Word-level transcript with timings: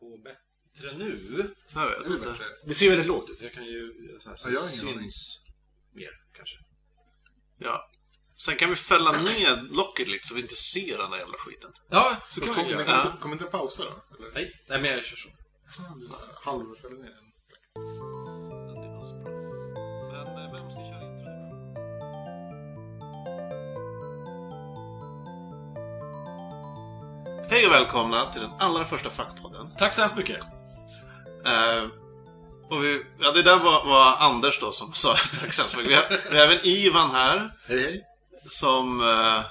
på 0.00 0.18
bättre 0.24 0.98
nu? 0.98 1.54
Jag 1.74 1.88
vet 1.90 2.06
inte. 2.06 2.18
bättre? 2.18 2.44
Det 2.66 2.74
ser 2.74 2.88
väldigt 2.90 3.06
lågt 3.06 3.30
ut. 3.30 3.40
Jag 3.40 3.52
kan 3.52 3.64
ju 3.64 3.92
så 4.20 4.28
här, 4.30 4.36
så 4.36 4.48
Ja, 4.48 4.52
jag 4.52 4.62
syns 4.70 5.40
mer 5.94 6.10
kanske. 6.36 6.56
Ja. 7.58 7.90
Sen 8.36 8.56
kan 8.56 8.70
vi 8.70 8.76
fälla 8.76 9.12
ner 9.22 9.62
locket 9.76 10.08
lite 10.08 10.26
så 10.26 10.34
vi 10.34 10.40
inte 10.40 10.54
ser 10.56 10.98
den 10.98 11.10
där 11.10 11.18
jävla 11.18 11.38
skiten. 11.38 11.72
Ja, 11.88 12.16
så 12.28 12.40
Kommer 12.40 12.54
kan 12.54 12.64
vi 12.64 12.70
inte, 12.72 12.82
göra. 12.84 12.92
kommer 12.94 13.06
inte, 13.10 13.22
kommer 13.22 13.34
inte 13.34 13.44
pausa 13.44 13.84
då? 13.84 14.16
Eller? 14.16 14.34
Nej, 14.34 14.52
nej 14.68 14.82
men 14.82 14.90
jag 14.90 15.04
kör 15.04 15.16
så. 15.16 15.28
Det 15.28 16.06
är 16.06 16.10
så 16.10 16.20
här, 16.26 16.34
halvfäller 16.42 16.96
ner 16.96 17.10
den. 17.10 18.35
Och 27.66 27.72
välkomna 27.72 28.32
till 28.32 28.40
den 28.40 28.50
allra 28.58 28.84
första 28.84 29.10
fackpodden. 29.10 29.70
Tack 29.78 29.94
så 29.94 30.00
hemskt 30.00 30.16
mycket. 30.16 30.40
Eh, 31.46 31.84
och 32.70 32.84
vi, 32.84 33.02
ja, 33.20 33.32
det 33.32 33.42
där 33.42 33.58
var, 33.58 33.86
var 33.86 34.16
Anders 34.16 34.60
då 34.60 34.72
som 34.72 34.94
sa 34.94 35.16
tack 35.40 35.52
så 35.52 35.62
hemskt 35.62 35.76
mycket. 35.76 35.90
Vi 35.90 35.94
har, 35.94 36.30
vi 36.30 36.38
har 36.38 36.44
även 36.44 36.66
Ivan 36.66 37.10
här 37.10 37.52
Hej 37.68 37.82
hej! 37.82 38.04
som 38.48 39.00
eh, 39.00 39.44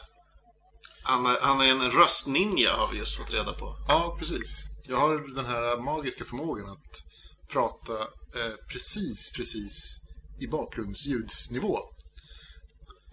han, 1.04 1.26
är, 1.26 1.42
han 1.42 1.62
är 1.62 1.72
en 1.72 1.92
röstninja 1.92 2.74
har 2.74 2.92
vi 2.92 2.98
just 2.98 3.18
fått 3.18 3.34
reda 3.34 3.54
på. 3.54 3.76
Ja, 3.88 4.16
precis. 4.20 4.66
Jag 4.88 4.98
har 4.98 5.36
den 5.36 5.46
här 5.46 5.78
magiska 5.78 6.26
förmågan 6.26 6.70
att 6.70 7.04
prata 7.52 7.94
eh, 8.40 8.54
precis, 8.72 9.32
precis 9.36 10.00
i 10.42 10.48
bakgrundsljudsnivå. 10.48 11.80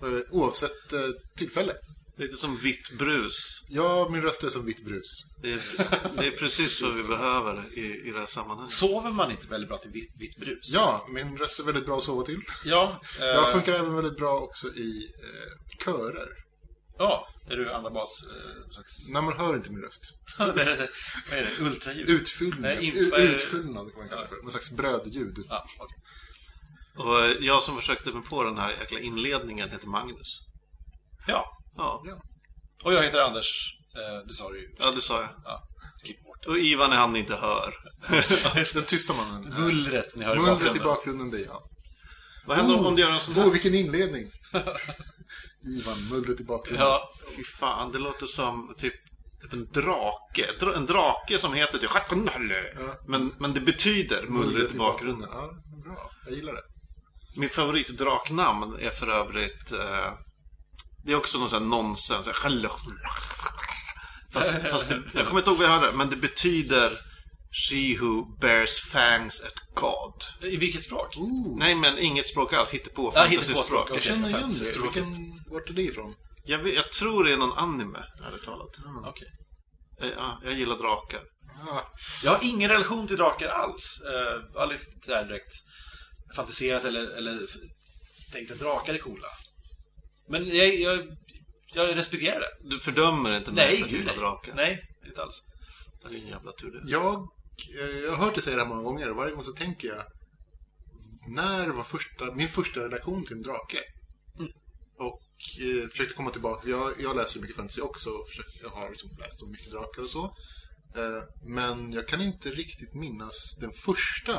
Eh, 0.03 0.21
oavsett 0.31 0.93
eh, 0.93 1.01
tillfälle. 1.37 1.73
Lite 2.17 2.37
som 2.37 2.57
vitt 2.57 2.99
brus. 2.99 3.63
Ja, 3.69 4.09
min 4.13 4.23
röst 4.23 4.45
är 4.45 4.49
som 4.49 4.65
vitt 4.67 4.85
brus. 4.85 5.25
Det 5.43 5.53
är, 5.53 5.63
det 6.21 6.27
är 6.27 6.31
precis 6.31 6.83
vad 6.83 6.95
vi 6.97 7.03
behöver 7.03 7.65
i, 7.79 8.09
i 8.09 8.11
det 8.11 8.19
här 8.21 8.27
sammanhanget. 8.27 8.73
Sover 8.73 9.11
man 9.11 9.31
inte 9.31 9.47
väldigt 9.49 9.69
bra 9.69 9.79
till 9.79 9.91
vitt, 9.91 10.11
vitt 10.19 10.37
brus? 10.37 10.71
Ja, 10.75 11.07
min 11.11 11.39
röst 11.39 11.61
är 11.61 11.65
väldigt 11.65 11.87
bra 11.87 11.97
att 11.97 12.03
sova 12.03 12.23
till. 12.23 12.41
Ja. 12.65 13.01
eh, 13.21 13.27
Jag 13.27 13.53
funkar 13.53 13.73
även 13.73 13.95
väldigt 13.95 14.17
bra 14.17 14.39
också 14.41 14.69
i 14.69 15.13
eh, 15.23 15.85
körer. 15.85 16.29
Ja, 16.99 17.29
är 17.51 17.57
du 17.57 17.73
andra 17.73 17.91
bas? 17.91 18.23
Eh, 18.25 18.71
slags... 18.75 19.09
När 19.09 19.23
man 19.23 19.39
hör 19.39 19.57
inte 19.57 19.71
min 19.71 19.83
röst. 19.83 20.03
vad 20.39 20.59
är 20.59 20.89
det? 21.29 21.61
Ultraljud? 21.65 22.09
Utfyllnad, 22.11 22.61
Nej, 22.61 22.85
in- 22.87 22.97
U- 22.97 23.11
vad 23.11 23.21
är 23.21 23.27
det? 23.29 23.35
utfyllnad 23.35 23.91
kan 23.93 23.99
man 24.01 24.09
kalla 24.09 24.23
det 24.23 24.29
för. 24.29 24.37
Någon 24.43 24.51
slags 24.51 24.71
brödljud. 24.71 25.37
Ja, 25.49 25.67
okej. 25.79 25.97
Och 26.97 27.43
jag 27.45 27.63
som 27.63 27.77
försökte 27.77 28.13
mig 28.13 28.23
på 28.23 28.45
den 28.45 28.59
här 28.59 28.71
jäkla 28.71 29.01
inledningen 29.01 29.71
heter 29.71 29.87
Magnus. 29.87 30.39
ja. 31.27 31.59
Ja, 31.77 32.03
Och 32.85 32.93
jag 32.95 33.03
heter 33.03 33.19
Anders. 33.19 33.75
Eh, 33.97 34.27
det 34.29 34.35
sa 34.35 34.51
du 34.51 34.61
ju. 34.61 34.69
ja 34.79 34.91
det 34.91 35.01
sa 35.03 35.21
jag. 35.21 35.31
Ja, 35.45 35.63
klipp 36.05 36.25
bort 36.25 36.47
Och 36.47 36.59
Ivan 36.59 36.93
är 36.93 36.97
han 36.97 37.17
inte 37.17 37.37
hör. 37.37 37.75
Den 38.75 38.85
tysta 38.85 39.13
mannen. 39.15 39.55
Mullret 39.61 40.17
ni 40.17 40.25
hör 40.25 40.37
i 40.37 40.39
Mullret 40.39 40.53
i 40.61 40.63
bakgrunden. 40.65 40.85
bakgrunden, 40.85 41.31
det 41.31 41.39
är 41.39 41.45
jag. 41.47 41.63
Vad 42.47 42.57
händer 42.57 42.87
om 42.87 42.95
du 42.97 43.03
gör 43.03 43.11
en 43.11 43.21
sån 43.21 43.35
här? 43.35 43.51
vilken 43.51 43.75
inledning! 43.75 44.31
Ivan, 45.79 46.09
mullret 46.09 46.41
i 46.41 46.45
bakgrunden. 46.45 46.87
Ja, 46.87 47.11
Fy 47.37 47.45
fan, 47.45 47.93
det 47.93 47.99
låter 47.99 48.27
som 48.27 48.75
typ, 48.77 48.95
typ 49.43 49.53
en 49.53 49.69
drake. 49.73 50.47
Dra- 50.61 50.77
En 50.77 50.87
drake 50.87 51.39
som 51.39 51.53
heter 51.53 51.79
typ 51.79 51.91
Ja. 52.79 52.95
men, 53.09 53.35
men 53.39 53.55
det 53.55 53.61
betyder 53.61 54.27
mullret 54.27 54.75
i 54.75 54.79
bakgrunden. 54.79 55.29
Ja, 55.33 55.51
bra. 55.85 56.11
Jag 56.27 56.35
gillar 56.35 56.53
det. 56.53 56.63
Min 57.37 57.49
favoritdraknamn 57.49 58.77
är 58.81 58.91
för 58.91 59.07
övrigt 59.09 59.73
eh, 59.73 60.13
Det 61.05 61.13
är 61.13 61.17
också 61.17 61.39
någon 61.39 61.49
sån 61.49 61.63
här 61.63 61.69
nonsens 61.69 62.29
Fast, 64.33 64.51
fast 64.71 64.89
det, 64.89 65.03
jag 65.15 65.27
kommer 65.27 65.41
inte 65.41 65.51
ihåg 65.51 65.59
vad 65.59 65.69
jag 65.69 65.81
hörde 65.81 65.97
Men 65.97 66.11
det 66.11 66.17
betyder 66.17 66.93
She 67.69 67.99
who 68.01 68.39
bears 68.41 68.81
fangs 68.81 69.43
at 69.43 69.75
God 69.75 70.53
i 70.53 70.57
vilket 70.57 70.85
språk? 70.85 71.17
Ooh, 71.17 71.59
Nej 71.59 71.75
men 71.75 71.99
inget 71.99 72.29
språk 72.29 72.53
alls, 72.53 72.71
hittepå 72.71 73.13
Ja, 73.15 73.23
fantasyspråk 73.23 73.91
jag 73.91 74.03
känner 74.03 74.29
igen 74.29 74.53
det. 74.53 74.83
Vilken, 74.83 75.15
vart 75.51 75.69
är 75.71 75.73
det 75.73 75.83
ifrån? 75.83 76.15
jag, 76.45 76.59
vet, 76.59 76.75
jag 76.75 76.93
tror 76.93 77.25
det 77.25 77.33
är 77.33 77.37
någon 77.37 77.53
anime, 77.59 77.99
ärligt 78.27 78.45
talat 78.45 78.77
Okej. 79.07 79.29
Eh, 80.03 80.09
Ja, 80.17 80.41
jag 80.45 80.55
gillar 80.55 80.79
drakar 80.79 81.21
Ah, 81.69 81.83
Jag 82.23 82.31
har 82.31 82.39
ingen 82.43 82.71
relation 82.71 83.07
till 83.07 83.17
drakar 83.17 83.49
alls. 83.49 84.03
Uh, 84.05 84.63
aldrig 84.63 84.81
så 85.07 85.15
här 85.15 85.25
direkt 85.25 85.53
fantiserat 86.37 86.85
eller, 86.85 87.17
eller 87.19 87.39
tänkt 88.33 88.51
att 88.51 88.59
drakar 88.59 88.95
är 88.95 88.99
coola. 88.99 89.29
Men 90.33 90.49
jag, 90.57 90.75
jag, 90.75 91.17
jag 91.75 91.97
respekterar 91.97 92.41
det. 92.41 92.69
Du 92.69 92.81
fördömer 92.81 93.37
inte 93.37 93.53
Nej, 93.53 93.85
gud 93.89 94.07
nej. 94.07 94.17
drakar 94.17 94.55
Nej, 94.55 94.83
inte 95.07 95.23
alls. 95.23 95.43
Det 96.03 96.09
är 96.09 96.21
en 96.21 96.27
jävla 96.27 96.53
tur 96.53 96.71
det 96.71 96.91
jag, 96.91 97.29
eh, 97.81 97.99
jag 98.05 98.13
har 98.13 98.25
hört 98.25 98.35
dig 98.35 98.43
säga 98.43 98.57
det 98.57 98.63
här 98.63 98.69
många 98.69 98.83
gånger 98.83 99.11
och 99.11 99.17
varje 99.17 99.35
gång 99.35 99.45
så 99.45 99.53
tänker 99.53 99.89
jag 99.89 100.05
När 101.29 101.69
var 101.69 101.85
första, 101.85 102.35
min 102.35 102.49
första 102.49 102.81
relation 102.81 103.25
till 103.25 103.37
en 103.37 103.43
drake? 103.43 103.79
Och 104.99 105.23
eh, 105.61 105.89
försökte 105.89 106.15
komma 106.15 106.31
tillbaka, 106.31 106.63
för 106.63 106.71
jag, 106.71 107.01
jag 107.01 107.17
läser 107.17 107.37
ju 107.37 107.41
mycket 107.43 107.57
fantasy 107.57 107.81
också 107.81 108.11
och 108.11 108.27
försöker, 108.29 108.63
jag 108.63 108.71
har 108.71 108.91
liksom 108.91 109.11
läst 109.19 109.43
om 109.43 109.51
mycket 109.51 109.71
drakar 109.71 110.03
och 110.03 110.11
så 110.11 110.25
eh, 110.97 111.23
Men 111.43 111.93
jag 111.93 112.09
kan 112.09 112.21
inte 112.21 112.51
riktigt 112.51 112.95
minnas 112.95 113.57
den 113.61 113.73
första 113.73 114.35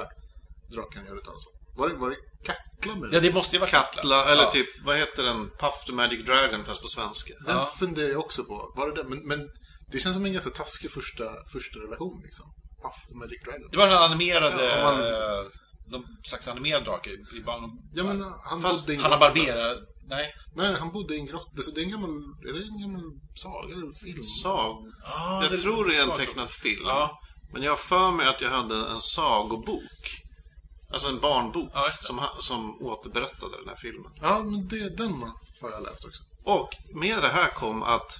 draken 0.71 1.05
jag 1.05 1.15
hört 1.15 1.25
talas 1.25 1.47
om 1.47 1.62
var 1.75 1.89
det, 1.89 1.95
var 1.95 2.09
det 2.09 2.15
Katla 2.45 2.95
med 2.95 3.13
Ja, 3.13 3.19
det 3.19 3.33
måste 3.33 3.55
ju 3.55 3.59
vara 3.59 3.69
Katla, 3.69 4.25
eller 4.31 4.43
Ja. 4.43 4.51
typ, 4.51 4.67
vad 4.85 4.95
heter 4.97 5.23
den? 5.23 5.49
Puff 5.59 5.85
the 5.87 5.93
Magic 5.93 6.25
Dragon 6.25 6.65
fast 6.65 6.81
på 6.81 6.87
svenska 6.87 7.33
Den 7.47 7.55
Ja. 7.57 7.65
funderar 7.79 8.09
jag 8.09 8.19
också 8.19 8.43
på. 8.43 8.73
Var 8.77 8.87
det 8.91 8.95
den? 8.95 9.09
Men, 9.09 9.27
men 9.27 9.39
det 9.91 9.99
känns 9.99 10.15
som 10.15 10.25
en 10.25 10.33
ganska 10.33 10.49
taskig 10.51 10.91
första, 10.91 11.23
första 11.53 11.79
relation 11.79 12.21
liksom. 12.23 12.45
Puff 12.83 12.99
the 13.09 13.15
Magic 13.15 13.39
Dragon. 13.45 13.67
Det 13.71 13.77
var 13.77 13.87
den 13.87 13.97
animerade... 13.97 14.63
Ja, 14.65 14.83
man- 14.83 15.51
någon 15.91 16.03
slags 16.29 16.47
animerad 16.47 16.83
drake. 16.83 17.09
i 17.09 17.41
bara- 17.45 17.69
Ja 17.93 18.03
men 18.03 18.21
han 18.49 18.61
Fast 18.61 18.81
bodde 18.81 18.93
i 18.93 18.95
en 18.95 19.01
Hanna 19.03 19.15
grotta. 19.17 19.29
Barbera... 19.29 19.75
Nej. 20.09 20.33
Nej, 20.55 20.75
han 20.79 20.91
bodde 20.91 21.15
i 21.15 21.19
en 21.19 21.25
grotta. 21.25 21.49
Det 21.75 21.81
är 21.81 21.85
en 21.85 21.91
gammal, 21.91 22.09
är 22.49 22.53
det 22.53 22.59
en 22.65 22.81
gammal 22.81 23.01
saga 23.35 23.73
eller 23.73 23.93
film? 24.03 24.23
Sag 24.43 24.75
Ah, 25.05 25.43
Jag 25.51 25.61
tror 25.61 25.85
det 25.89 25.95
är 25.97 26.03
en 26.11 26.17
tecknad 26.17 26.49
film. 26.51 26.81
Ja. 26.85 27.19
Men 27.53 27.63
jag 27.63 27.71
har 27.71 27.77
för 27.77 28.11
mig 28.11 28.27
att 28.27 28.41
jag 28.41 28.49
hade 28.49 28.75
en 28.75 29.01
sagobok. 29.01 30.22
Alltså 30.93 31.09
en 31.09 31.19
barnbok 31.19 31.69
Ja, 31.73 31.91
som, 31.93 32.21
som 32.41 32.81
återberättade 32.81 33.57
den 33.57 33.69
här 33.69 33.75
filmen. 33.75 34.11
Ja, 34.21 34.43
men 34.43 34.67
det, 34.67 34.97
den 34.97 35.21
har 35.61 35.71
jag 35.71 35.83
läst 35.83 36.05
också. 36.05 36.23
Och 36.43 36.69
med 36.93 37.21
det 37.21 37.27
här 37.27 37.49
kom 37.49 37.83
att 37.83 38.19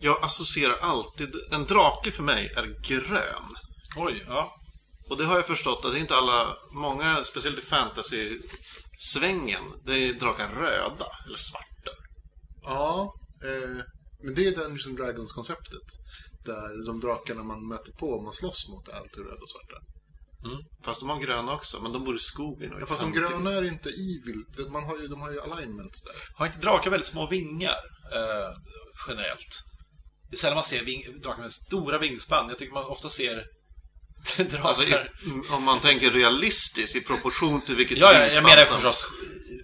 jag 0.00 0.24
associerar 0.24 0.76
alltid, 0.80 1.34
en 1.50 1.64
drake 1.64 2.10
för 2.10 2.22
mig 2.22 2.52
är 2.56 2.82
grön. 2.82 3.56
Oj, 3.96 4.24
ja. 4.28 4.54
Och 5.10 5.16
det 5.16 5.24
har 5.24 5.36
jag 5.36 5.46
förstått 5.46 5.84
att 5.84 5.92
det 5.92 5.98
är 5.98 6.00
inte 6.00 6.16
alla, 6.16 6.56
många, 6.72 7.24
speciellt 7.24 7.58
i 7.58 7.62
fantasy-svängen, 7.62 9.62
det 9.84 10.08
är 10.08 10.12
drakar 10.12 10.48
röda 10.48 11.06
eller 11.26 11.36
svarta. 11.36 11.90
Ja, 12.62 13.14
eh, 13.44 13.76
men 14.24 14.34
det 14.34 14.46
är 14.46 14.54
Dungeons 14.54 14.86
and 14.86 14.96
Dragons-konceptet. 14.96 15.82
Där 16.44 16.86
de 16.86 17.00
drakarna 17.00 17.42
man 17.42 17.68
möter 17.68 17.92
på 17.92 18.10
och 18.10 18.22
man 18.22 18.32
slåss 18.32 18.68
mot 18.68 18.88
är 18.88 18.92
alltid 18.92 19.18
röda 19.18 19.42
och 19.42 19.50
svarta. 19.50 19.95
Fast 20.84 21.00
de 21.00 21.08
har 21.08 21.20
gröna 21.20 21.52
också, 21.54 21.80
men 21.80 21.92
de 21.92 22.04
bor 22.04 22.16
i 22.16 22.18
skogen. 22.18 22.72
Och 22.72 22.80
Ja, 22.80 22.86
fast 22.86 23.00
de 23.00 23.12
gröna 23.12 23.50
är 23.52 23.64
inte 23.68 23.88
evil. 23.88 24.44
De, 24.56 24.72
man 24.72 24.84
har 24.84 24.98
ju, 24.98 25.06
de 25.08 25.20
har 25.20 25.30
ju 25.32 25.40
alignments 25.40 26.02
där. 26.02 26.14
Har 26.34 26.46
inte 26.46 26.58
drakar 26.58 26.90
väldigt 26.90 27.06
små 27.06 27.26
vingar? 27.26 27.76
Eh, 28.14 28.56
generellt. 29.08 29.62
Det 30.30 30.34
är 30.34 30.38
sällan 30.38 30.54
man 30.54 30.64
ser 30.64 30.84
ving, 30.84 31.20
drakar 31.20 31.42
med 31.42 31.52
stora 31.52 31.98
vingspann. 31.98 32.48
Jag 32.48 32.58
tycker 32.58 32.74
man 32.74 32.84
ofta 32.84 33.08
ser 33.08 33.44
drakar... 34.36 34.60
Alltså, 34.68 34.82
i, 34.82 34.94
om 35.50 35.62
man 35.64 35.80
tänker 35.80 36.10
realistiskt 36.10 36.96
i 36.96 37.00
proportion 37.00 37.60
till 37.60 37.76
vilket 37.76 37.98
ja, 37.98 38.12
ja, 38.12 38.26
jag 38.26 38.44
menar 38.44 38.62
som- 38.64 38.74
förstås 38.74 39.06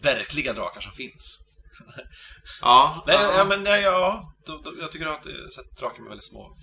verkliga 0.03 0.53
drakar 0.53 0.81
som 0.81 0.92
finns. 0.92 1.38
Ja, 2.60 3.04
Nej, 3.06 3.16
ja. 3.21 3.32
ja, 3.37 3.44
men 3.44 3.62
nej, 3.62 3.82
ja, 3.82 4.32
då, 4.47 4.59
då, 4.65 4.72
jag 4.81 4.92
tycker 4.92 5.06
att 5.06 5.22
det 5.25 5.31
är 5.31 5.50
sett 5.50 5.78
drakar 5.78 6.00
med 6.00 6.09
väldigt 6.09 6.25
små. 6.28 6.56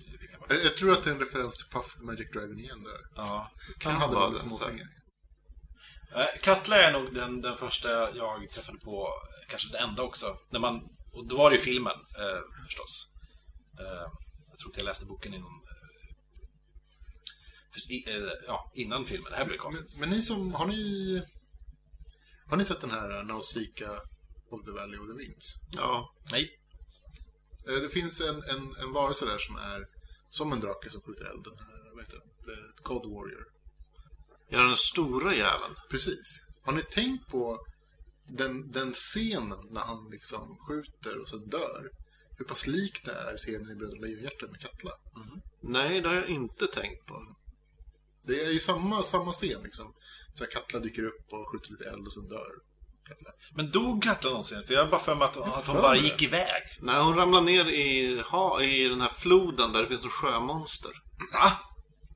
Jag, 0.50 0.64
jag 0.64 0.76
tror 0.76 0.92
att 0.92 1.02
det 1.02 1.10
är 1.10 1.14
en 1.14 1.20
referens 1.20 1.56
till 1.56 1.66
Puff 1.66 1.94
the 1.98 2.04
Magic 2.04 2.30
Dragon 2.32 2.58
igen 2.58 2.82
där. 2.84 3.00
Ja. 3.16 3.50
Han 3.84 3.96
hade 3.96 4.14
vara 4.14 4.24
väldigt 4.24 4.42
det, 4.42 4.48
små 4.48 4.56
fingrar. 4.68 4.88
Eh, 6.16 6.26
Katla 6.42 6.76
är 6.76 6.92
nog 6.92 7.14
den, 7.14 7.40
den 7.42 7.58
första 7.58 7.88
jag 8.16 8.50
träffade 8.50 8.78
på, 8.78 9.08
kanske 9.48 9.68
det 9.72 9.78
enda 9.78 10.02
också. 10.02 10.38
När 10.50 10.60
man, 10.60 10.88
och 11.12 11.26
då 11.26 11.36
var 11.36 11.50
det 11.50 11.56
ju 11.56 11.62
filmen, 11.62 11.92
eh, 12.18 12.40
förstås. 12.66 13.06
Eh, 13.80 14.06
jag 14.50 14.58
tror 14.58 14.68
inte 14.70 14.80
jag 14.80 14.84
läste 14.84 15.06
boken 15.06 15.34
innan, 15.34 15.50
eh, 15.50 15.60
i, 17.92 18.04
eh, 18.16 18.30
ja, 18.46 18.72
innan 18.74 19.04
filmen. 19.04 19.30
Det 19.30 19.36
här 19.38 19.44
blir 19.44 19.58
konstigt. 19.58 19.90
Men, 19.90 20.00
men 20.00 20.10
ni 20.10 20.22
som, 20.22 20.54
har 20.54 20.66
ni... 20.66 21.22
Har 22.46 22.56
ni 22.56 22.64
sett 22.64 22.80
den 22.80 22.90
här 22.90 23.22
Nausicaa 23.24 24.00
of 24.50 24.64
the 24.64 24.70
Valley 24.72 24.98
of 24.98 25.06
the 25.06 25.12
Winds? 25.18 25.56
ja. 25.72 26.14
Nej. 26.32 26.50
Eh, 27.68 27.74
Det 27.82 27.88
finns 27.88 28.20
en, 28.20 28.42
en, 28.42 28.74
en 28.82 28.92
varelse 28.92 29.26
där 29.26 29.38
som 29.38 29.56
är 29.56 29.86
som 30.30 30.52
en 30.52 30.60
drake 30.60 30.90
som 30.90 31.00
skjuter 31.00 31.24
eld. 31.24 31.44
Den 31.44 31.58
här, 31.58 31.90
vad 31.94 32.04
heter 32.04 32.18
den? 32.18 32.28
The 32.46 32.82
God 32.82 33.12
Warrior. 33.12 33.44
Gör 34.48 34.66
den 34.66 34.76
stora 34.76 35.34
jäveln. 35.34 35.74
Precis. 35.90 36.44
Har 36.62 36.72
ni 36.72 36.82
tänkt 36.82 37.28
på 37.28 37.66
den, 38.28 38.70
den 38.70 38.92
scenen 38.92 39.66
när 39.70 39.80
han 39.80 40.10
liksom 40.10 40.58
skjuter 40.68 41.18
och 41.18 41.28
så 41.28 41.36
dör? 41.36 41.90
Hur 42.38 42.44
pass 42.44 42.66
likt 42.66 43.04
det 43.04 43.12
är 43.12 43.36
scenen 43.36 43.70
i 43.70 43.74
Bröderna 43.74 44.06
Lejonhjärta 44.06 44.46
med 44.46 44.60
Katla? 44.60 44.92
Nej, 45.60 46.00
det 46.00 46.08
har 46.08 46.16
jag 46.16 46.28
inte 46.28 46.66
tänkt 46.66 47.06
på. 47.06 47.36
Det 48.22 48.44
är 48.44 48.50
ju 48.50 48.58
samma, 48.58 49.02
samma 49.02 49.32
scen 49.32 49.62
liksom. 49.62 49.94
Så 50.34 50.46
Katla 50.46 50.78
dyker 50.80 51.04
upp 51.04 51.32
och 51.32 51.48
skjuter 51.48 51.70
lite 51.70 51.84
eld 51.84 52.06
och 52.06 52.12
sen 52.12 52.28
dör 52.28 52.52
Katla. 53.10 53.30
Men 53.54 53.70
dog 53.70 54.02
Katla 54.02 54.30
någonsin? 54.30 54.62
För 54.66 54.74
jag 54.74 54.84
har 54.84 54.90
bara 54.90 55.00
för 55.00 55.14
mig 55.14 55.24
att, 55.24 55.36
att 55.36 55.66
hon 55.66 55.76
bara 55.76 55.92
det. 55.92 55.98
gick 55.98 56.22
iväg. 56.22 56.62
Nej, 56.80 57.02
hon 57.02 57.16
ramlar 57.16 57.40
ner 57.42 57.64
i, 57.68 58.20
ha, 58.30 58.62
i 58.62 58.88
den 58.88 59.00
här 59.00 59.08
floden 59.08 59.72
där 59.72 59.82
det 59.82 59.88
finns 59.88 60.02
något 60.02 60.12
sjömonster. 60.12 60.90
Va? 61.32 61.52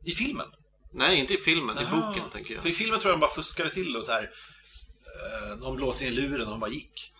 I 0.05 0.11
filmen? 0.11 0.47
Nej, 0.93 1.19
inte 1.21 1.35
i 1.35 1.37
filmen, 1.37 1.79
i 1.79 1.83
Jaha. 1.83 2.07
boken 2.09 2.31
tänker 2.33 2.61
För 2.61 2.67
i 2.67 2.71
jag. 2.71 2.77
filmen 2.77 3.01
tror 3.01 3.11
jag 3.13 3.21
de 3.21 3.21
bara 3.21 3.35
fuskade 3.35 3.71
till 3.71 3.97
och 3.97 4.05
så 4.07 4.13
här. 4.13 4.23
eh, 4.23 5.57
De 5.63 5.77
blåste 5.77 6.07
in 6.07 6.15
luren 6.15 6.41
och 6.47 6.51
hon 6.51 6.61
bara 6.61 6.71
gick. 6.71 7.11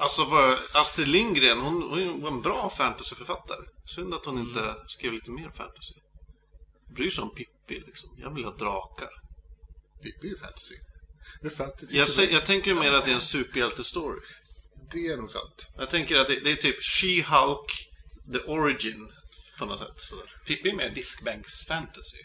Alltså, 0.00 0.24
vad- 0.24 0.58
Astrid 0.74 1.08
Lindgren, 1.08 1.60
hon, 1.60 1.82
hon 1.82 2.20
var 2.22 2.30
en 2.30 2.42
bra 2.42 2.70
fantasyförfattare. 2.70 3.60
Synd 3.86 4.14
att 4.14 4.24
hon 4.26 4.38
inte 4.38 4.74
skrev 4.86 5.12
lite 5.12 5.30
mer 5.30 5.50
fantasy. 5.50 5.94
Bryr 6.96 7.10
sig 7.10 7.22
om 7.22 7.30
Pippi 7.34 7.80
liksom. 7.86 8.10
Jag 8.18 8.34
vill 8.34 8.44
ha 8.44 8.50
drakar. 8.52 9.08
Pippi 10.02 10.26
är 10.26 10.30
ju 10.30 10.36
fantasy. 10.36 10.74
Fantasy. 11.56 11.96
Jag, 11.96 12.08
sä- 12.08 12.32
jag 12.32 12.46
tänker 12.46 12.68
ju 12.70 12.74
mer 12.74 12.92
att 12.92 13.04
det 13.04 13.10
är 13.10 13.14
en 13.14 13.20
superhjältestory. 13.20 14.20
Det 14.92 15.06
är 15.06 15.16
nog 15.16 15.30
sant. 15.30 15.68
Jag 15.76 15.90
tänker 15.90 16.16
att 16.16 16.28
det, 16.28 16.40
det 16.40 16.52
är 16.52 16.56
typ 16.56 16.76
She-Hulk, 16.82 17.66
the 18.32 18.38
origin, 18.38 19.12
på 19.58 19.64
något 19.66 19.78
sätt. 19.78 19.88
Sådär. 19.96 20.42
Pippi 20.46 20.68
är 20.68 20.74
mer 20.74 20.90
diskbänks 20.90 21.66
fantasy. 21.66 22.18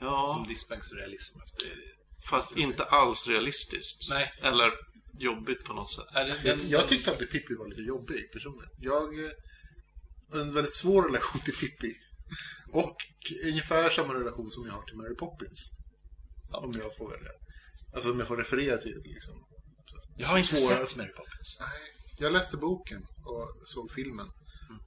Ja, 0.00 0.34
Som 0.36 0.48
diskbänks 0.48 0.92
realism. 0.92 1.40
Alltså, 1.40 1.56
det 1.58 1.72
är- 1.72 1.98
fast 2.30 2.56
inte 2.56 2.84
alls 2.84 3.28
realistiskt. 3.28 4.06
Nej. 4.10 4.32
Eller 4.42 4.72
jobbigt 5.18 5.64
på 5.64 5.72
något 5.72 5.92
sätt. 5.92 6.04
Alltså, 6.14 6.48
jag, 6.48 6.58
jag 6.60 6.88
tyckte 6.88 7.10
alltid 7.10 7.30
Pippi 7.30 7.54
var 7.54 7.68
lite 7.68 7.82
jobbig 7.82 8.32
personligen. 8.32 8.70
Jag 8.80 9.24
eh, 9.24 9.30
har 10.32 10.40
en 10.40 10.54
väldigt 10.54 10.74
svår 10.74 11.02
relation 11.02 11.40
till 11.40 11.54
Pippi. 11.56 11.94
Och 12.72 12.96
ungefär 13.44 13.90
samma 13.90 14.14
relation 14.14 14.50
som 14.50 14.66
jag 14.66 14.72
har 14.72 14.82
till 14.82 14.96
Mary 14.96 15.14
Poppins. 15.14 15.72
Om 16.50 16.72
jag 16.78 16.96
får 16.96 17.10
välja. 17.10 17.30
Alltså 17.94 18.12
om 18.12 18.18
jag 18.18 18.28
får 18.28 18.36
referera 18.36 18.76
till 18.78 19.00
liksom. 19.04 19.34
Jag 20.16 20.28
har 20.28 20.38
inte 20.38 20.56
svåra- 20.56 20.86
sett 20.86 20.96
Mary 20.96 21.12
Poppins. 21.12 21.56
Nej, 21.60 21.80
jag 22.18 22.32
läste 22.32 22.56
boken 22.56 23.02
och 23.26 23.68
såg 23.68 23.90
filmen. 23.92 24.26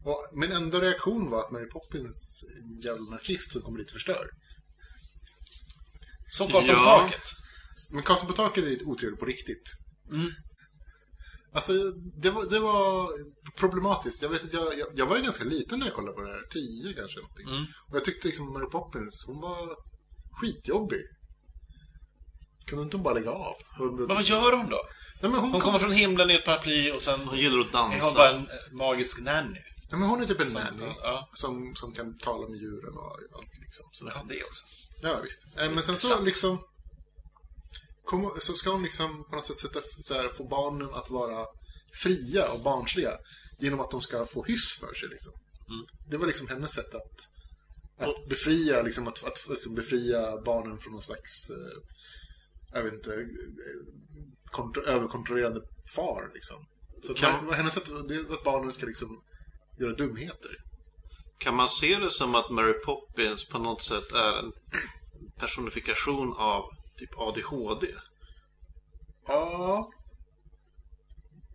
Och 0.03 0.19
min 0.33 0.51
enda 0.51 0.81
reaktion 0.81 1.29
var 1.29 1.39
att 1.45 1.51
Mary 1.51 1.67
Poppins 1.69 2.43
är 2.43 2.63
en 2.63 2.79
jävla 2.81 3.07
anarkist 3.07 3.51
som 3.51 3.61
kommer 3.61 3.77
dit 3.77 3.87
och 3.87 3.93
förstör. 3.93 4.29
Som 6.31 6.47
Karlsson 6.51 6.75
på 6.75 6.81
Ja. 6.81 6.99
taket. 6.99 7.21
Men 7.91 8.03
Karlsson 8.03 8.27
på 8.27 8.33
taket 8.33 8.63
är 8.63 8.67
lite 8.69 8.85
otrevlig 8.85 9.19
på 9.19 9.25
riktigt. 9.25 9.71
Mm. 10.11 10.29
Alltså, 11.53 11.73
det 12.21 12.29
var, 12.29 12.49
det 12.49 12.59
var 12.59 13.09
problematiskt. 13.59 14.21
Jag 14.21 14.29
vet 14.29 14.43
att 14.43 14.53
jag, 14.53 14.77
jag, 14.79 14.87
jag 14.95 15.05
var 15.05 15.17
ju 15.17 15.23
ganska 15.23 15.43
liten 15.43 15.79
när 15.79 15.85
jag 15.85 15.95
kollade 15.95 16.15
på 16.15 16.21
det 16.21 16.31
här. 16.31 16.41
Tio 16.49 16.93
kanske. 16.93 17.19
Någonting. 17.19 17.47
Mm. 17.47 17.65
Och 17.89 17.95
jag 17.95 18.05
tyckte 18.05 18.27
liksom 18.27 18.53
Mary 18.53 18.69
Poppins, 18.69 19.25
hon 19.27 19.41
var 19.41 19.75
skitjobbig. 20.31 21.01
Kunde 22.65 22.83
inte 22.83 22.97
hon 22.97 23.03
bara 23.03 23.13
lägga 23.13 23.31
av? 23.31 23.53
Hon, 23.77 23.95
Men 23.95 24.07
vad 24.07 24.23
gör 24.23 24.51
hon 24.57 24.69
då? 24.69 24.79
Nej, 25.21 25.31
hon, 25.31 25.39
Hon 25.39 25.51
kom, 25.51 25.61
kommer 25.61 25.79
från 25.79 25.91
himlen 25.91 26.31
i 26.31 26.33
ett 26.35 26.45
paraply 26.45 26.91
och 26.91 27.01
sen 27.01 27.19
Hon 27.27 27.37
gillar 27.37 27.59
att 27.59 27.73
är 27.73 27.79
hon 27.79 27.91
dansa. 27.91 28.17
bara 28.17 28.29
en 28.31 28.37
eh, 28.49 28.71
magisk 28.71 29.19
nanny. 29.21 29.59
nej, 29.91 29.99
men 29.99 30.09
hon 30.09 30.21
är 30.21 30.25
typ 30.27 30.39
en 30.39 30.47
Som- 30.47 30.61
nanny. 30.61 30.93
ja. 30.99 31.27
Som, 31.31 31.75
som 31.75 31.93
kan 31.93 32.17
tala 32.17 32.49
med 32.49 32.57
djuren 32.59 32.93
och 32.97 33.11
allt 33.37 33.59
liksom. 33.61 33.85
Så 33.91 34.09
har 34.09 34.25
det 34.29 34.43
också. 34.43 34.63
Ja, 35.01 35.19
visst. 35.23 35.47
Men 35.55 35.81
sen 35.81 35.97
så 35.97 36.07
Sant. 36.07 36.25
liksom... 36.25 36.63
Kom, 38.05 38.31
så 38.39 38.53
ska 38.53 38.69
hon 38.71 38.83
liksom 38.83 39.23
på 39.29 39.35
något 39.35 39.45
sätt 39.45 39.57
sätta, 39.57 39.79
här, 40.13 40.29
få 40.29 40.47
barnen 40.47 40.89
att 40.93 41.09
vara 41.09 41.45
fria 42.03 42.51
och 42.51 42.59
barnsliga. 42.59 43.17
Genom 43.59 43.79
att 43.79 43.91
de 43.91 44.01
ska 44.01 44.25
få 44.25 44.43
hyss 44.43 44.73
för 44.79 44.93
sig 44.93 45.09
liksom. 45.09 45.33
Mm. 45.69 45.85
Det 46.09 46.17
var 46.17 46.27
liksom 46.27 46.47
hennes 46.47 46.71
sätt 46.73 46.95
att, 46.95 47.15
att 48.07 48.29
befria, 48.29 48.81
liksom, 48.81 49.07
att, 49.07 49.23
att, 49.23 49.49
liksom, 49.49 49.75
befria 49.75 50.41
barnen 50.45 50.77
från 50.79 50.91
någon 50.93 51.01
slags, 51.01 51.49
eh, 51.49 51.77
jag 52.73 52.83
vet 52.83 52.93
inte, 52.93 53.27
kontro, 54.45 54.83
överkontrollerande 54.83 55.61
far 55.95 56.31
liksom. 56.33 56.65
Så 57.03 57.13
Kan- 57.13 57.45
var 57.45 57.53
hennes 57.53 57.73
sätt, 57.73 57.91
det 58.07 58.23
var 58.23 58.35
att 58.35 58.43
barnen 58.43 58.71
ska 58.71 58.85
liksom 58.85 59.23
göra 59.79 59.91
dumheter. 59.95 60.51
Kan 61.39 61.55
man 61.55 61.69
se 61.69 61.95
det 61.95 62.09
som 62.09 62.35
att 62.35 62.51
Mary 62.51 62.73
Poppins 62.73 63.45
på 63.49 63.59
något 63.59 63.83
sätt 63.83 64.11
är 64.11 64.39
en 64.39 64.51
personifikation 65.39 66.33
av 66.37 66.63
typ 66.97 67.09
ADHD? 67.17 67.87
Ja. 69.27 69.91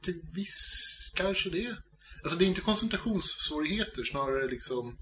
Till 0.02 0.20
viss 0.34 1.12
kanske 1.16 1.50
det. 1.50 1.76
Alltså 2.22 2.38
det 2.38 2.44
är 2.44 2.48
inte 2.48 2.60
koncentrationssvårigheter, 2.60 4.04
snarare 4.04 4.48
liksom 4.48 4.96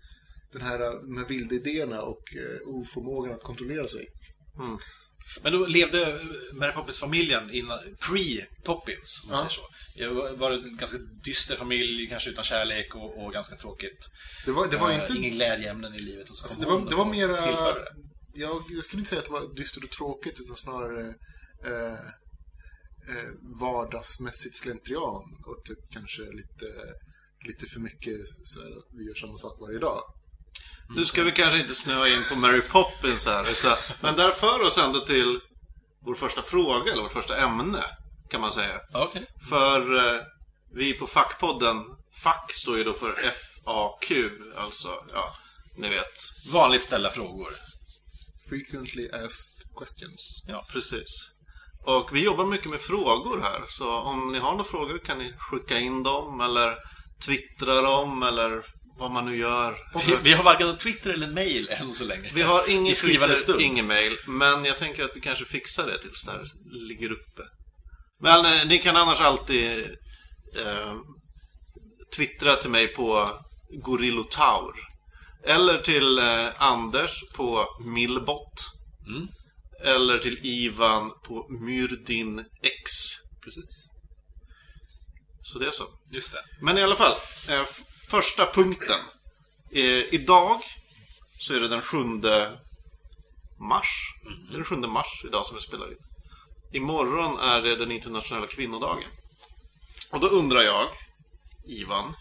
den 0.52 0.62
här, 0.62 0.78
de 0.78 1.16
här 1.18 1.28
vilda 1.28 1.54
idéerna 1.54 2.02
och 2.02 2.22
eh, 2.36 2.68
oförmågan 2.68 3.34
att 3.34 3.42
kontrollera 3.42 3.88
sig. 3.88 4.06
Mm. 4.58 4.78
Men 5.42 5.52
då 5.52 5.66
levde 5.66 6.20
Mary 6.52 6.72
Poppins-familjen 6.72 7.50
pre-Poppins, 8.00 9.22
om 9.24 9.28
man 9.28 9.30
Ja. 9.30 9.36
säger 9.38 9.50
så. 9.50 9.62
Det 9.96 10.08
var- 10.36 10.50
en 10.50 10.76
ganska 10.76 10.98
dyster 11.24 11.56
familj, 11.56 12.08
kanske 12.08 12.30
utan 12.30 12.44
kärlek 12.44 12.94
och, 12.94 13.24
och 13.24 13.32
ganska 13.32 13.56
tråkigt. 13.56 14.08
Det 14.46 14.52
var, 14.52 14.68
det 14.70 14.76
var 14.76 14.90
Eh, 14.90 15.00
inte... 15.00 15.12
Ingen 15.18 15.30
glädjeämnen 15.30 15.94
i 15.94 15.98
livet. 15.98 16.30
Och 16.30 16.36
så 16.36 16.44
Alltså 16.44 16.60
det 16.60 16.66
var, 16.66 16.90
det 16.90 16.96
var 16.96 17.04
mera... 17.10 17.36
tillförde. 17.46 17.84
Jag, 18.34 18.62
jag 18.70 18.84
skulle 18.84 19.00
inte 19.00 19.08
säga 19.10 19.18
att 19.20 19.24
det 19.26 19.32
var 19.32 19.54
dystert 19.56 19.84
och 19.84 19.90
tråkigt, 19.90 20.40
utan 20.40 20.56
snarare 20.56 21.06
eh, 21.66 21.98
eh, 23.16 23.30
vardagsmässigt 23.60 24.56
slentrian. 24.56 25.24
Och 25.46 25.64
typ 25.64 25.78
kanske 25.92 26.22
lite, 26.22 26.66
lite 27.48 27.66
för 27.66 27.80
mycket 27.80 28.16
så 28.44 28.60
här, 28.62 28.70
att 28.70 28.88
vi 28.98 29.02
gör 29.08 29.14
samma 29.14 29.36
sak 29.36 29.60
varje 29.60 29.78
dag. 29.78 30.00
Nu 30.88 31.04
ska 31.04 31.22
vi 31.22 31.32
kanske 31.32 31.58
inte 31.58 31.74
snöa 31.74 32.08
in 32.08 32.22
på 32.30 32.36
Mary 32.36 32.60
Poppins 32.60 33.26
här, 33.26 33.50
utan, 33.50 33.76
men 34.00 34.16
där 34.16 34.30
för 34.30 34.62
oss 34.62 34.78
ändå 34.78 35.00
till 35.00 35.40
vår 36.06 36.14
första 36.14 36.42
fråga, 36.42 36.92
eller 36.92 37.02
vårt 37.02 37.12
första 37.12 37.36
ämne, 37.36 37.84
kan 38.30 38.40
man 38.40 38.52
säga. 38.52 38.80
Okej. 38.92 39.26
För 39.48 39.96
eh, 39.96 40.20
vi 40.74 40.92
på 40.92 41.06
Fackpodden, 41.06 41.84
Fack 42.22 42.52
står 42.54 42.78
ju 42.78 42.84
då 42.84 42.92
för 42.92 43.12
FAQ, 43.12 44.12
alltså, 44.56 44.88
ja, 45.12 45.34
ni 45.78 45.88
vet. 45.88 46.12
Vanligt 46.52 46.82
ställda 46.82 47.10
frågor. 47.10 47.48
Frequently 48.48 49.10
asked 49.10 49.78
questions. 49.78 50.42
Ja. 50.46 50.66
Precis. 50.72 51.30
Och 51.86 52.16
vi 52.16 52.24
jobbar 52.24 52.46
mycket 52.46 52.70
med 52.70 52.80
frågor 52.80 53.40
här, 53.40 53.64
så 53.68 53.98
om 53.98 54.32
ni 54.32 54.38
har 54.38 54.50
några 54.50 54.64
frågor 54.64 54.98
kan 54.98 55.18
ni 55.18 55.34
skicka 55.38 55.78
in 55.78 56.02
dem, 56.02 56.40
eller 56.40 56.76
twittra 57.24 57.80
dem, 57.82 58.22
eller 58.22 58.62
vad 58.98 59.10
man 59.10 59.24
nu 59.24 59.36
gör. 59.36 59.76
Vi, 60.24 60.32
har 60.32 60.44
varken 60.44 60.78
Twitter 60.78 61.10
eller 61.10 61.30
mail 61.30 61.68
än 61.68 61.92
så 61.92 62.04
länge. 62.04 62.30
Vi 62.34 62.42
har 62.42 62.68
I 62.68 62.72
ingen 62.72 62.96
skrivande 62.96 63.36
Twitter, 63.36 63.60
ingen 63.60 63.86
mail, 63.86 64.16
men 64.26 64.64
jag 64.64 64.78
tänker 64.78 65.04
att 65.04 65.16
vi 65.16 65.20
kanske 65.20 65.44
fixar 65.44 65.86
det 65.86 65.98
tills 65.98 66.24
det 66.24 66.30
här 66.30 66.46
ligger 66.88 67.12
uppe. 67.12 67.42
Men 68.20 68.44
eh, 68.46 68.66
ni 68.66 68.78
kan 68.78 68.96
annars 68.96 69.20
alltid 69.20 69.78
eh, 70.56 70.94
twittra 72.16 72.56
till 72.56 72.70
mig 72.70 72.88
på 72.88 73.40
Gorillotaur. 73.82 74.74
Eller 75.46 75.78
till 75.78 76.18
eh, 76.18 76.62
Anders 76.62 77.24
på 77.34 77.66
Millbot. 77.84 78.72
Mm. 79.06 79.28
Eller 79.84 80.18
till 80.18 80.38
Ivan 80.42 81.10
på 81.26 81.46
Myrdin 81.64 82.44
X. 82.62 82.92
Precis. 83.44 83.90
Så 85.42 85.58
det 85.58 85.66
är 85.66 85.70
så. 85.70 85.84
Just 86.12 86.32
det. 86.32 86.38
Men 86.60 86.78
i 86.78 86.82
alla 86.82 86.96
fall, 86.96 87.14
eh, 87.48 87.64
första 88.14 88.52
punkten. 88.52 89.00
Eh, 89.70 90.14
idag 90.14 90.60
så 91.38 91.54
är 91.54 91.60
det 91.60 91.68
den 91.68 91.80
7 91.80 91.96
mars. 93.58 94.14
Det 94.48 94.54
är 94.54 94.56
den 94.56 94.64
7 94.64 94.76
mars 94.76 95.24
idag 95.24 95.46
som 95.46 95.56
vi 95.56 95.62
spelar 95.62 95.92
in. 95.92 95.98
Imorgon 96.72 97.38
är 97.38 97.62
det 97.62 97.76
den 97.76 97.92
internationella 97.92 98.46
kvinnodagen. 98.46 99.10
Och 100.10 100.20
då 100.20 100.26
undrar 100.26 100.62
jag, 100.62 100.88
Ivan. 101.64 102.14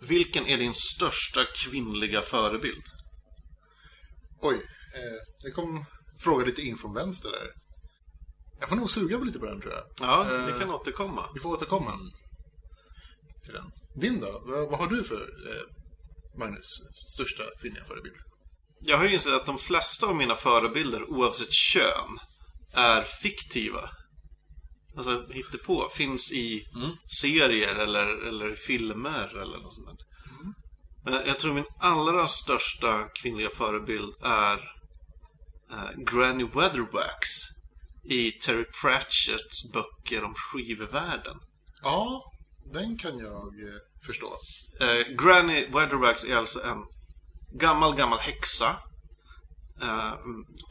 Vilken 0.00 0.46
är 0.46 0.58
din 0.58 0.74
största 0.74 1.44
kvinnliga 1.44 2.22
förebild? 2.22 2.84
Oj, 4.40 4.56
eh, 4.94 5.20
det 5.44 5.50
kom 5.50 5.84
fråga 6.18 6.44
lite 6.44 6.62
in 6.62 6.76
från 6.76 6.94
vänster 6.94 7.30
där. 7.30 7.52
Jag 8.60 8.68
får 8.68 8.76
nog 8.76 8.90
suga 8.90 9.18
på 9.18 9.24
lite 9.24 9.38
på 9.38 9.46
den 9.46 9.60
tror 9.60 9.72
jag. 9.72 9.84
Ja, 10.00 10.44
vi 10.46 10.52
Eh, 10.52 10.58
kan 10.58 10.70
återkomma. 10.70 11.30
Vi 11.34 11.40
får 11.40 11.50
återkomma 11.50 11.92
till 13.44 13.52
den. 13.52 13.72
Din 14.00 14.20
då? 14.20 14.42
Vad, 14.46 14.78
har 14.78 14.86
du 14.86 15.04
för, 15.04 15.20
eh, 15.22 15.62
Magnus, 16.38 16.80
största 17.06 17.42
kvinnliga 17.60 17.84
förebild? 17.84 18.16
Jag 18.80 18.96
har 18.98 19.04
ju 19.04 19.14
insett 19.14 19.32
att 19.32 19.46
de 19.46 19.58
flesta 19.58 20.06
av 20.06 20.16
mina 20.16 20.36
förebilder, 20.36 21.10
oavsett 21.10 21.52
kön, 21.52 22.18
är 22.72 23.02
fiktiva. 23.02 23.90
Alltså 24.96 25.24
på 25.64 25.88
finns 25.92 26.32
i 26.32 26.64
Mm. 26.74 26.90
serier 27.20 27.74
eller, 27.74 28.26
eller 28.28 28.56
filmer 28.56 29.36
eller 29.42 29.58
något 29.58 29.74
sånt 29.74 29.86
där. 29.98 30.06
Men 31.04 31.26
Jag 31.26 31.38
tror 31.38 31.54
min 31.54 31.64
allra 31.80 32.26
största 32.28 33.08
kvinnliga 33.22 33.50
förebild 33.50 34.14
är 34.22 34.58
eh, 35.70 35.90
Granny 36.12 36.44
Weatherwax 36.44 37.28
i 38.04 38.32
Terry 38.32 38.64
Pratchetts 38.82 39.72
böcker 39.72 40.24
om 40.24 40.34
skivvärlden. 40.34 41.36
Ja, 41.82 42.22
den 42.72 42.98
kan 42.98 43.18
jag 43.18 43.60
eh, 43.60 43.80
förstå. 44.06 44.36
Eh, 44.80 45.24
Granny 45.24 45.66
Weatherwax 45.72 46.24
är 46.24 46.36
alltså 46.36 46.62
en 46.64 46.84
gammal, 47.58 47.96
gammal 47.96 48.18
häxa 48.18 48.76
Eh, 49.82 50.14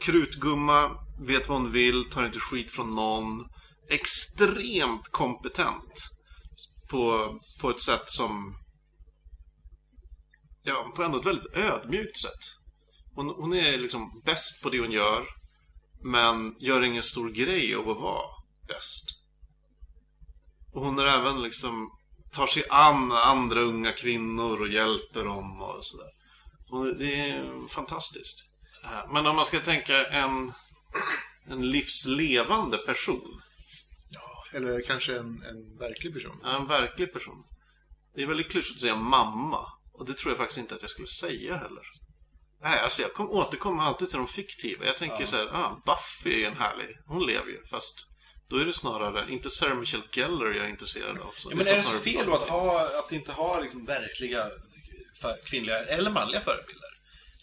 krutgumma, 0.00 0.90
vet 1.20 1.48
vad 1.48 1.60
hon 1.60 1.72
vill, 1.72 2.10
tar 2.10 2.26
inte 2.26 2.38
skit 2.38 2.70
från 2.70 2.94
någon. 2.94 3.48
Extremt 3.88 5.08
kompetent. 5.10 6.10
På, 6.90 7.34
på 7.60 7.70
ett 7.70 7.80
sätt 7.80 8.04
som... 8.06 8.56
Ja, 10.62 10.92
på 10.96 11.02
ändå 11.02 11.20
ett 11.20 11.26
väldigt 11.26 11.56
ödmjukt 11.56 12.20
sätt. 12.20 12.54
Hon, 13.14 13.28
hon 13.28 13.54
är 13.54 13.78
liksom 13.78 14.22
bäst 14.24 14.62
på 14.62 14.70
det 14.70 14.80
hon 14.80 14.92
gör. 14.92 15.26
Men 16.04 16.54
gör 16.58 16.82
ingen 16.82 17.02
stor 17.02 17.30
grej 17.30 17.74
av 17.74 17.90
att 17.90 17.96
vara 17.96 18.28
bäst. 18.68 19.04
Och 20.72 20.84
hon 20.84 20.98
är 20.98 21.04
även 21.04 21.42
liksom 21.42 21.90
tar 22.32 22.46
sig 22.46 22.64
an 22.70 23.12
andra 23.12 23.60
unga 23.60 23.92
kvinnor 23.92 24.60
och 24.60 24.68
hjälper 24.68 25.24
dem 25.24 25.62
och 25.62 25.84
sådär. 25.84 26.10
Det 26.98 27.14
är 27.20 27.68
fantastiskt. 27.68 28.44
Eh, 28.84 29.12
Men 29.12 29.26
om 29.26 29.36
man 29.36 29.44
ska 29.46 29.60
tänka 29.60 30.06
en, 30.06 30.52
en 31.50 31.70
livslevande 31.70 32.78
person. 32.78 33.42
Eller 34.52 34.82
kanske 34.86 35.18
en, 35.18 35.42
en 35.42 35.78
verklig 35.78 36.14
person. 36.14 36.44
En 36.44 36.66
verklig 36.66 37.12
person. 37.12 37.44
Det 38.14 38.22
är 38.22 38.26
väldigt 38.26 38.50
klyschigt 38.50 38.76
att 38.76 38.80
säga 38.80 38.96
mamma. 38.96 39.72
Och 39.92 40.06
det 40.06 40.14
tror 40.14 40.30
jag 40.30 40.38
faktiskt 40.38 40.58
inte 40.58 40.74
att 40.74 40.82
jag 40.82 40.90
skulle 40.90 41.08
säga 41.08 41.56
heller. 41.56 41.82
Nej, 42.62 42.80
alltså 42.80 43.02
jag 43.02 43.12
kom, 43.14 43.30
återkommer 43.30 43.82
alltid 43.82 44.08
till 44.08 44.18
de 44.18 44.28
fiktiva. 44.28 44.84
Jag 44.86 44.96
tänker 44.96 45.26
så 45.26 45.36
här, 45.36 45.46
ah, 45.46 45.82
Buffy 45.86 46.34
är 46.34 46.38
ju 46.38 46.44
en 46.44 46.56
härlig. 46.56 46.98
Hon 47.06 47.26
lever 47.26 47.48
ju, 47.48 47.64
fast 47.70 48.06
då 48.48 48.56
är 48.56 48.64
det 48.64 48.72
snarare, 48.72 49.32
inte 49.32 49.50
Sarah 49.50 49.78
Michelle 49.78 50.04
Gellar 50.12 50.46
jag 50.46 50.64
är 50.66 50.68
intresserad 50.68 51.18
av. 51.18 51.32
Så 51.34 51.50
Ja, 51.50 51.56
men 51.56 51.66
är 51.66 51.76
det 51.76 51.82
så 51.82 51.98
fel 51.98 52.26
då 52.26 52.34
att, 52.34 52.48
ha, 52.48 52.98
att 52.98 53.12
inte 53.12 53.32
ha 53.32 53.60
liksom 53.60 53.84
verkliga 53.84 54.50
kvinnliga 55.44 55.84
eller 55.84 56.10
manliga 56.10 56.40
förebilder? 56.40 56.88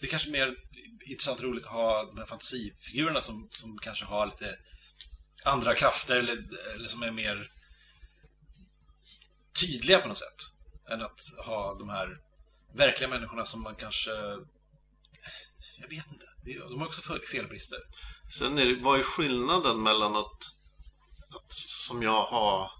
Det 0.00 0.06
är 0.06 0.10
kanske 0.10 0.30
mer 0.30 0.56
intressant 1.06 1.38
och 1.38 1.44
roligt 1.44 1.66
att 1.66 1.72
ha 1.72 2.04
de 2.04 2.18
här 2.18 2.26
fantasifigurerna 2.26 3.20
som, 3.20 3.48
som 3.50 3.78
kanske 3.78 4.04
har 4.04 4.26
lite 4.26 4.58
andra 5.44 5.74
krafter 5.74 6.16
eller, 6.16 6.44
eller 6.74 6.88
som 6.88 7.02
är 7.02 7.10
mer 7.10 7.50
tydliga 9.60 9.98
på 9.98 10.08
något 10.08 10.18
sätt. 10.18 10.42
Än 10.90 11.02
att 11.02 11.20
ha 11.46 11.74
de 11.74 11.88
här 11.88 12.18
verkliga 12.74 13.08
människorna 13.08 13.44
som 13.44 13.62
man 13.62 13.74
kanske... 13.74 14.10
Jag 15.78 15.88
vet 15.88 16.10
inte. 16.10 16.26
De 16.68 16.80
har 16.80 16.86
också 16.86 17.02
fel- 17.02 17.26
felbrister. 17.26 17.78
Sen 18.38 18.58
är 18.58 18.66
det, 18.66 18.82
vad 18.82 18.98
är 18.98 19.02
skillnaden 19.02 19.82
mellan 19.82 20.16
att 20.16 20.55
som 21.86 22.02
jag 22.02 22.24
har 22.24 22.70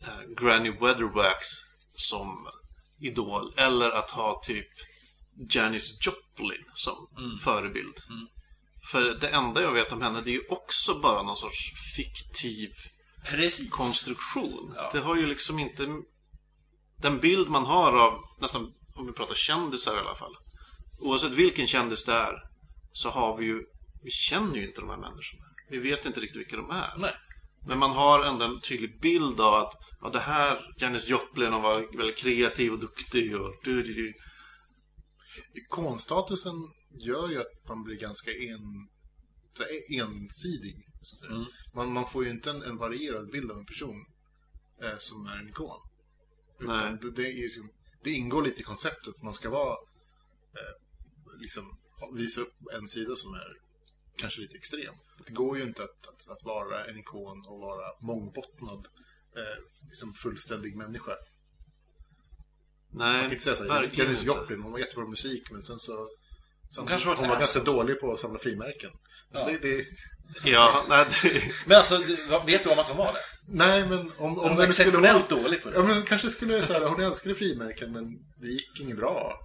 eh, 0.00 0.42
Granny 0.42 0.70
Weatherwax 0.70 1.46
som 1.94 2.48
idol 3.00 3.52
eller 3.56 3.90
att 3.90 4.10
ha 4.10 4.40
typ 4.44 4.68
Janis 5.50 5.92
Joplin 6.06 6.64
som 6.74 7.08
förebild. 7.40 7.94
För 8.90 9.02
det 9.02 9.28
enda 9.28 9.62
jag 9.62 9.72
vet 9.72 9.92
om 9.92 10.02
henne 10.02 10.20
det 10.20 10.30
är 10.30 10.32
ju 10.32 10.46
också 10.48 10.98
bara 10.98 11.22
någon 11.22 11.36
sorts 11.36 11.72
fiktiv 11.96 12.70
Precis. 13.24 13.70
konstruktion. 13.70 14.72
Ja. 14.76 14.90
Det 14.92 15.00
har 15.00 15.16
ju 15.16 15.26
liksom 15.26 15.58
inte 15.58 15.86
den 16.96 17.18
bild 17.20 17.48
man 17.48 17.66
har 17.66 17.92
av 17.92 18.20
nästan, 18.40 18.72
om 18.94 19.06
vi 19.06 19.12
pratar 19.12 19.34
kändisar 19.34 19.96
i 19.96 19.98
alla 19.98 20.14
fall. 20.14 20.36
Oavsett 20.98 21.32
vilken 21.32 21.66
kändis 21.66 22.04
det 22.04 22.12
är 22.12 22.34
så 22.92 23.10
har 23.10 23.36
vi 23.36 23.44
ju, 23.44 23.62
vi 24.02 24.10
känner 24.10 24.56
ju 24.56 24.66
inte 24.66 24.80
de 24.80 24.90
här 24.90 24.96
människorna. 24.96 25.44
Vi 25.72 25.78
vet 25.78 26.06
inte 26.06 26.20
riktigt 26.20 26.40
vilka 26.40 26.56
de 26.56 26.70
är. 26.70 26.92
Nej. 26.98 27.14
Men 27.66 27.78
man 27.78 27.90
har 27.90 28.24
ändå 28.24 28.44
en 28.44 28.60
tydlig 28.60 29.00
bild 29.00 29.40
av 29.40 29.54
att 29.54 29.72
ja, 30.00 30.08
det 30.08 30.18
här, 30.18 30.74
Janis 30.78 31.08
Joplin, 31.08 31.52
hon 31.52 31.62
var 31.62 31.96
väldigt 31.96 32.18
kreativ 32.18 32.72
och 32.72 32.78
duktig 32.78 33.36
och 33.40 33.54
du, 33.64 33.82
du, 33.82 33.94
du. 33.94 34.14
Ikonstatusen 35.52 36.54
gör 36.90 37.28
ju 37.28 37.40
att 37.40 37.68
man 37.68 37.84
blir 37.84 37.96
ganska 37.96 38.30
en, 38.30 38.88
ensidig. 40.00 40.88
Så 41.02 41.14
att 41.14 41.20
säga. 41.20 41.32
Mm. 41.32 41.46
Man, 41.74 41.92
man 41.92 42.06
får 42.06 42.24
ju 42.24 42.30
inte 42.30 42.50
en, 42.50 42.62
en 42.62 42.76
varierad 42.76 43.30
bild 43.30 43.50
av 43.50 43.58
en 43.58 43.66
person 43.66 44.06
eh, 44.82 44.96
som 44.98 45.26
är 45.26 45.36
en 45.36 45.48
ikon. 45.48 45.80
Nej. 46.60 46.98
Det, 47.02 47.10
det, 47.10 47.22
är 47.22 47.32
liksom, 47.32 47.70
det 48.04 48.10
ingår 48.10 48.42
lite 48.42 48.60
i 48.60 48.64
konceptet 48.64 49.14
att 49.14 49.22
man 49.22 49.34
ska 49.34 49.50
vara 49.50 49.72
eh, 50.58 51.40
liksom, 51.40 51.78
visa 52.14 52.40
upp 52.40 52.54
en 52.74 52.86
sida 52.88 53.16
som 53.16 53.34
är 53.34 53.56
kanske 54.16 54.40
lite 54.40 54.56
extrem. 54.56 54.94
Det 55.26 55.32
går 55.32 55.58
ju 55.58 55.62
inte 55.62 55.82
att, 55.82 56.06
att, 56.08 56.30
att 56.30 56.44
vara 56.44 56.84
en 56.86 56.98
ikon 56.98 57.42
och 57.48 57.58
vara 57.60 57.86
mångbottnad, 58.00 58.86
eh, 59.36 59.58
liksom 59.88 60.14
fullständig 60.14 60.76
människa. 60.76 61.12
Man 62.94 63.12
Nej, 63.12 63.22
kan 63.22 63.30
inte 63.30 63.42
säga 63.44 63.54
så 63.56 63.62
här, 63.62 63.80
verkligen 63.82 64.06
Janis. 64.06 64.22
Joplin, 64.22 64.62
hon 64.62 64.72
var 64.72 64.78
jättebra 64.78 65.04
på 65.04 65.10
musik, 65.10 65.42
men 65.50 65.62
sen 65.62 65.78
så... 65.78 66.08
Sen, 66.74 66.88
Hon 66.88 67.16
hon 67.16 67.28
var 67.28 67.36
ganska 67.38 67.60
dålig 67.60 68.00
på 68.00 68.12
att 68.12 68.18
samla 68.18 68.38
frimärken. 68.38 68.90
Alltså 69.30 69.50
Ja. 69.50 69.58
det, 69.62 69.76
det, 69.76 69.86
Ja, 70.44 70.84
nej, 70.88 71.06
det, 71.22 71.42
Men 71.66 71.76
alltså, 71.76 71.98
vet 72.46 72.62
du 72.64 72.70
om 72.70 72.78
att 72.78 72.88
de 72.88 72.96
var 72.96 73.12
det? 73.12 73.18
nej, 73.48 73.88
men 73.88 73.98
om, 73.98 74.10
Hon 74.18 74.38
om 74.38 74.56
var 74.56 74.62
den 74.62 74.72
skulle 74.72 75.22
dålig 75.28 75.62
på 75.62 75.70
det. 75.70 75.76
Ja, 75.76 75.84
men 75.84 76.02
kanske 76.02 76.28
skulle 76.28 76.62
så 76.62 76.72
här, 76.72 76.86
hon 76.86 77.00
älskade 77.00 77.34
frimärken, 77.34 77.92
men 77.92 78.04
det 78.40 78.46
gick 78.46 78.80
inget 78.80 78.96
bra. 78.96 79.38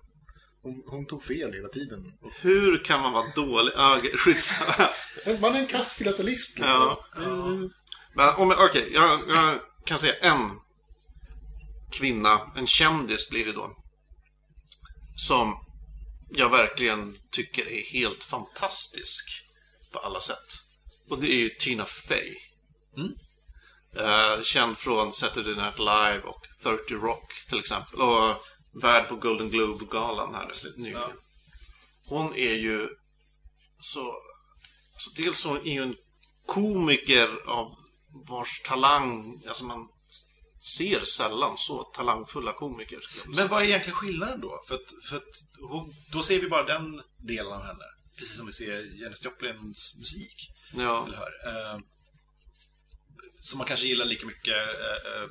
Hon, 0.67 0.83
hon 0.87 1.05
tog 1.05 1.23
fel 1.23 1.53
hela 1.53 1.67
tiden. 1.67 2.13
Hur 2.41 2.83
kan 2.83 3.01
man 3.01 3.13
vara 3.13 3.31
dålig? 3.35 3.73
Ah, 3.75 3.99
man 5.41 5.55
är 5.55 5.59
en 5.59 5.67
kass 5.67 5.93
filatelist 5.93 6.59
liksom. 6.59 6.67
Ja. 6.67 7.05
Mm. 7.17 7.69
Men 8.13 8.35
om 8.35 8.49
jag, 8.49 8.65
okej, 8.65 8.89
jag, 8.93 9.19
jag 9.29 9.59
kan 9.85 9.99
säga 9.99 10.13
en 10.21 10.51
kvinna, 11.91 12.51
en 12.55 12.67
kändis 12.67 13.29
blir 13.29 13.45
det 13.45 13.51
då. 13.51 13.77
Som 15.15 15.65
jag 16.29 16.49
verkligen 16.49 17.17
tycker 17.31 17.67
är 17.67 17.83
helt 17.91 18.23
fantastisk 18.23 19.43
på 19.91 19.99
alla 19.99 20.21
sätt. 20.21 20.61
Och 21.09 21.19
det 21.19 21.33
är 21.33 21.39
ju 21.39 21.49
Tina 21.49 21.85
Fey. 21.85 22.35
Mm. 22.97 23.13
Eh, 23.95 24.43
känd 24.43 24.77
från 24.77 25.13
Saturday 25.13 25.55
Night 25.55 25.79
Live 25.79 26.21
och 26.21 26.47
30 26.63 26.93
Rock 26.93 27.33
till 27.49 27.59
exempel. 27.59 28.01
Och 28.01 28.43
värd 28.81 29.07
på 29.09 29.15
Golden 29.15 29.49
Globe-galan 29.49 30.35
här 30.35 30.45
Absolut, 30.45 30.77
nyligen. 30.77 30.99
ja. 30.99 31.11
Hon 32.05 32.35
är 32.35 32.53
ju 32.53 32.89
så... 33.81 34.15
Alltså 34.93 35.09
dels 35.15 35.37
så 35.39 35.49
är 35.55 35.57
hon 35.59 35.65
ju 35.65 35.81
en 35.81 35.95
komiker 36.45 37.49
av 37.49 37.75
vars 38.29 38.61
talang, 38.65 39.41
alltså 39.47 39.65
man 39.65 39.87
ser 40.75 41.05
sällan 41.05 41.57
så 41.57 41.83
talangfulla 41.83 42.53
komiker. 42.53 42.99
Men 43.25 43.47
vad 43.47 43.61
är 43.61 43.65
egentligen 43.65 43.95
skillnaden 43.95 44.41
då? 44.41 44.63
För 44.67 44.75
att, 44.75 44.93
för 45.09 45.15
att 45.15 45.43
hon, 45.69 45.95
då 46.11 46.23
ser 46.23 46.41
vi 46.41 46.47
bara 46.49 46.63
den 46.63 47.01
delen 47.17 47.53
av 47.53 47.63
henne. 47.63 47.83
Precis 48.17 48.37
som 48.37 48.45
vi 48.45 48.51
ser 48.53 49.01
Janis 49.01 49.25
Joplins 49.25 49.95
musik. 49.99 50.49
Ja, 50.73 51.05
Eller 51.07 51.17
hör. 51.17 51.73
Eh, 51.73 51.79
som 53.41 53.57
man 53.57 53.67
kanske 53.67 53.87
gillar 53.87 54.05
lika 54.05 54.25
mycket. 54.25 54.55
Eh, 54.57 55.21
eh, 55.21 55.29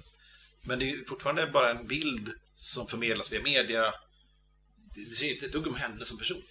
men 0.63 0.79
det 0.79 0.91
är 0.91 1.05
fortfarande 1.09 1.47
bara 1.47 1.71
en 1.71 1.87
bild 1.87 2.33
som 2.57 2.87
förmedlas 2.87 3.33
via 3.33 3.43
media. 3.43 3.95
Det, 4.95 5.05
det 5.05 5.15
ser 5.15 5.33
inte 5.35 5.47
ett 5.47 5.53
dugg 5.53 5.67
om 5.67 5.75
henne 5.75 6.05
som 6.05 6.19
person. 6.19 6.43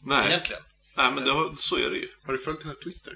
nej, 0.00 0.28
Egentligen. 0.28 0.62
nej 0.96 1.12
men 1.12 1.24
det, 1.24 1.30
har- 1.32 1.54
så 1.56 1.76
är 1.76 1.90
det 1.90 1.96
ju. 1.96 2.08
Har 2.24 2.32
du 2.32 2.38
följt 2.38 2.62
hennes 2.62 2.78
Twitter? 2.78 3.12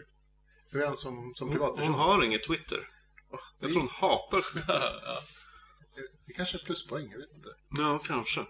Hur 0.71 0.83
är 0.83 0.87
han 0.87 0.97
som, 0.97 1.33
som 1.37 1.49
Hon, 1.49 1.57
privatperson? 1.57 1.93
hon 1.93 2.01
har 2.01 2.23
inget 2.25 2.47
Twitter. 2.47 2.89
Jag 3.31 3.41
det, 3.61 3.69
tror 3.69 3.81
hon 3.81 3.89
hatar 3.89 4.45
ja. 4.69 5.23
det 6.27 6.33
kanske 6.33 6.57
är 6.59 6.65
pluspoäng, 6.65 7.11
jag 7.11 7.19
vet 7.19 7.33
inte. 7.35 7.49
Ja, 7.79 7.99
kanske. 7.99 8.45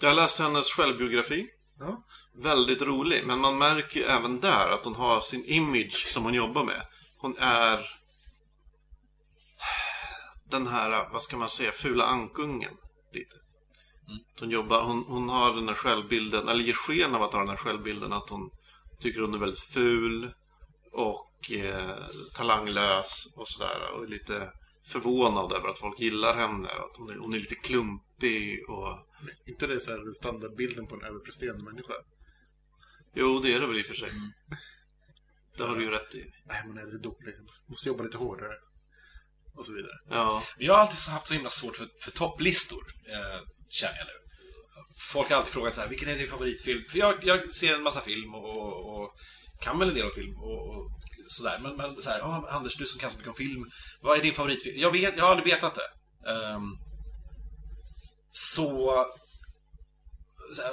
Jag 0.00 0.08
har 0.08 0.14
läst 0.16 0.38
hennes 0.38 0.70
självbiografi. 0.70 1.48
Ja. 1.78 2.02
Väldigt 2.34 2.82
rolig, 2.82 3.22
men 3.26 3.38
man 3.40 3.58
märker 3.58 4.00
ju 4.00 4.06
även 4.06 4.40
där 4.40 4.68
att 4.70 4.84
hon 4.84 4.94
har 4.94 5.20
sin 5.20 5.44
image 5.44 6.06
som 6.06 6.24
hon 6.24 6.34
jobbar 6.34 6.64
med. 6.64 6.86
Hon 7.18 7.36
är 7.38 7.86
den 10.50 10.66
här, 10.66 11.08
vad 11.12 11.22
ska 11.22 11.36
man 11.36 11.48
säga, 11.48 11.72
fula 11.72 12.04
ankungen. 12.04 12.76
Lite. 13.18 13.36
Hon, 14.40 14.50
jobbar, 14.50 14.82
hon, 14.82 15.04
hon 15.08 15.28
har 15.28 15.54
den 15.54 15.68
här 15.68 15.74
självbilden, 15.74 16.48
eller 16.48 16.64
ger 16.64 16.72
sken 16.72 17.14
av 17.14 17.22
att 17.22 17.32
ha 17.32 17.40
den 17.40 17.48
här 17.48 17.56
självbilden 17.56 18.12
att 18.12 18.30
hon 18.30 18.50
tycker 18.98 19.20
hon 19.20 19.34
är 19.34 19.38
väldigt 19.38 19.60
ful 19.60 20.30
och 20.92 21.50
eh, 21.50 22.06
talanglös 22.34 23.28
och 23.34 23.48
sådär. 23.48 23.92
Och 23.92 24.04
är 24.04 24.08
lite 24.08 24.52
förvånad 24.86 25.52
över 25.52 25.68
att 25.68 25.78
folk 25.78 26.00
gillar 26.00 26.36
henne. 26.36 26.68
Att 26.68 26.96
hon 26.96 27.10
är, 27.10 27.16
hon 27.16 27.34
är 27.34 27.38
lite 27.38 27.54
klumpig 27.54 28.70
och... 28.70 28.98
Inte 29.46 29.66
det 29.66 29.80
så 29.80 29.90
här 29.90 30.12
standardbilden 30.12 30.86
på 30.86 30.94
en 30.94 31.02
överpresterande 31.02 31.64
människa? 31.64 31.94
Jo, 33.14 33.40
det 33.42 33.52
är 33.52 33.60
det 33.60 33.66
väl 33.66 33.78
i 33.78 33.82
och 33.82 33.86
för 33.86 33.94
sig. 33.94 34.10
Det 35.56 35.62
har 35.62 35.76
du 35.76 35.82
ju 35.82 35.90
rätt 35.90 36.14
i. 36.14 36.30
Nej, 36.44 36.62
man 36.66 36.78
är 36.78 36.84
lite 36.86 36.98
dålig. 36.98 37.34
Måste 37.66 37.88
jobba 37.88 38.04
lite 38.04 38.18
hårdare. 38.18 38.54
Och 39.56 39.66
så 39.66 39.72
vidare. 39.72 39.92
Ja, 40.10 40.42
Jag 40.58 40.74
har 40.74 40.80
alltid 40.80 40.98
haft 41.12 41.28
så 41.28 41.34
himla 41.34 41.50
svårt 41.50 41.76
för, 41.76 41.88
för 42.00 42.10
topplistor, 42.10 42.84
eh, 43.08 43.40
känner 43.68 43.98
jag 43.98 44.06
nu. 44.06 44.12
Folk 45.12 45.30
har 45.30 45.36
alltid 45.36 45.52
frågat 45.52 45.74
så 45.74 45.80
här, 45.80 45.88
vilken 45.88 46.08
är 46.08 46.16
din 46.18 46.28
favoritfilm? 46.30 46.84
För 46.90 46.98
jag, 46.98 47.24
jag 47.24 47.52
ser 47.54 47.74
en 47.74 47.82
massa 47.82 48.00
film 48.00 48.34
och, 48.34 48.56
och, 48.56 49.02
och 49.02 49.16
kan 49.60 49.78
väl 49.78 49.88
en 49.88 49.94
del 49.94 50.04
om 50.04 50.10
film 50.14 50.36
och, 50.36 50.68
och 50.76 50.90
sådär. 51.28 51.58
Men, 51.62 51.76
men 51.76 52.02
så 52.02 52.10
här, 52.10 52.18
"Ja, 52.18 52.48
Anders, 52.50 52.76
du 52.76 52.86
som 52.86 53.00
kan 53.00 53.10
så 53.10 53.16
mycket 53.16 53.30
om 53.30 53.36
film, 53.36 53.70
vad 54.00 54.18
är 54.18 54.22
din 54.22 54.34
favoritfilm? 54.34 54.80
Jag, 54.80 54.90
vet, 54.92 55.16
jag 55.16 55.24
har 55.24 55.30
aldrig 55.30 55.54
vetat 55.54 55.74
det. 55.74 55.90
Ehm, 56.30 56.78
så 58.30 59.06
så 60.52 60.62
här, 60.62 60.72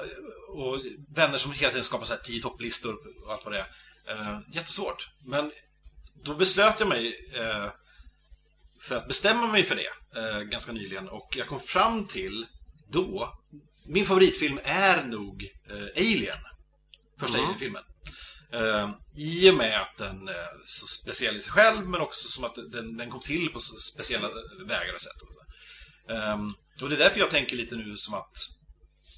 och 0.49 0.81
vänner 1.15 1.37
som 1.37 1.51
hela 1.51 1.69
tiden 1.69 1.83
skapar 1.83 2.05
så 2.05 2.13
här 2.13 2.19
tio 2.21 2.41
topplistor 2.41 2.97
och 3.25 3.31
allt 3.33 3.45
vad 3.45 3.53
det 3.53 3.59
är. 3.59 3.67
Eh, 4.15 4.39
jättesvårt. 4.51 5.07
Men 5.25 5.51
då 6.25 6.33
beslöt 6.33 6.79
jag 6.79 6.89
mig 6.89 7.31
eh, 7.35 7.69
för 8.83 8.97
att 8.97 9.07
bestämma 9.07 9.47
mig 9.47 9.63
för 9.63 9.75
det 9.75 10.19
eh, 10.19 10.39
ganska 10.39 10.71
nyligen 10.71 11.09
och 11.09 11.33
jag 11.35 11.47
kom 11.47 11.59
fram 11.59 12.07
till 12.07 12.45
då 12.89 13.33
min 13.85 14.05
favoritfilm 14.05 14.59
är 14.63 15.03
nog 15.03 15.43
eh, 15.69 16.03
Alien. 16.05 16.37
Första 17.19 17.37
Mhm. 17.37 17.45
Alien-filmen. 17.45 17.83
Eh, 18.53 18.91
I 19.17 19.51
och 19.51 19.55
med 19.55 19.81
att 19.81 19.97
den 19.97 20.27
är 20.27 20.49
så 20.65 20.87
speciell 20.87 21.37
i 21.37 21.41
sig 21.41 21.51
själv 21.51 21.87
men 21.89 22.01
också 22.01 22.27
som 22.27 22.43
att 22.43 22.55
den, 22.55 22.97
den 22.97 23.09
kom 23.09 23.21
till 23.21 23.49
på 23.49 23.59
så 23.59 23.77
speciella 23.79 24.29
vägar 24.67 24.93
och 24.93 25.01
sätt. 25.01 25.21
Och. 25.21 25.43
Ehm, 26.13 26.53
och 26.81 26.89
det 26.89 26.95
är 26.95 26.99
därför 26.99 27.19
jag 27.19 27.29
tänker 27.29 27.55
lite 27.55 27.75
nu 27.75 27.97
som 27.97 28.13
att 28.13 28.37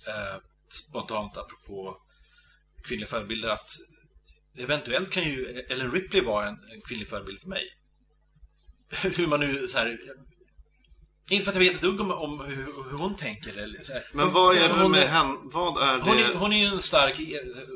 eh, 0.08 0.42
spontant 0.70 1.38
apropå 1.38 1.98
kvinnliga 2.88 3.10
förebilder 3.10 3.50
att 3.50 3.70
eventuellt 4.58 5.12
kan 5.12 5.24
ju 5.24 5.46
Ellen 5.70 5.92
Ripley 5.92 6.22
vara 6.22 6.48
en, 6.48 6.58
en 6.74 6.82
kvinnlig 6.88 7.10
förebild 7.10 7.42
för 7.42 7.50
mig. 7.50 7.64
hur 9.18 9.28
man 9.28 9.40
nu 9.40 9.68
så 9.68 9.78
här 9.78 9.98
inte 11.30 11.44
för 11.46 11.52
att 11.52 11.56
jag 11.56 11.64
vet 11.64 11.76
ett 11.76 11.82
dugg 11.82 12.02
om, 12.02 12.12
om 12.12 12.40
hur, 12.46 12.66
hur 12.90 12.98
hon 12.98 13.16
tänker. 13.16 13.58
Eller, 13.64 13.84
så 13.84 13.94
här. 13.94 14.02
Men 14.14 14.26
vad 14.32 14.52
Så- 14.52 14.58
är 14.58 14.62
så 14.62 14.76
det 14.76 14.82
hon 14.82 14.92
med 14.92 15.04
är- 15.04 15.08
henne? 15.08 15.38
Vad 15.44 15.84
är 15.84 16.00
hon 16.02 16.18
det? 16.18 16.24
är, 16.24 16.34
hon 16.34 16.54
är 16.54 16.58
ju 16.58 16.66
en 16.66 16.82
stark, 16.82 17.20
eh, 17.20 17.68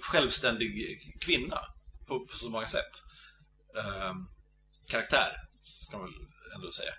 självständig 0.00 0.70
kvinna 1.20 1.60
på, 2.06 2.26
på 2.26 2.36
så 2.38 2.50
många 2.50 2.66
sätt. 2.66 3.02
Ehm, 3.78 4.16
karaktär, 4.88 5.32
ska 5.62 5.98
man 5.98 6.06
väl 6.06 6.14
ändå 6.54 6.72
säga. 6.72 6.92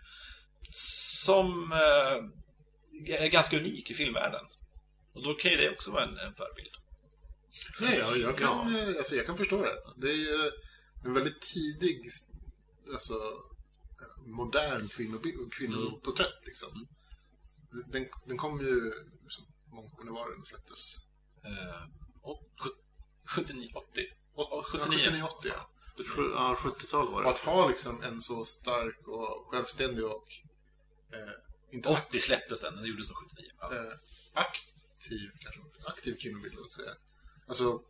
Som 1.26 1.72
eh, 1.72 3.16
är 3.16 3.28
ganska 3.28 3.58
unik 3.58 3.92
i 3.92 3.94
filmvärlden. 3.94 4.46
Och 5.14 5.24
då 5.24 5.34
kan 5.34 5.52
ju 5.52 5.58
det 5.58 5.70
också 5.72 5.92
vara 5.92 6.04
en, 6.04 6.18
en 6.18 6.34
förebild. 6.36 6.72
Nej, 7.80 7.98
jag, 8.00 8.18
jag, 8.18 8.38
kan, 8.38 8.76
eh, 8.76 8.88
alltså, 8.88 9.16
jag 9.16 9.26
kan 9.26 9.38
förstå 9.38 9.62
det. 9.62 9.76
Det 9.98 10.12
är 10.12 10.16
ju 10.18 10.52
en 11.06 11.14
väldigt 11.14 11.42
tidig, 11.42 12.02
alltså, 12.94 13.14
modern 14.26 14.90
kvinnoporträtt 15.52 16.46
liksom. 16.46 16.88
Den, 17.92 18.08
den 18.26 18.38
kom 18.38 18.60
ju, 18.62 18.92
liksom, 19.24 19.46
många 19.72 19.90
när 20.04 20.12
var 20.12 20.32
den 20.32 20.46
släpptes? 20.46 20.96
Eh, 21.44 21.84
och, 22.22 22.50
sjut- 22.58 22.86
79, 23.26 23.72
80. 23.76 24.02
Åt- 24.36 24.66
79. 24.66 24.98
79, 25.00 25.24
80 25.24 25.48
ja. 25.50 25.70
Ja, 26.18 26.56
70-tal 26.60 27.12
var 27.12 27.18
Och 27.18 27.24
det. 27.24 27.30
att 27.30 27.40
ha 27.40 27.68
liksom 27.70 28.02
en 28.02 28.22
så 28.22 28.46
stark 28.46 29.08
och 29.08 29.48
självständig 29.52 30.06
och 30.06 30.26
eh, 31.14 31.74
inte 31.76 31.90
80 31.90 32.20
släpptes 32.20 32.62
den, 32.62 32.76
den 32.76 32.86
gjordes 32.86 33.10
nog 33.10 33.18
79. 33.18 33.52
Ja. 33.60 33.76
eh, 33.76 33.94
aktiv, 34.34 35.32
kanske, 35.40 35.62
aktiv 35.86 36.16
kvinnobild, 36.22 36.60
att 36.60 36.72
säga. 36.72 36.92
Alltså, 37.48 37.82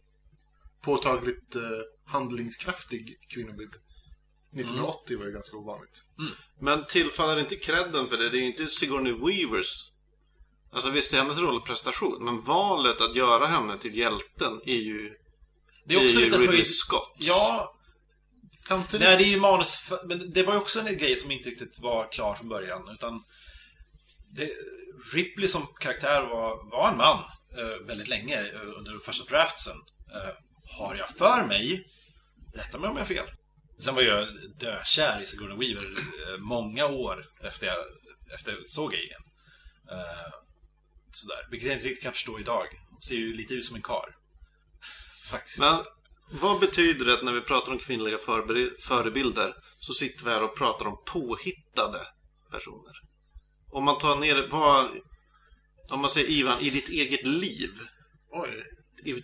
påtagligt 0.82 1.56
eh, 1.56 1.62
handlingskraftig 2.06 3.18
kvinnobild. 3.30 3.76
1980 4.54 5.18
var 5.18 5.26
ju 5.26 5.32
ganska 5.32 5.58
ovanligt. 5.58 6.06
Men 6.60 6.86
tillfaller 6.86 7.40
inte 7.40 7.56
credden 7.56 8.10
för 8.10 8.18
det? 8.18 8.30
Det 8.30 8.38
är 8.38 8.44
inte 8.44 8.68
Sigourney 8.68 9.14
Weavers. 9.14 9.92
Alltså 10.72 10.90
visst 10.90 11.14
är 11.14 11.18
hennes 11.18 11.38
rollprestation, 11.38 12.26
men 12.26 12.42
valet 12.42 13.02
att 13.02 13.16
göra 13.16 13.46
henne 13.46 13.78
till 13.78 13.98
hjälten 13.98 14.62
är 14.66 14.76
ju, 14.76 15.18
Det 15.86 15.96
är 15.96 16.06
också 16.06 16.20
ju 16.20 16.26
lite 16.26 16.38
Ridley 16.38 16.56
höjd... 16.56 16.68
Scott. 16.68 17.16
Ja, 17.18 17.76
Samtidigt... 18.70 19.08
Nej, 19.08 19.18
det 19.18 19.24
är 19.24 19.34
ju 19.34 19.40
manus... 19.40 19.92
Men 20.06 20.34
det 20.34 20.44
var 20.44 20.54
ju 20.54 20.60
också 20.60 20.80
en 20.80 20.98
grej 20.98 21.16
som 21.16 21.32
inte 21.32 21.50
riktigt 21.50 21.80
var 21.80 22.12
klar 22.12 22.36
från 22.36 22.50
början. 22.50 22.90
Utan 22.90 23.24
det, 24.30 24.50
Ripley 25.14 25.48
som 25.48 25.68
karaktär 25.80 26.22
var, 26.22 26.72
var 26.72 26.92
en 26.92 26.98
man 26.98 27.24
eh, 27.58 27.86
väldigt 27.88 28.08
länge 28.08 28.40
eh, 28.40 28.78
under 28.78 28.92
de 28.92 29.00
första 29.00 29.26
draftsen. 29.26 29.78
Eh, 30.14 30.34
har 30.78 30.96
jag 30.96 31.10
för 31.10 31.46
mig, 31.48 31.88
rätta 32.54 32.80
mig 32.80 32.90
om 32.90 32.96
jag 32.96 33.04
har 33.04 33.08
fel. 33.08 33.30
Sen 33.80 33.96
var 33.96 34.02
jag 34.02 34.28
dökär 34.60 35.22
i 35.22 35.26
Sigourney 35.26 35.58
Weaver 35.58 35.92
eh, 35.92 36.38
många 36.38 36.86
år 36.86 37.26
efter 37.44 37.68
jag, 37.68 37.78
efter 38.34 38.52
jag 38.52 38.70
såg 38.70 38.94
Alien. 38.94 39.22
Eh, 39.92 40.34
sådär, 41.12 41.48
vilket 41.52 41.68
jag 41.68 41.78
inte 41.78 41.88
riktigt 41.88 42.04
kan 42.04 42.14
förstå 42.14 42.40
idag. 42.40 42.68
Hon 42.90 43.02
ser 43.02 43.16
ju 43.16 43.34
lite 43.34 43.54
ut 43.54 43.66
som 43.66 43.76
en 43.76 43.82
kar. 43.82 44.16
Faktiskt. 45.30 45.58
Men 45.58 45.84
vad 46.32 46.60
betyder 46.60 47.06
det 47.06 47.14
att 47.14 47.24
när 47.24 47.34
vi 47.34 47.42
pratar 47.42 47.72
om 47.72 47.80
kvinnliga 47.80 48.18
förebilder 48.80 49.56
så 49.80 49.94
sitter 49.94 50.26
vi 50.26 50.32
här 50.32 50.44
och 50.44 50.58
pratar 50.58 50.86
om 50.86 51.04
påhittade 51.06 52.08
personer? 52.52 53.02
Om 53.72 53.84
man 53.84 53.98
tar 53.98 54.16
ner 54.16 54.48
vad... 54.52 54.88
Om 55.90 56.00
man 56.00 56.10
säger 56.10 56.30
Ivan, 56.30 56.60
i 56.60 56.70
ditt 56.70 56.90
eget 56.90 57.28
liv, 57.28 57.72
Oj, 58.32 58.64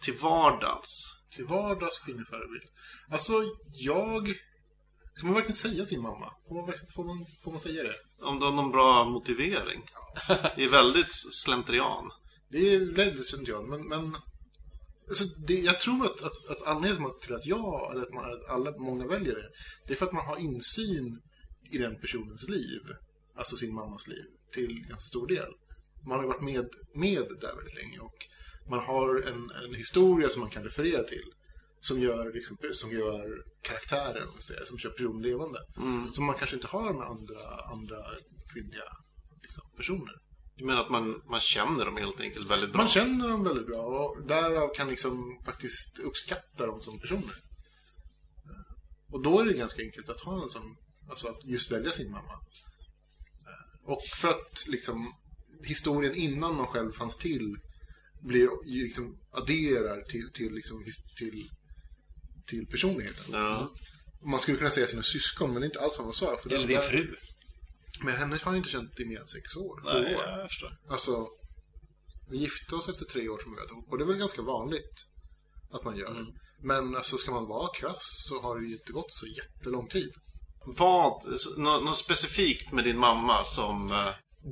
till 0.01 0.17
vardags. 0.17 1.14
Till 1.35 1.45
vardags 1.45 1.99
kvinnlig 1.99 2.27
förebild. 2.27 2.69
Alltså, 3.09 3.33
jag... 3.73 4.33
Ska 5.13 5.25
man 5.25 5.35
verkligen 5.35 5.55
säga 5.55 5.85
sin 5.85 6.01
mamma? 6.01 6.33
Får 6.47 6.55
man, 6.55 6.73
får 6.95 7.03
man, 7.03 7.25
får 7.43 7.51
man 7.51 7.59
säga 7.59 7.83
det? 7.83 7.95
Om 8.21 8.39
du 8.39 8.45
har 8.45 8.53
någon 8.53 8.71
bra 8.71 9.05
motivering. 9.05 9.81
Det 10.55 10.63
är 10.63 10.69
väldigt 10.69 11.13
slentrian. 11.43 12.11
Det 12.49 12.73
är 12.73 12.95
väldigt 12.95 13.27
sentimentalt, 13.27 13.69
men... 13.69 13.87
men 13.87 14.15
alltså 15.07 15.25
det, 15.47 15.59
jag 15.59 15.79
tror 15.79 16.05
att, 16.05 16.21
att, 16.21 16.49
att 16.49 16.67
anledningen 16.67 17.11
till 17.21 17.35
att 17.35 17.45
jag, 17.45 17.91
eller 17.91 18.01
att, 18.01 18.13
man, 18.13 18.23
att 18.23 18.49
alla, 18.49 18.77
många 18.77 19.07
väljer 19.07 19.35
det, 19.35 19.49
det 19.87 19.93
är 19.93 19.97
för 19.97 20.05
att 20.05 20.13
man 20.13 20.25
har 20.25 20.37
insyn 20.37 21.21
i 21.71 21.77
den 21.77 21.99
personens 22.01 22.47
liv. 22.47 22.81
Alltså 23.37 23.55
sin 23.55 23.75
mammas 23.75 24.07
liv, 24.07 24.25
till 24.51 24.85
ganska 24.89 25.07
stor 25.07 25.27
del. 25.27 25.51
Man 26.07 26.19
har 26.19 26.27
varit 26.27 26.41
med, 26.41 26.69
med 26.93 27.27
där 27.41 27.55
väldigt 27.55 27.75
länge 27.75 27.99
och 27.99 28.17
man 28.69 28.79
har 28.79 29.21
en, 29.27 29.51
en 29.65 29.75
historia 29.75 30.29
som 30.29 30.39
man 30.41 30.49
kan 30.49 30.63
referera 30.63 31.03
till. 31.03 31.31
Som 31.79 31.99
gör, 31.99 32.33
liksom, 32.33 32.57
som 32.73 32.91
gör 32.91 33.43
karaktären, 33.61 34.27
som 34.65 34.77
gör 34.77 34.89
personen 34.89 35.21
levande. 35.21 35.59
Mm. 35.77 36.13
Som 36.13 36.25
man 36.25 36.35
kanske 36.35 36.55
inte 36.55 36.67
har 36.67 36.93
med 36.93 37.07
andra, 37.07 37.39
andra 37.71 37.97
kvinnliga 38.53 38.83
liksom, 39.41 39.63
personer. 39.77 40.13
Jag 40.55 40.65
menar 40.65 40.81
att 40.81 40.91
man, 40.91 41.21
man 41.25 41.39
känner 41.39 41.85
dem 41.85 41.97
helt 41.97 42.21
enkelt 42.21 42.49
väldigt 42.49 42.71
bra. 42.71 42.81
Man 42.81 42.87
känner 42.87 43.29
dem 43.29 43.43
väldigt 43.43 43.67
bra 43.67 43.81
och 43.81 44.27
därav 44.27 44.73
kan 44.75 44.87
liksom 44.87 45.41
faktiskt 45.45 45.99
uppskatta 45.99 46.65
dem 46.65 46.81
som 46.81 46.99
personer. 46.99 47.35
Och 49.11 49.23
då 49.23 49.39
är 49.39 49.45
det 49.45 49.53
ganska 49.53 49.81
enkelt 49.81 50.09
att 50.09 50.21
ha 50.21 50.43
en 50.43 50.49
sån, 50.49 50.75
alltså 51.09 51.27
att 51.27 51.45
just 51.45 51.71
välja 51.71 51.91
sin 51.91 52.11
mamma. 52.11 52.39
Och 53.85 54.01
för 54.15 54.27
att 54.27 54.67
liksom 54.67 55.13
historien 55.63 56.15
innan 56.15 56.55
man 56.55 56.67
själv 56.67 56.91
fanns 56.91 57.17
till 57.17 57.55
blir 58.27 58.49
liksom 58.83 59.17
adderar 59.31 60.01
till, 60.01 60.29
till, 60.33 60.53
liksom, 60.53 60.83
till, 61.17 61.43
till 62.47 62.67
personligheten. 62.67 63.25
Ja. 63.31 63.73
Man 64.31 64.39
skulle 64.39 64.57
kunna 64.57 64.69
säga 64.69 64.87
sina 64.87 65.03
syskon, 65.03 65.51
men 65.51 65.61
det 65.61 65.65
är 65.65 65.69
inte 65.69 65.79
alls 65.81 65.95
samma 65.95 66.11
sak. 66.13 66.41
För 66.43 66.53
Eller 66.53 66.67
där- 66.67 66.81
din 66.81 66.89
fru. 66.89 67.15
Men 68.03 68.15
henne 68.15 68.39
har 68.43 68.51
jag 68.51 68.57
inte 68.57 68.69
känt 68.69 68.99
i 68.99 69.05
mer 69.05 69.19
än 69.19 69.27
sex 69.27 69.55
år. 69.55 69.81
Nej, 69.83 70.15
år. 70.15 70.23
jag 70.23 70.49
förstår. 70.49 70.77
Alltså, 70.89 71.27
vi 72.29 72.37
gifte 72.37 72.75
oss 72.75 72.89
efter 72.89 73.05
tre 73.05 73.29
år 73.29 73.39
som 73.39 73.51
vi 73.51 73.57
vet. 73.61 73.89
Och 73.91 73.97
det 73.97 74.03
är 74.03 74.07
väl 74.07 74.17
ganska 74.17 74.41
vanligt 74.41 74.95
att 75.71 75.83
man 75.83 75.97
gör. 75.97 76.11
Mm. 76.11 76.25
Men 76.63 76.95
alltså, 76.95 77.17
ska 77.17 77.31
man 77.31 77.47
vara 77.47 77.69
krass 77.79 78.03
så 78.29 78.41
har 78.41 78.59
det 78.59 78.65
ju 78.67 78.73
inte 78.73 78.91
gått 78.91 79.11
så 79.11 79.25
jättelång 79.27 79.87
tid. 79.87 80.11
Vad, 80.65 81.23
nå- 81.57 81.79
något 81.79 81.97
specifikt 81.97 82.71
med 82.73 82.83
din 82.83 82.97
mamma 82.99 83.43
som... 83.43 83.91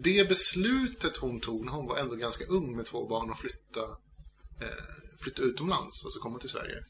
Det 0.01 0.29
beslutet 0.29 1.17
hon 1.17 1.39
tog 1.39 1.65
när 1.65 1.71
hon 1.71 1.88
var 1.88 1.97
ändå 1.97 2.15
ganska 2.15 2.45
ung 2.45 2.75
med 2.75 2.86
två 2.86 3.08
barn 3.08 3.29
och 3.29 3.38
flytta, 3.38 3.82
eh, 4.62 4.84
flytta 5.23 5.41
utomlands, 5.41 6.06
alltså 6.06 6.19
komma 6.19 6.39
till 6.39 6.49
Sverige. 6.49 6.86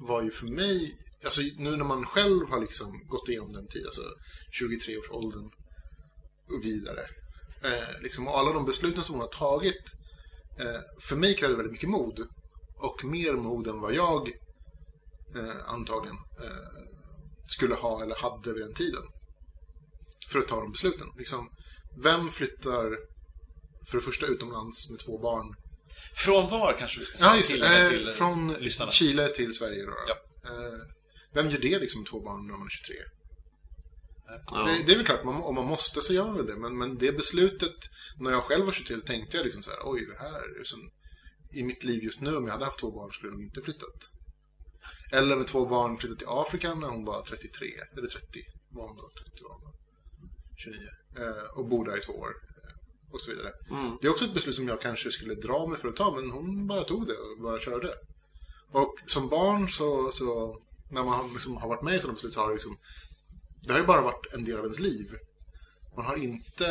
Var 0.00 0.22
ju 0.22 0.30
för 0.30 0.46
mig, 0.46 0.98
alltså 1.24 1.40
nu 1.40 1.76
när 1.76 1.84
man 1.84 2.06
själv 2.06 2.48
har 2.50 2.60
liksom 2.60 3.06
gått 3.08 3.28
igenom 3.28 3.52
den 3.52 3.66
tiden, 3.66 3.86
alltså 3.86 4.02
23-årsåldern 4.60 5.50
och 6.48 6.64
vidare. 6.64 7.06
Eh, 7.62 8.02
liksom 8.02 8.28
och 8.28 8.38
alla 8.38 8.52
de 8.52 8.64
besluten 8.64 9.02
som 9.02 9.14
hon 9.14 9.22
har 9.22 9.28
tagit, 9.28 9.92
eh, 10.58 10.80
för 11.00 11.16
mig 11.16 11.34
kräver 11.34 11.54
väldigt 11.54 11.72
mycket 11.72 11.90
mod. 11.90 12.28
Och 12.76 13.04
mer 13.04 13.32
mod 13.32 13.66
än 13.66 13.80
vad 13.80 13.94
jag 13.94 14.28
eh, 15.36 15.68
antagligen 15.68 16.16
eh, 16.16 16.88
skulle 17.46 17.74
ha 17.74 18.02
eller 18.02 18.16
hade 18.16 18.54
vid 18.54 18.62
den 18.62 18.74
tiden. 18.74 19.02
För 20.28 20.38
att 20.38 20.48
ta 20.48 20.60
de 20.60 20.72
besluten. 20.72 21.06
Liksom, 21.18 21.48
vem 22.02 22.28
flyttar 22.28 22.98
för 23.90 23.98
det 23.98 24.04
första 24.04 24.26
utomlands 24.26 24.90
med 24.90 24.98
två 24.98 25.18
barn? 25.18 25.54
Från 26.14 26.50
var 26.50 26.76
kanske 26.78 27.00
vi 27.00 27.06
ska 27.06 27.18
Ja, 27.18 27.24
säga 27.24 27.36
just, 27.36 27.50
till, 27.50 27.62
eh, 27.62 27.88
till 27.88 28.10
från 28.10 28.52
lyssnarna. 28.52 28.92
Chile 28.92 29.28
till 29.28 29.54
Sverige 29.54 29.86
då. 29.86 29.92
Ja. 30.08 30.16
Eh, 30.50 30.80
vem 31.32 31.50
gör 31.50 31.58
det 31.58 31.78
liksom 31.78 32.00
med 32.00 32.10
två 32.10 32.20
barn 32.20 32.46
när 32.46 32.54
man 32.54 32.66
är 32.66 32.70
23? 32.70 32.94
ja. 34.46 34.64
Det, 34.64 34.82
det 34.86 34.92
är 34.92 34.96
väl 34.96 35.06
klart, 35.06 35.24
man, 35.24 35.42
om 35.42 35.54
man 35.54 35.66
måste 35.66 36.00
så 36.00 36.12
gör 36.12 36.24
man 36.24 36.36
väl 36.36 36.46
det. 36.46 36.56
Men, 36.56 36.78
men 36.78 36.98
det 36.98 37.12
beslutet, 37.12 37.90
när 38.16 38.30
jag 38.30 38.42
själv 38.42 38.64
var 38.64 38.72
23 38.72 38.96
så 38.96 39.06
tänkte 39.06 39.36
jag 39.36 39.44
liksom 39.44 39.62
så 39.62 39.70
här, 39.70 39.78
oj, 39.84 40.06
det 40.06 40.18
här 40.18 40.60
är 40.60 40.64
som, 40.64 40.90
i 41.50 41.62
mitt 41.62 41.84
liv 41.84 42.04
just 42.04 42.20
nu, 42.20 42.36
om 42.36 42.44
jag 42.44 42.52
hade 42.52 42.64
haft 42.64 42.78
två 42.78 42.90
barn 42.90 43.12
skulle 43.12 43.28
jag 43.32 43.38
nog 43.38 43.46
inte 43.46 43.62
flyttat. 43.62 44.08
Eller 45.12 45.36
med 45.36 45.46
två 45.46 45.66
barn 45.66 45.96
flyttat 45.96 46.18
till 46.18 46.28
Afrika 46.30 46.74
när 46.74 46.88
hon 46.88 47.04
var 47.04 47.22
33, 47.22 47.66
eller 47.96 48.06
30, 48.06 48.44
var 48.70 48.88
hon 48.88 48.96
då? 48.96 49.10
30 49.24 49.42
var 49.42 49.54
hon 49.54 49.62
då. 49.64 49.72
29. 50.56 50.78
Eh, 51.18 51.58
och 51.58 51.66
bor 51.68 51.84
där 51.84 51.96
i 51.98 52.00
två 52.00 52.12
år. 52.12 52.32
och 53.12 53.20
så 53.20 53.30
vidare. 53.30 53.52
Mm. 53.70 53.98
Det 54.00 54.06
är 54.06 54.10
också 54.10 54.24
ett 54.24 54.34
beslut 54.34 54.54
som 54.54 54.68
jag 54.68 54.80
kanske 54.80 55.10
skulle 55.10 55.34
dra 55.34 55.66
mig 55.66 55.78
för 55.78 55.88
att 55.88 55.96
ta, 55.96 56.14
men 56.16 56.30
hon 56.30 56.66
bara 56.66 56.84
tog 56.84 57.06
det 57.06 57.16
och 57.16 57.42
bara 57.42 57.58
körde. 57.60 57.94
Och 58.72 58.94
som 59.06 59.28
barn 59.28 59.68
så, 59.68 60.10
så 60.10 60.58
när 60.90 61.04
man 61.04 61.32
liksom 61.32 61.56
har 61.56 61.68
varit 61.68 61.82
med 61.82 61.94
i 61.96 61.98
sådana 62.00 62.14
beslut 62.14 62.32
så 62.32 62.40
har 62.40 62.48
det 62.48 62.54
liksom, 62.54 62.76
det 63.66 63.72
har 63.72 63.80
ju 63.80 63.86
bara 63.86 64.02
varit 64.02 64.32
en 64.34 64.44
del 64.44 64.56
av 64.58 64.62
ens 64.64 64.78
liv. 64.80 65.06
Man 65.96 66.04
har 66.04 66.16
inte 66.16 66.66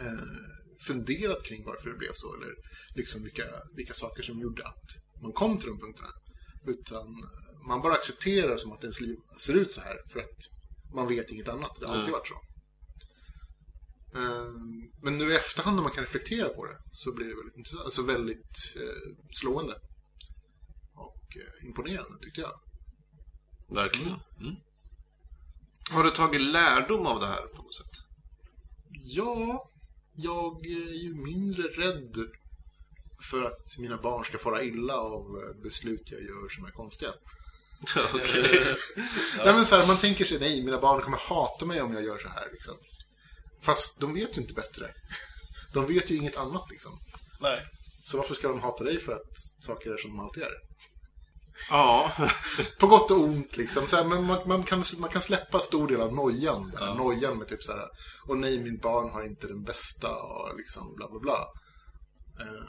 eh, 0.00 0.26
funderat 0.86 1.44
kring 1.44 1.64
varför 1.64 1.90
det 1.90 1.96
blev 1.96 2.12
så, 2.14 2.34
eller 2.34 2.54
liksom 2.94 3.22
vilka, 3.22 3.44
vilka 3.76 3.94
saker 3.94 4.22
som 4.22 4.40
gjorde 4.40 4.64
att 4.66 4.88
man 5.22 5.32
kom 5.32 5.58
till 5.58 5.68
de 5.68 5.78
punkterna. 5.80 6.08
Utan 6.66 7.06
man 7.68 7.82
bara 7.82 7.92
accepterar 7.94 8.56
som 8.56 8.72
att 8.72 8.82
ens 8.84 9.00
liv 9.00 9.16
ser 9.38 9.54
ut 9.54 9.72
så 9.72 9.80
här, 9.80 9.96
för 10.12 10.20
att 10.20 10.38
man 10.94 11.08
vet 11.08 11.30
inget 11.30 11.48
annat. 11.48 11.80
Det 11.80 11.86
har 11.86 11.94
alltid 11.94 12.08
Mm. 12.08 12.18
varit 12.18 12.28
så. 12.28 12.40
Eh, 14.16 14.46
Men 15.02 15.18
nu 15.18 15.32
i 15.32 15.36
efterhand 15.36 15.76
när 15.76 15.82
man 15.82 15.92
kan 15.92 16.04
reflektera 16.04 16.48
på 16.48 16.64
det 16.66 16.76
så 16.92 17.12
blir 17.14 17.26
det 17.26 17.34
väldigt, 17.34 17.56
intressant- 17.56 17.84
alltså 17.84 18.02
väldigt 18.02 18.74
eh, 18.76 19.14
slående. 19.40 19.74
Och 20.94 21.36
eh, 21.36 21.66
imponerande 21.66 22.18
tyckte 22.22 22.40
jag. 22.40 22.60
Verkligen. 23.68 24.14
Mm. 24.40 24.54
Har 25.90 26.04
du 26.04 26.10
tagit 26.10 26.40
lärdom 26.40 27.06
av 27.06 27.20
det 27.20 27.26
här 27.26 27.46
på 27.46 27.62
något 27.62 27.74
sätt? 27.74 27.92
Ja, 28.90 29.70
jag 30.14 30.66
är 30.66 31.02
ju 31.02 31.14
mindre 31.14 31.62
rädd 31.62 32.16
för 33.30 33.42
att 33.42 33.78
mina 33.78 33.96
barn 33.96 34.24
ska 34.24 34.38
fara 34.38 34.62
illa 34.62 34.96
av 34.96 35.20
eh, 35.20 35.62
beslut 35.62 36.02
jag 36.10 36.20
gör 36.22 36.48
som 36.48 36.64
är 36.64 36.70
konstiga. 36.70 37.12
Okej. 38.14 38.76
Nej 39.44 39.54
men 39.54 39.64
så 39.66 39.76
här, 39.76 39.86
man 39.86 39.96
tänker 39.98 40.24
sig, 40.24 40.38
nej, 40.40 40.64
mina 40.64 40.80
barn 40.80 41.02
kommer 41.02 41.18
hata 41.18 41.66
mig 41.66 41.82
om 41.82 41.92
jag 41.94 42.04
gör 42.04 42.18
så 42.18 42.28
här 42.28 42.48
liksom. 42.52 42.74
Fast 43.62 44.00
de 44.00 44.14
vet 44.14 44.38
ju 44.38 44.40
inte 44.42 44.54
bättre. 44.54 44.94
De 45.72 45.86
vet 45.86 46.10
ju 46.10 46.16
inget 46.16 46.36
annat 46.36 46.70
liksom. 46.70 46.98
Nej. 47.40 47.66
Så 48.02 48.16
varför 48.16 48.34
ska 48.34 48.48
de 48.48 48.60
hata 48.60 48.84
dig 48.84 48.98
för 48.98 49.12
att 49.12 49.64
saker 49.64 49.90
är 49.90 49.96
som 49.96 50.10
de 50.10 50.20
alltid 50.20 50.42
är? 50.42 50.52
Ja. 51.70 52.12
På 52.78 52.86
gott 52.86 53.10
och 53.10 53.20
ont 53.20 53.56
liksom. 53.56 53.86
Här, 53.92 54.04
men 54.04 54.24
man, 54.24 54.48
man, 54.48 54.62
kan, 54.62 54.82
man 54.98 55.10
kan 55.10 55.22
släppa 55.22 55.58
stor 55.58 55.88
del 55.88 56.00
av 56.00 56.14
nojan. 56.14 56.70
Där. 56.70 56.86
Ja. 56.86 56.94
Nojan 56.94 57.38
med 57.38 57.48
typ 57.48 57.62
så 57.62 57.72
här. 57.72 57.88
Och 58.26 58.38
nej, 58.38 58.60
min 58.60 58.78
barn 58.78 59.10
har 59.10 59.26
inte 59.26 59.46
den 59.46 59.62
bästa 59.62 60.10
och 60.16 60.56
liksom 60.56 60.94
bla 60.96 61.08
bla 61.08 61.20
bla. 61.20 61.46
Eh, 62.40 62.66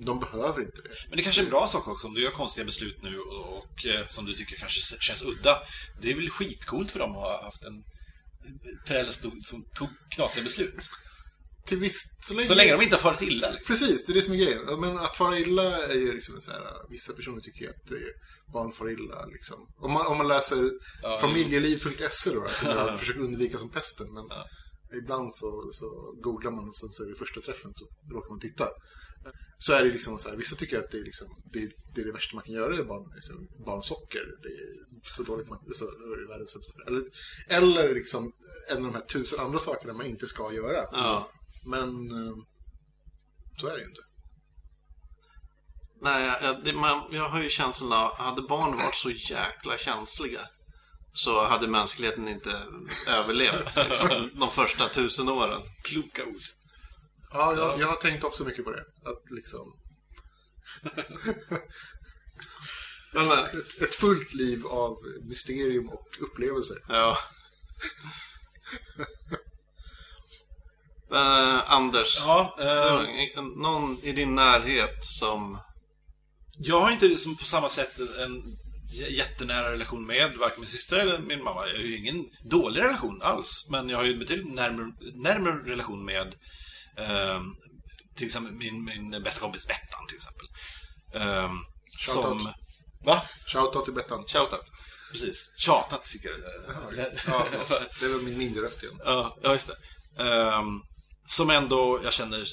de 0.00 0.20
behöver 0.20 0.60
inte 0.60 0.82
det. 0.82 0.88
Men 1.08 1.16
det 1.16 1.22
kanske 1.22 1.42
är 1.42 1.44
en 1.44 1.50
bra 1.50 1.68
sak 1.68 1.88
också 1.88 2.06
om 2.06 2.14
du 2.14 2.22
gör 2.22 2.30
konstiga 2.30 2.64
beslut 2.64 3.02
nu 3.02 3.18
och, 3.18 3.58
och 3.58 3.86
eh, 3.86 4.08
som 4.08 4.24
du 4.24 4.34
tycker 4.34 4.56
kanske 4.56 4.80
känns 4.80 5.24
udda. 5.24 5.62
Det 6.02 6.10
är 6.10 6.14
väl 6.14 6.30
skitcoolt 6.30 6.90
för 6.90 6.98
dem 6.98 7.10
att 7.10 7.16
ha 7.16 7.44
haft 7.44 7.64
en 7.64 7.84
förälder 8.86 9.12
som 9.12 9.30
tog, 9.30 9.46
som 9.46 9.64
tog 9.74 9.88
knasiga 10.10 10.44
beslut. 10.44 10.88
Till 11.66 11.78
visst, 11.78 12.24
så 12.24 12.34
länge, 12.34 12.46
Så 12.48 12.54
länge 12.54 12.72
de 12.76 12.82
inte 12.82 12.96
har 12.96 13.02
farit 13.02 13.22
illa 13.22 13.50
liksom. 13.50 13.74
Precis, 13.74 14.06
det 14.06 14.12
är 14.12 14.14
det 14.14 14.22
som 14.22 14.34
är 14.34 14.38
grejen. 14.38 14.80
Men 14.80 14.98
att 14.98 15.16
fara 15.16 15.38
illa 15.38 15.86
är 15.86 15.94
ju 15.94 16.12
liksom 16.12 16.40
så 16.40 16.50
här, 16.50 16.62
vissa 16.90 17.12
personer 17.12 17.40
tycker 17.40 17.68
att 17.70 17.86
det 17.88 17.94
är, 17.94 18.12
barn 18.52 18.72
far 18.72 18.90
illa 18.90 19.26
liksom. 19.26 19.56
Om 19.78 19.92
man, 19.92 20.06
om 20.06 20.16
man 20.18 20.28
läser 20.28 20.70
Ja, 21.02 21.18
familjeliv.se 21.20 22.30
då, 22.30 22.48
som 22.48 22.68
jag 22.68 22.98
försöker 22.98 23.20
undvika 23.20 23.58
som 23.58 23.70
pesten. 23.70 24.06
Men 24.14 24.24
Ja. 24.28 24.44
ibland 25.02 25.34
så, 25.34 25.68
så 25.72 25.86
googlar 26.22 26.50
man 26.50 26.68
och 26.68 26.76
sen 26.76 26.90
så 26.90 27.04
är 27.04 27.08
det 27.08 27.18
första 27.18 27.40
träffen 27.40 27.70
så 27.74 27.84
råkar 28.14 28.30
man 28.30 28.40
titta. 28.40 28.68
Så 29.58 29.72
är 29.72 29.84
det 29.84 29.90
liksom 29.90 30.18
så 30.18 30.28
här, 30.28 30.36
vissa 30.36 30.56
tycker 30.56 30.78
att 30.78 30.90
det 30.90 30.98
är, 30.98 31.04
liksom, 31.04 31.42
det, 31.52 31.70
det, 31.94 32.00
är 32.00 32.04
det 32.04 32.12
värsta 32.12 32.36
man 32.36 32.44
kan 32.44 32.54
göra 32.54 32.76
är 32.76 32.84
barn, 32.84 33.12
liksom, 33.14 33.48
barnsocker. 33.66 34.24
Det 34.42 34.48
är 34.48 35.14
så 35.14 35.22
dåligt 35.22 35.48
man, 35.48 35.58
så, 35.72 35.84
det 35.84 36.22
är 36.22 36.28
världens 36.28 36.50
sämsta. 36.52 36.74
Eller, 36.86 37.04
eller 37.48 37.94
liksom 37.94 38.32
en 38.70 38.76
av 38.76 38.92
de 38.92 38.94
här 38.94 39.06
tusen 39.06 39.40
andra 39.40 39.58
sakerna 39.58 39.92
man 39.92 40.06
inte 40.06 40.26
ska 40.26 40.52
göra. 40.52 40.88
ja. 40.92 41.30
Men 41.64 42.10
eh, 42.10 42.36
så 43.60 43.66
är 43.66 43.74
det 43.74 43.80
ju 43.80 43.88
inte. 43.88 44.02
Nej, 46.00 46.38
jag, 46.42 46.64
det, 46.64 46.72
man, 46.72 47.08
jag 47.10 47.28
har 47.28 47.42
ju 47.42 47.48
känslan 47.48 47.92
av, 47.92 48.16
hade 48.16 48.42
barn 48.42 48.76
varit 48.76 48.94
så 48.94 49.10
jäkla 49.10 49.78
känsliga 49.78 50.48
så 51.12 51.46
hade 51.46 51.68
mänskligheten 51.68 52.28
inte 52.28 52.62
överlevt 53.08 53.76
liksom, 53.76 54.30
de 54.40 54.50
första 54.50 54.88
tusen 54.88 55.28
åren. 55.28 55.62
Kloka 55.82 56.24
ord. 56.24 56.40
Ja, 57.32 57.54
jag, 57.56 57.80
jag 57.80 57.86
har 57.86 57.96
tänkt 57.96 58.24
också 58.24 58.44
mycket 58.44 58.64
på 58.64 58.70
det. 58.70 58.80
Att 58.80 59.30
liksom, 59.30 59.76
men, 63.12 63.32
ett, 63.32 63.82
ett 63.82 63.94
fullt 63.94 64.34
liv 64.34 64.66
av 64.66 64.96
mysterium 65.28 65.88
och 65.88 66.08
upplevelser. 66.20 66.76
ja. 66.88 67.18
Eh, 71.12 71.72
Anders, 71.72 72.18
Ja, 72.20 72.56
eh, 72.60 73.42
någon 73.42 73.98
i 74.02 74.12
din 74.12 74.34
närhet 74.34 75.04
som... 75.04 75.58
jag 76.58 76.80
har 76.80 76.90
inte 76.90 77.08
liksom 77.08 77.36
på 77.36 77.44
samma 77.44 77.68
sätt 77.68 77.98
en 77.98 78.56
jättenära 79.10 79.72
relation 79.72 80.06
med 80.06 80.36
varken 80.36 80.60
min 80.60 80.68
syster 80.68 80.98
eller 80.98 81.18
min 81.18 81.44
mamma. 81.44 81.66
Jag 81.66 81.74
har 81.74 81.84
ju 81.84 81.98
ingen 81.98 82.30
dålig 82.44 82.80
relation 82.80 83.22
alls. 83.22 83.66
Men 83.70 83.88
jag 83.88 83.98
har 83.98 84.04
ju 84.04 84.12
en 84.12 84.18
betydligt 84.18 84.54
närmare, 84.54 84.92
närmare 85.14 85.70
relation 85.70 86.04
med 86.04 86.34
eh, 86.98 87.42
till 88.16 88.26
exempel 88.26 88.52
min, 88.52 88.84
min 88.84 89.22
bästa 89.22 89.40
kompis 89.40 89.66
Bettan 89.66 90.06
till 90.08 90.16
exempel. 90.16 90.46
Eh, 91.14 91.52
Shoutout. 92.00 92.24
som... 92.24 92.52
Va? 93.04 93.22
Shoutout 93.46 93.84
till 93.84 93.94
Bettan. 93.94 94.24
Shoutout. 94.26 94.64
Precis. 95.10 95.52
Tjatat 95.56 96.04
tycker 96.04 96.28
jag. 96.28 96.38
Ja, 97.26 97.46
förlåt. 97.50 97.90
Det 98.00 98.08
var 98.08 98.18
min 98.18 98.38
ninja-röst 98.38 98.82
igen. 98.82 99.00
Ja, 99.04 99.38
ja 99.42 99.52
just 99.52 99.68
det. 99.68 99.76
Ehm, 100.22 100.82
som 101.26 101.50
ändå, 101.50 102.00
jag 102.04 102.12
känner, 102.12 102.44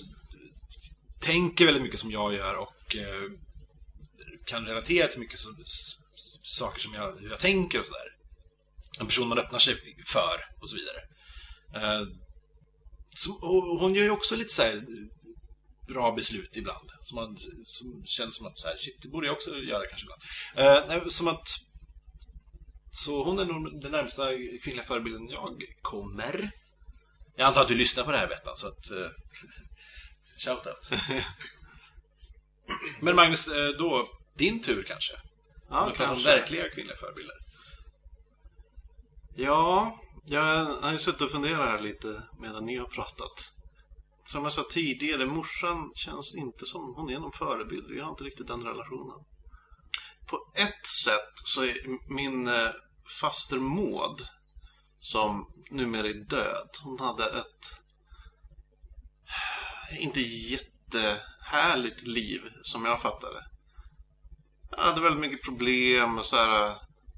tänker 1.22 1.66
väldigt 1.66 1.84
mycket 1.84 2.00
som 2.00 2.12
jag 2.12 2.34
gör 2.34 2.56
och 2.56 2.96
eh, 2.96 3.32
kan 4.46 4.66
relatera 4.66 5.08
till 5.08 5.20
mycket 5.20 5.40
som, 5.40 5.64
saker 6.44 6.80
som 6.80 6.94
jag, 6.94 7.24
jag 7.24 7.40
tänker 7.40 7.80
och 7.80 7.86
sådär. 7.86 8.08
En 9.00 9.06
person 9.06 9.28
man 9.28 9.40
öppnar 9.40 9.60
sig 9.60 9.76
för 10.08 10.46
och 10.62 10.70
så 10.70 10.76
vidare. 10.76 11.02
Eh, 11.76 12.08
och 13.42 13.80
hon 13.80 13.96
gör 13.96 14.04
ju 14.04 14.10
också 14.10 14.36
lite 14.36 14.54
så 14.54 14.62
här 14.62 14.86
bra 15.88 16.12
beslut 16.12 16.58
ibland. 16.58 16.90
Som, 17.02 17.16
man, 17.16 17.38
som 17.64 18.06
känns 18.06 18.36
som 18.36 18.48
att 18.48 18.60
så 18.60 18.68
här, 18.68 18.78
shit, 18.78 19.02
det 19.02 19.08
borde 19.08 19.28
jag 19.28 19.36
också 19.36 19.56
göra 19.56 19.88
kanske 19.88 20.06
ibland. 20.06 20.92
Eh, 20.92 21.08
som 21.08 21.28
att 21.28 21.48
så 22.92 23.24
hon 23.24 23.40
är 23.40 23.46
nog 23.46 23.82
den 23.82 23.92
närmsta 23.92 24.30
kvinnliga 24.64 24.86
förebilden 24.86 25.30
jag 25.30 25.64
kommer. 25.82 26.52
Jag 27.36 27.48
antar 27.48 27.62
att 27.62 27.68
du 27.68 27.76
lyssnar 27.76 28.04
på 28.04 28.12
det 28.12 28.18
här 28.18 28.28
Bettan, 28.28 28.58
så 28.58 28.68
att... 28.68 28.92
Uh, 28.92 29.08
Shoutout. 30.38 30.90
Men 33.00 33.16
Magnus, 33.16 33.48
eh, 33.48 33.70
då, 33.70 34.08
din 34.38 34.62
tur 34.62 34.84
kanske? 34.84 35.14
Ja, 35.70 35.86
pratar 35.86 35.90
om 35.90 35.96
kanske. 35.96 36.30
verkliga 36.30 36.70
kvinnliga 36.70 36.98
förebilder. 36.98 37.36
Ja, 39.36 40.00
jag 40.26 40.66
har 40.66 40.92
ju 40.92 41.00
suttit 41.00 41.22
och 41.22 41.32
funderat 41.32 41.58
här 41.58 41.80
lite 41.80 42.24
medan 42.40 42.66
ni 42.66 42.78
har 42.78 42.86
pratat. 42.86 43.52
Som 44.28 44.44
jag 44.44 44.54
sa 44.54 44.66
tidigare, 44.72 45.26
morsan 45.26 45.92
känns 45.96 46.36
inte 46.36 46.66
som 46.66 46.94
hon 46.96 47.10
är 47.10 47.20
någon 47.20 47.32
förebild. 47.32 47.88
Vi 47.90 48.00
har 48.00 48.10
inte 48.10 48.24
riktigt 48.24 48.48
den 48.48 48.64
relationen. 48.64 49.26
På 50.28 50.52
ett 50.56 50.88
sätt 50.88 51.34
så 51.46 51.64
är 51.64 51.76
min 52.14 52.48
eh, 52.48 52.70
faster 53.22 53.60
Maud, 53.60 54.28
som 55.00 55.48
numera 55.72 56.08
är 56.08 56.14
död, 56.14 56.70
hon 56.84 57.00
hade 57.00 57.26
ett 57.26 57.80
eh, 59.92 60.04
inte 60.04 60.22
jättehärligt 60.22 62.08
liv 62.08 62.42
som 62.64 62.86
jag 62.86 63.02
fattar 63.02 63.34
det. 63.34 63.46
Jag 64.72 64.84
hade 64.84 65.02
väldigt 65.02 65.22
mycket 65.22 65.46
problem 65.46 66.18
och 66.18 66.26
så 66.26 66.36
här 66.36 66.70
eh, 66.70 66.76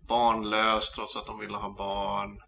barnlös 0.08 0.92
trots 0.92 1.16
att 1.16 1.26
de 1.26 1.40
ville 1.40 1.58
ha 1.58 1.70
barn. 1.70 2.42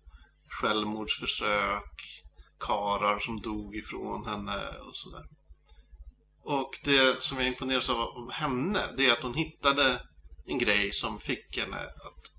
Självmordsförsök. 0.50 2.24
Karar 2.60 3.20
som 3.20 3.42
dog 3.42 3.76
ifrån 3.76 4.26
henne 4.26 4.68
och 4.88 4.96
sådär. 4.96 5.26
Och 6.44 6.80
det 6.84 7.24
som 7.24 7.38
jag 7.38 7.48
imponeras 7.48 7.90
av 7.90 7.98
om 8.00 8.30
henne, 8.34 8.80
det 8.98 9.06
är 9.06 9.14
att 9.14 9.24
hon 9.24 9.34
hittade 9.34 10.02
en 10.48 10.58
grej 10.58 10.92
som 10.92 11.20
fick 11.20 11.58
henne 11.58 11.78
att 11.78 12.32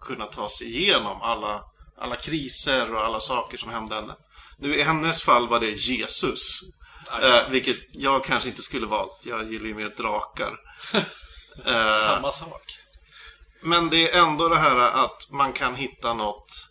kunna 0.00 0.24
ta 0.26 0.48
sig 0.48 0.66
igenom 0.76 1.22
alla, 1.22 1.64
alla 1.98 2.16
kriser 2.16 2.94
och 2.94 3.04
alla 3.04 3.20
saker 3.20 3.58
som 3.58 3.70
hände 3.70 3.94
henne. 3.94 4.14
Nu 4.58 4.74
i 4.74 4.82
hennes 4.82 5.22
fall 5.22 5.48
var 5.48 5.60
det 5.60 5.70
Jesus. 5.70 6.60
Eh, 7.22 7.50
vilket 7.50 7.76
jag 7.92 8.24
kanske 8.24 8.48
inte 8.48 8.62
skulle 8.62 8.86
valt. 8.86 9.20
Jag 9.22 9.52
gillar 9.52 9.66
ju 9.66 9.74
mer 9.74 9.94
drakar. 9.96 10.60
Eh, 11.66 11.96
Samma 12.06 12.32
sak. 12.32 12.62
men 13.62 13.88
det 13.90 14.10
är 14.12 14.22
ändå 14.22 14.48
det 14.48 14.56
här 14.56 14.76
att 14.76 15.30
man 15.30 15.52
kan 15.52 15.74
hitta 15.74 16.14
något 16.14 16.67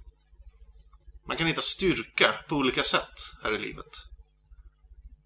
Man 1.28 1.38
kan 1.38 1.48
hitta 1.48 1.62
styrka 1.62 2.34
på 2.50 2.56
olika 2.56 2.84
sätt 2.84 3.20
här 3.44 3.56
i 3.56 3.60
livet 3.60 3.92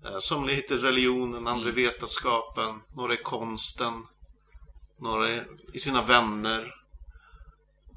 Eh, 0.05 0.19
Somliga 0.19 0.55
hittar 0.55 0.75
religionen, 0.77 1.47
andra 1.47 1.69
i 1.69 1.71
vetenskapen 1.71 2.81
Några 2.95 3.13
i 3.13 3.17
konsten 3.17 4.07
Några 4.99 5.29
i- 5.73 5.79
sina 5.79 6.05
vänner 6.05 6.73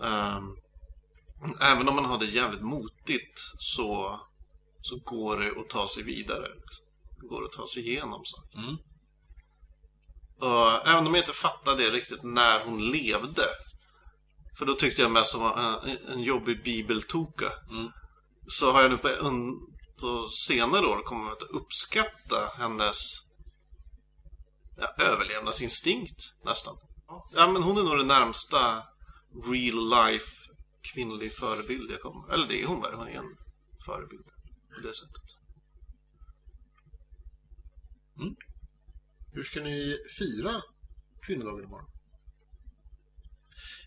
Ehm, 0.03 0.57
Även 1.61 1.88
om 1.88 1.95
man 1.95 2.05
har 2.05 2.19
det 2.19 2.25
jävligt 2.27 2.62
motigt 2.62 3.38
så 3.59 4.21
så 4.83 4.97
går 5.05 5.38
det 5.38 5.61
att 5.61 5.69
ta 5.69 5.88
sig 5.88 6.03
vidare. 6.03 6.49
Det 7.21 7.27
går 7.29 7.45
att 7.45 7.53
ta 7.53 7.67
sig 7.67 7.88
igenom 7.88 8.25
saker. 8.25 8.59
Mm. 8.59 8.77
Även 10.87 11.07
om 11.07 11.14
jag 11.14 11.23
inte 11.23 11.33
fattade 11.33 11.83
det 11.85 11.90
riktigt 11.90 12.23
när 12.23 12.64
hon 12.64 12.90
levde. 12.90 13.43
För 14.59 14.67
då 14.67 14.75
tyckte 14.75 15.03
jag 15.03 15.11
mest 15.11 15.35
om 15.35 15.43
en, 15.43 15.99
en 16.09 16.23
jobbig 16.23 16.64
bibeltoka. 16.64 17.53
Mm. 17.71 17.90
Så 18.49 18.73
har 18.73 18.83
jag 18.83 18.90
nu 18.90 18.99
på, 18.99 19.09
un, 19.09 19.61
på 20.01 20.29
senare 20.29 20.87
år 20.87 21.03
kommit 21.03 21.33
att 21.33 21.43
uppskatta 21.43 22.51
hennes 22.57 22.97
ja, 24.77 25.05
överlevnadsinstinkt 25.05 26.35
nästan. 26.45 26.77
Ja, 27.33 27.53
men 27.53 27.62
hon 27.62 27.79
är 27.79 27.83
nog 27.83 27.99
det 27.99 28.05
närmsta 28.05 28.83
real 29.45 29.90
life 29.90 30.51
kvinnlig 30.83 31.33
förebild 31.33 31.90
jag 31.90 32.01
kommer. 32.01 32.35
Eller 32.35 32.49
det 32.49 32.62
är 32.62 32.67
hon 32.67 32.83
väl, 32.83 32.95
hon 32.95 33.09
är 33.09 33.19
en 33.19 33.37
förebild 33.87 34.27
på 34.75 34.81
det 34.81 34.95
sättet. 34.95 35.38
Hur 39.33 39.45
ska 39.45 39.61
ni 39.61 39.99
fira 40.19 40.62
kvinnodagen 41.27 41.64
imorgon? 41.64 41.93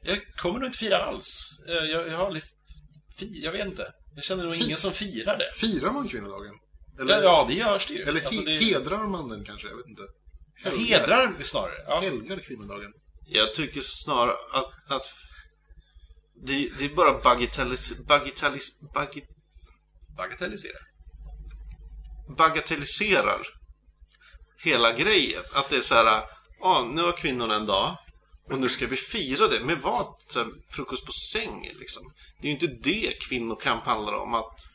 Jag 0.01 0.35
kommer 0.35 0.59
nog 0.59 0.67
inte 0.67 0.77
fira 0.77 1.03
alls. 1.05 1.59
Eh, 1.67 1.73
Jag, 1.73 2.07
jag 2.07 2.17
har 2.17 2.25
aldrig... 2.25 2.43
Jag 3.19 3.51
vet 3.51 3.65
inte. 3.65 3.93
Jag 4.15 4.23
känner 4.23 4.43
nog 4.43 4.55
ingen 4.55 4.77
som 4.77 4.91
firar 4.91 5.37
det. 5.37 5.51
Firar 5.55 5.91
man 5.91 6.07
kvinnodagen? 6.07 6.53
Ja, 6.97 7.03
Eller, 7.03 7.23
ja 7.23 7.45
det 7.49 7.53
görs 7.53 7.87
det 7.87 7.93
ju. 7.93 8.01
eller 8.03 8.25
Alltså, 8.25 8.41
det, 8.41 8.51
hedrar 8.63 9.07
man 9.07 9.29
den 9.29 9.45
kanske? 9.45 9.67
Jag 9.67 9.77
vet 9.77 9.87
inte. 9.87 10.01
Helgar. 10.63 10.99
hedrar 10.99 11.43
snarare. 11.43 11.83
Ja. 11.87 11.99
Helgar 11.99 12.39
kvinnodagen. 12.39 12.93
Jag 13.27 13.53
tycker 13.55 13.81
snarare 13.83 14.35
att, 14.53 14.91
att 14.91 15.05
det, 16.45 16.69
det 16.77 16.85
är 16.85 16.89
bara 16.95 17.19
bagatellis, 17.21 17.97
bagatellis, 17.97 18.79
bagi, 18.93 19.23
Bagatellisera. 20.17 20.77
bagatelliserar 22.37 23.39
hela 24.63 24.91
grejen. 24.93 25.43
Att 25.53 25.69
det 25.69 25.77
är 25.77 25.81
så 25.81 25.95
här, 25.95 26.23
ja 26.59 26.91
nu 26.93 27.01
har 27.01 27.17
kvinnorna 27.17 27.55
en 27.55 27.65
dag 27.65 27.97
och 28.49 28.59
nu 28.59 28.69
ska 28.69 28.87
vi 28.87 28.95
fira 28.95 29.47
det. 29.47 29.59
Med 29.59 29.81
vad? 29.81 30.15
Så 30.27 30.39
här, 30.39 30.49
frukost 30.69 31.05
på 31.05 31.11
säng 31.11 31.71
liksom. 31.79 32.13
Det 32.41 32.47
är 32.47 32.49
ju 32.49 32.53
inte 32.53 32.67
det 32.67 33.19
kvinnokamp 33.21 33.83
handlar 33.83 34.13
om. 34.13 34.33
Att, 34.33 34.67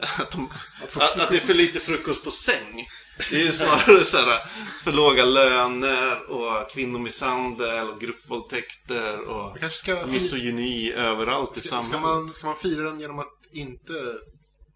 att, 0.18 0.30
de, 0.30 0.50
att, 0.82 0.96
att 0.96 1.30
det 1.30 1.36
är 1.36 1.40
för 1.40 1.54
lite 1.54 1.80
frukost 1.80 2.24
på 2.24 2.30
säng. 2.30 2.88
Det 3.30 3.36
är 3.36 3.44
ju 3.44 3.52
snarare 3.52 4.04
så 4.04 4.16
här, 4.16 4.40
för 4.84 4.92
låga 4.92 5.24
löner 5.24 6.30
och 6.30 6.70
kvinnomisshandel 6.70 7.88
och 7.88 8.00
gruppvåldtäkter 8.00 9.20
och 9.20 9.58
misogyni 10.06 10.92
överallt 10.92 11.56
i 11.56 11.60
ska, 11.60 11.68
samhället. 11.68 11.90
ska, 11.90 12.00
man, 12.00 12.34
ska 12.34 12.46
man 12.46 12.56
fira 12.56 12.82
den 12.82 13.00
genom 13.00 13.18
att 13.18 13.38
inte 13.52 13.92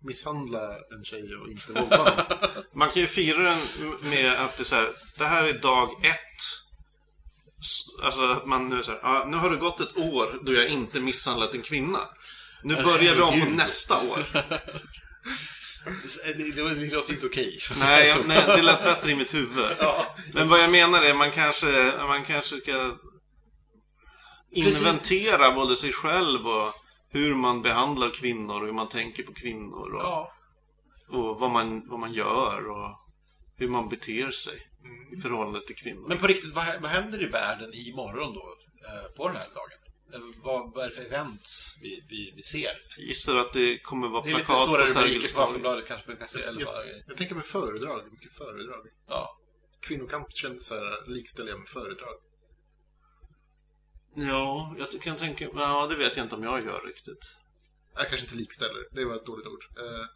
misshandla 0.02 0.60
en 0.96 1.04
tjej 1.04 1.36
och 1.36 1.48
inte 1.48 1.72
våldta? 1.72 2.26
Man 2.74 2.90
kan 2.90 3.02
ju 3.02 3.08
fira 3.08 3.42
den 3.42 3.58
med 4.02 4.32
att 4.32 4.56
det 4.56 4.62
är 4.62 4.64
så 4.64 4.74
här, 4.74 4.90
det 5.18 5.24
här 5.24 5.44
är 5.44 5.58
dag 5.58 6.04
ett. 6.04 6.63
Alltså 8.02 8.22
att 8.22 8.46
man 8.46 8.68
nu 8.68 8.76
här, 8.76 9.00
ja, 9.02 9.24
nu 9.28 9.36
har 9.36 9.50
det 9.50 9.56
gått 9.56 9.80
ett 9.80 9.96
år 9.96 10.40
då 10.42 10.52
jag 10.52 10.68
inte 10.68 11.00
misshandlat 11.00 11.54
en 11.54 11.62
kvinna. 11.62 11.98
Nu 12.62 12.74
börjar 12.74 13.14
vi 13.14 13.22
om 13.22 13.40
på 13.40 13.50
nästa 13.50 14.02
år. 14.02 14.26
Det, 16.24 16.32
det, 16.32 16.74
det 16.74 16.94
låter 16.94 17.12
inte 17.12 17.26
okej. 17.26 17.60
Nej, 17.80 18.08
jag, 18.08 18.28
nej, 18.28 18.44
det 18.46 18.62
lät 18.62 18.84
bättre 18.84 19.10
i 19.10 19.14
mitt 19.14 19.34
huvud. 19.34 19.70
Men 20.34 20.48
vad 20.48 20.62
jag 20.62 20.70
menar 20.70 21.02
är 21.02 21.14
man 21.14 21.30
kanske, 21.30 21.92
man 21.98 22.24
kanske 22.24 22.60
ska 22.60 22.92
inventera 24.50 25.50
både 25.52 25.76
sig 25.76 25.92
själv 25.92 26.46
och 26.46 26.74
hur 27.10 27.34
man 27.34 27.62
behandlar 27.62 28.10
kvinnor 28.10 28.60
och 28.60 28.66
hur 28.66 28.72
man 28.72 28.88
tänker 28.88 29.22
på 29.22 29.32
kvinnor 29.32 29.94
och, 29.94 30.02
Ja. 30.02 30.32
och 31.08 31.40
vad, 31.40 31.50
man, 31.50 31.88
vad 31.88 32.00
man 32.00 32.12
gör 32.12 32.70
och 32.70 32.98
hur 33.56 33.68
man 33.68 33.88
beter 33.88 34.30
sig 34.30 34.66
i 35.12 35.20
förhållande 35.20 35.66
till 35.66 35.76
kvinnor. 35.76 36.08
Men 36.08 36.18
på 36.18 36.26
riktigt, 36.26 36.54
vad, 36.54 36.82
vad 36.82 36.90
händer 36.90 37.22
i 37.22 37.26
världen 37.26 37.74
imorgon 37.74 38.34
då? 38.34 38.56
eh, 38.88 39.12
På 39.16 39.28
den 39.28 39.36
här 39.36 39.48
dagen? 39.54 39.78
Vad, 40.42 40.72
vad 40.74 40.84
är 40.84 40.88
det 40.88 40.94
för 40.94 41.02
events 41.02 41.78
vi, 41.82 42.04
vi, 42.08 42.32
vi 42.36 42.42
ser? 42.42 42.72
Jag 42.96 43.06
gissar 43.06 43.34
att 43.36 43.52
det 43.52 43.78
kommer 43.78 44.08
vara 44.08 44.22
Det 44.22 44.30
är 44.30 44.32
lite 44.34 44.44
plakat 44.46 44.62
stora 44.62 44.78
på 44.78 44.88
rubriker 44.88 45.00
Sergels 45.00 45.32
på 45.32 45.36
torg. 45.38 45.46
Aftonbladet. 45.46 45.90
Eller 46.36 46.60
så. 46.60 46.84
Jag 47.06 47.16
tänker 47.16 47.34
med 47.34 47.44
föredrag, 47.44 48.12
mycket 48.12 48.32
föredrag. 48.32 48.86
Ja. 49.08 49.38
Kvinnokamp 49.80 50.36
känns 50.36 50.66
så 50.66 50.74
här, 50.74 51.06
likställer 51.06 51.50
jag 51.50 51.58
med 51.58 51.68
föredrag. 51.68 52.14
Ja, 54.16 54.74
jag 54.78 55.02
kan 55.02 55.16
tänka 55.16 55.48
Ja, 55.54 55.86
det 55.90 55.96
vet 55.96 56.16
jag 56.16 56.24
inte 56.26 56.34
om 56.36 56.42
jag 56.42 56.64
gör 56.64 56.80
riktigt. 56.86 57.32
Jag 57.94 58.08
kanske 58.08 58.26
inte 58.26 58.36
likställer, 58.36 58.84
det 58.90 59.04
var 59.04 59.14
ett 59.14 59.26
dåligt 59.26 59.46
ord. 59.46 59.64
Eh, 59.78 60.06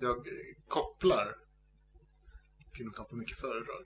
Jag 0.00 0.26
kopplar 0.68 1.34
kvinnokamp 2.76 3.10
med 3.10 3.18
mycket 3.18 3.38
föredrag. 3.38 3.84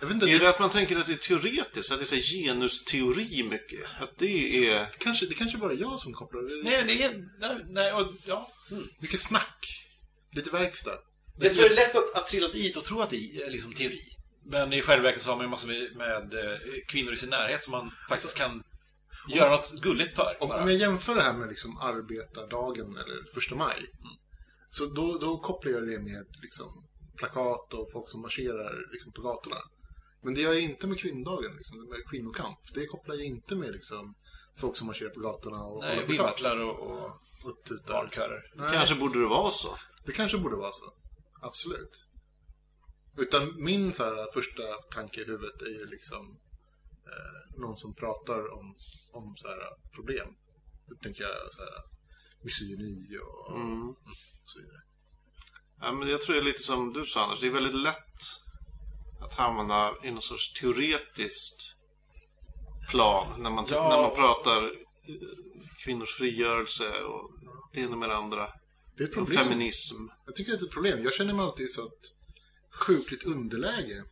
Jag 0.00 0.06
vet 0.06 0.14
inte, 0.14 0.26
Är 0.26 0.38
det, 0.38 0.44
det 0.44 0.50
att 0.50 0.58
man 0.60 0.70
tänker 0.70 0.96
att 0.98 1.06
det 1.06 1.12
är 1.12 1.16
teoretiskt? 1.16 1.92
Att 1.92 1.98
det 1.98 2.04
är 2.04 2.20
så 2.20 2.38
genusteori 2.44 3.42
mycket? 3.42 3.80
Att 4.00 4.18
det 4.18 4.66
är... 4.68 4.86
kanske, 4.98 5.26
det 5.26 5.34
kanske 5.34 5.58
bara 5.58 5.72
är 5.72 5.76
jag 5.76 5.98
som 6.00 6.12
kopplar. 6.12 6.42
Det- 6.42 6.70
Nej, 6.70 6.84
det 6.84 7.02
är... 7.04 7.28
Nej, 7.40 7.64
nej 7.68 7.92
och, 7.92 8.12
ja. 8.24 8.52
Mm. 8.70 8.88
Mycket 8.98 9.20
snack. 9.20 9.86
Lite 10.32 10.50
verkstad. 10.50 10.98
Jag 11.40 11.54
tror 11.54 11.62
det 11.68 11.70
är 11.74 11.76
lätt 11.76 11.96
att, 11.96 12.14
att 12.14 12.26
trilla 12.26 12.48
dit 12.48 12.76
och 12.76 12.84
tro 12.84 13.00
att 13.00 13.10
det 13.10 13.16
är 13.16 13.50
liksom 13.50 13.72
teori. 13.72 14.00
Men 14.44 14.72
i 14.72 14.82
själva 14.82 15.02
verket 15.02 15.22
så 15.22 15.30
har 15.30 15.36
man 15.36 15.44
ju 15.46 15.50
massor 15.50 15.68
med, 15.68 15.96
med 15.96 16.34
eh, 16.44 16.58
kvinnor 16.88 17.12
i 17.12 17.16
sin 17.16 17.30
närhet 17.30 17.64
som 17.64 17.72
man 17.72 17.90
faktiskt 18.08 18.36
kan 18.36 18.62
göra 19.28 19.50
något 19.50 19.80
gulligt 19.80 20.14
för. 20.16 20.36
Om, 20.40 20.50
om 20.50 20.68
jag 20.70 20.76
jämför 20.78 21.14
det 21.14 21.22
här 21.22 21.32
med 21.32 21.48
liksom 21.48 21.78
arbetardagen 21.78 22.86
eller 22.86 23.34
första 23.34 23.54
maj. 23.54 23.86
Så 24.70 24.86
då, 24.86 25.18
då 25.18 25.38
kopplar 25.38 25.72
jag 25.72 25.82
det 25.88 25.98
med 25.98 26.26
liksom 26.42 26.84
plakat 27.16 27.74
och 27.74 27.88
folk 27.92 28.08
som 28.10 28.20
marscherar 28.22 28.92
liksom 28.92 29.12
på 29.12 29.22
gatorna. 29.22 29.56
Men 30.22 30.34
det 30.34 30.40
gör 30.40 30.52
jag 30.52 30.62
inte 30.62 30.86
med 30.86 30.98
kvinnodagen, 31.00 31.54
liksom, 31.56 31.88
med 31.88 32.08
kvinnokamp. 32.10 32.58
Det 32.74 32.86
kopplar 32.86 33.14
jag 33.14 33.24
inte 33.24 33.56
med 33.56 33.72
liksom, 33.72 34.14
folk 34.56 34.76
som 34.76 34.86
marscherar 34.86 35.10
på 35.10 35.20
gatorna 35.20 35.62
och 35.64 35.82
Nej, 35.84 36.06
vimplar 36.06 36.56
och, 36.60 36.78
och 36.90 37.04
och 37.44 37.64
tutar. 37.64 37.94
barnkörer. 37.94 38.52
Nej, 38.54 38.72
Kanske 38.72 38.94
borde 38.94 39.20
det 39.20 39.26
vara 39.28 39.50
så. 39.50 39.76
Det 40.06 40.12
kanske 40.12 40.38
borde 40.38 40.56
vara 40.56 40.72
så. 40.72 40.84
Absolut. 41.42 42.06
Utan 43.16 43.62
min 43.64 43.92
så 43.92 44.04
här, 44.04 44.32
första 44.34 44.62
tanke 44.94 45.20
i 45.20 45.24
huvudet 45.24 45.62
är 45.62 45.66
ju 45.66 45.86
liksom 45.86 46.38
eh, 47.06 47.58
någon 47.60 47.76
som 47.76 47.94
pratar 47.94 48.52
om, 48.52 48.74
om 49.12 49.34
så 49.36 49.48
här, 49.48 49.58
problem. 49.94 50.28
Då 50.88 50.94
tänker 51.02 51.22
jag 51.22 51.32
så 51.52 51.60
här, 51.62 51.70
misogyni 52.42 53.18
och, 53.22 53.56
Mm. 53.56 53.88
och 53.88 53.96
så 54.44 54.60
vidare. 54.60 54.82
Ja, 55.80 55.92
men 55.92 56.08
jag 56.08 56.20
tror 56.22 56.34
det 56.34 56.40
är 56.40 56.44
lite 56.44 56.62
som 56.62 56.92
du 56.92 57.06
sa 57.06 57.24
Anders. 57.24 57.40
Det 57.40 57.46
är 57.46 57.50
väldigt 57.50 57.74
lätt 57.82 58.20
att 59.22 59.34
hamna 59.34 59.92
i 60.04 60.10
någon 60.10 60.22
sorts 60.22 60.52
teoretiskt 60.52 61.76
plan 62.90 63.42
när 63.42 63.50
man, 63.50 63.66
Ja. 63.70 63.88
när 63.88 64.02
man 64.02 64.14
pratar 64.14 64.64
eh, 64.64 65.28
kvinnors 65.84 66.14
frigörelse 66.14 67.02
och 67.02 67.30
det 67.72 67.80
ena 67.80 67.96
med 67.96 68.08
det 68.08 68.16
andra. 68.16 68.52
Det 68.96 69.02
är 69.02 69.08
ett 69.08 69.14
problem. 69.14 69.44
feminism. 69.44 69.96
Jag 70.26 70.34
tycker 70.34 70.52
att 70.52 70.58
det 70.58 70.64
är 70.64 70.66
ett 70.66 70.72
problem. 70.72 71.02
Jag 71.04 71.14
känner 71.14 71.34
mig 71.34 71.44
alltid 71.44 71.70
så 71.70 71.86
ett 71.86 72.12
sjukligt 72.86 73.24
underläge 73.24 74.04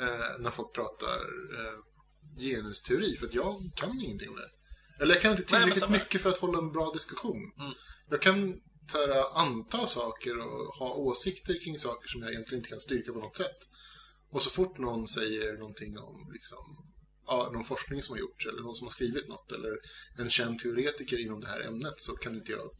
eh, 0.00 0.38
när 0.40 0.50
folk 0.50 0.72
pratar 0.74 1.18
eh, 1.58 1.78
genusteori. 2.38 3.16
För 3.16 3.26
att 3.26 3.34
jag 3.34 3.70
kan 3.76 4.00
ingenting 4.00 4.28
om 4.28 4.36
det. 4.36 4.50
Eller 5.02 5.14
jag 5.14 5.22
kan 5.22 5.30
inte 5.30 5.42
Nej, 5.52 5.60
tillräckligt 5.60 5.84
här. 5.84 5.90
mycket 5.98 6.20
för 6.20 6.28
att 6.30 6.38
hålla 6.38 6.58
en 6.58 6.72
bra 6.72 6.92
diskussion. 6.92 7.52
Mm. 7.58 7.72
Jag 8.10 8.22
kan 8.22 8.60
så 8.88 8.98
här, 8.98 9.24
anta 9.40 9.86
saker 9.86 10.38
och 10.38 10.74
ha 10.76 10.94
åsikter 10.94 11.64
kring 11.64 11.78
saker 11.78 12.08
som 12.08 12.22
jag 12.22 12.30
egentligen 12.32 12.58
inte 12.58 12.70
kan 12.70 12.80
styrka 12.80 13.12
på 13.12 13.18
något 13.18 13.36
sätt. 13.36 13.58
Och 14.30 14.42
så 14.42 14.50
fort 14.50 14.78
någon 14.78 15.08
säger 15.08 15.58
någonting 15.58 15.98
om 15.98 16.30
liksom, 16.32 16.92
ja, 17.26 17.50
någon 17.52 17.64
forskning 17.64 18.02
som 18.02 18.12
har 18.12 18.20
gjorts 18.20 18.46
eller 18.46 18.62
någon 18.62 18.74
som 18.74 18.84
har 18.84 18.90
skrivit 18.90 19.28
något 19.28 19.52
eller 19.52 19.78
en 20.18 20.30
känd 20.30 20.58
teoretiker 20.58 21.18
inom 21.18 21.40
det 21.40 21.48
här 21.48 21.60
ämnet 21.60 21.94
så 21.96 22.12
kan 22.16 22.34
inte 22.34 22.52
jag 22.52 22.70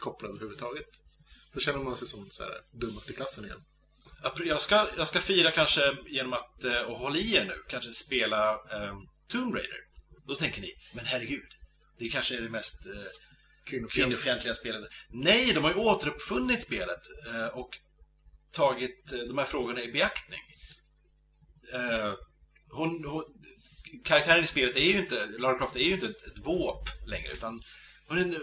koppla 0.00 0.28
överhuvudtaget. 0.28 0.88
Så 1.54 1.60
känner 1.60 1.78
man 1.78 1.96
sig 1.96 2.08
som 2.08 2.30
så 2.30 2.42
här, 2.42 2.52
dummast 2.72 3.10
i 3.10 3.12
klassen 3.12 3.44
igen. 3.44 3.62
Jag 4.44 4.60
ska, 4.60 4.88
jag 4.96 5.08
ska 5.08 5.20
fira 5.20 5.50
kanske 5.50 5.96
genom 6.06 6.32
att, 6.32 6.64
eh, 6.64 6.80
och 6.80 6.98
håll 6.98 7.16
i 7.16 7.34
er 7.34 7.44
nu, 7.44 7.54
kanske 7.68 7.92
spela 7.92 8.52
eh, 8.52 8.96
Tomb 9.28 9.54
Raider. 9.54 9.80
Då 10.26 10.34
tänker 10.34 10.60
ni, 10.60 10.72
men 10.94 11.04
herregud, 11.04 11.48
det 11.98 12.08
kanske 12.08 12.36
är 12.36 12.40
det 12.40 12.50
mest 12.50 12.86
eh, 12.86 12.92
Kvinnofjäll. 13.64 14.04
kvinnofientliga 14.04 14.54
spelet. 14.54 14.90
Nej, 15.08 15.52
de 15.52 15.64
har 15.64 15.70
ju 15.70 15.76
återuppfunnit 15.76 16.62
spelet 16.62 17.00
eh, 17.26 17.46
och 17.46 17.78
tagit 18.52 19.12
eh, 19.12 19.18
de 19.18 19.38
här 19.38 19.44
frågorna 19.44 19.82
i 19.82 19.92
beaktning. 19.92 20.40
Eh, 21.74 22.12
hon, 22.70 23.04
hon, 23.04 23.24
karaktären 24.04 24.44
i 24.44 24.46
spelet 24.46 24.76
är 24.76 24.80
ju 24.80 24.98
inte, 24.98 25.26
Lara 25.38 25.58
Croft 25.58 25.76
är 25.76 25.80
ju 25.80 25.92
inte 25.94 26.06
ett, 26.06 26.22
ett 26.26 26.46
våp 26.46 26.88
längre, 27.06 27.32
utan 27.32 27.62
hon 28.08 28.18
är 28.18 28.22
en 28.22 28.34
eh, 28.34 28.40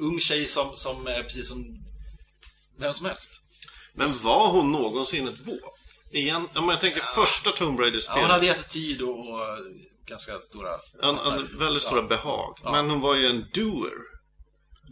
ung 0.00 0.20
tjej 0.20 0.46
som, 0.46 0.76
som 0.76 1.06
är 1.06 1.22
precis 1.22 1.48
som 1.48 1.64
vem 2.78 2.94
som 2.94 3.06
helst. 3.06 3.32
Men 3.94 4.08
var 4.22 4.48
hon 4.52 4.72
någonsin 4.72 5.28
ett 5.28 5.46
våp? 5.46 5.74
Igen, 6.12 6.48
om 6.54 6.68
jag 6.68 6.80
tänker 6.80 7.00
första 7.00 7.52
Tomb 7.52 7.80
Ja, 7.80 7.84
Raider-spelet. 7.84 8.22
hon 8.22 8.30
hade 8.30 8.50
attityd 8.50 9.02
och, 9.02 9.18
och 9.28 9.58
ganska 10.06 10.38
stora... 10.40 10.70
en, 11.02 11.18
en 11.18 11.58
väldigt 11.58 11.82
stora 11.82 12.02
behag. 12.02 12.58
Ja. 12.62 12.72
Men 12.72 12.90
hon 12.90 13.00
var 13.00 13.14
ju 13.16 13.26
en 13.26 13.44
doer. 13.54 13.92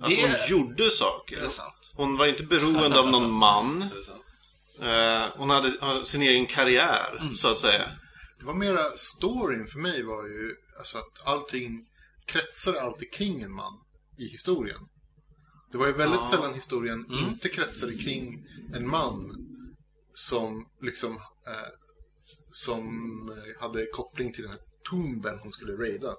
Alltså 0.03 0.21
Det- 0.21 0.27
hon 0.29 0.49
gjorde 0.59 0.85
Är 0.85 0.89
saker. 0.91 1.41
det 1.41 1.49
sant? 1.49 1.91
Hon 1.95 2.17
var 2.17 2.27
inte 2.27 2.43
beroende 2.45 3.01
av 3.01 3.11
någon 3.11 3.31
man. 3.47 3.89
Eh, 4.81 5.27
hon 5.37 5.51
hade 5.51 5.73
hade 5.81 6.05
sin 6.07 6.23
egen 6.23 6.47
karriär, 6.47 7.19
Mm. 7.21 7.35
så 7.35 7.49
att 7.49 7.61
säga. 7.61 7.91
Det 8.41 8.47
var 8.47 8.55
mera 8.55 8.91
storyn 8.97 9.67
för 9.67 9.79
mig 9.79 10.03
var 10.03 10.25
ju 10.25 10.55
alltså 10.79 10.99
att 10.99 11.27
allting 11.27 11.87
kretsade 12.27 12.83
alltid 12.83 13.13
kring 13.13 13.43
en 13.43 13.53
man 13.55 13.73
i 14.19 14.25
historien. 14.29 14.81
Det 15.73 15.79
var 15.79 15.87
ju 15.87 15.93
väldigt 15.93 16.21
Ja. 16.23 16.31
sällan 16.31 16.55
historien 16.55 17.05
Mm. 17.09 17.25
inte 17.29 17.49
kretsade 17.49 17.97
kring 17.97 18.45
en 18.75 18.89
man 18.91 19.31
som 20.13 20.67
liksom 20.83 21.13
eh, 21.17 21.69
som 22.51 22.85
eh, 23.33 23.63
hade 23.63 23.87
koppling 23.87 24.33
till 24.33 24.43
den 24.43 24.53
här 24.53 24.61
tomben 24.91 25.39
hon 25.43 25.53
skulle 25.53 25.73
raida. 25.73 26.15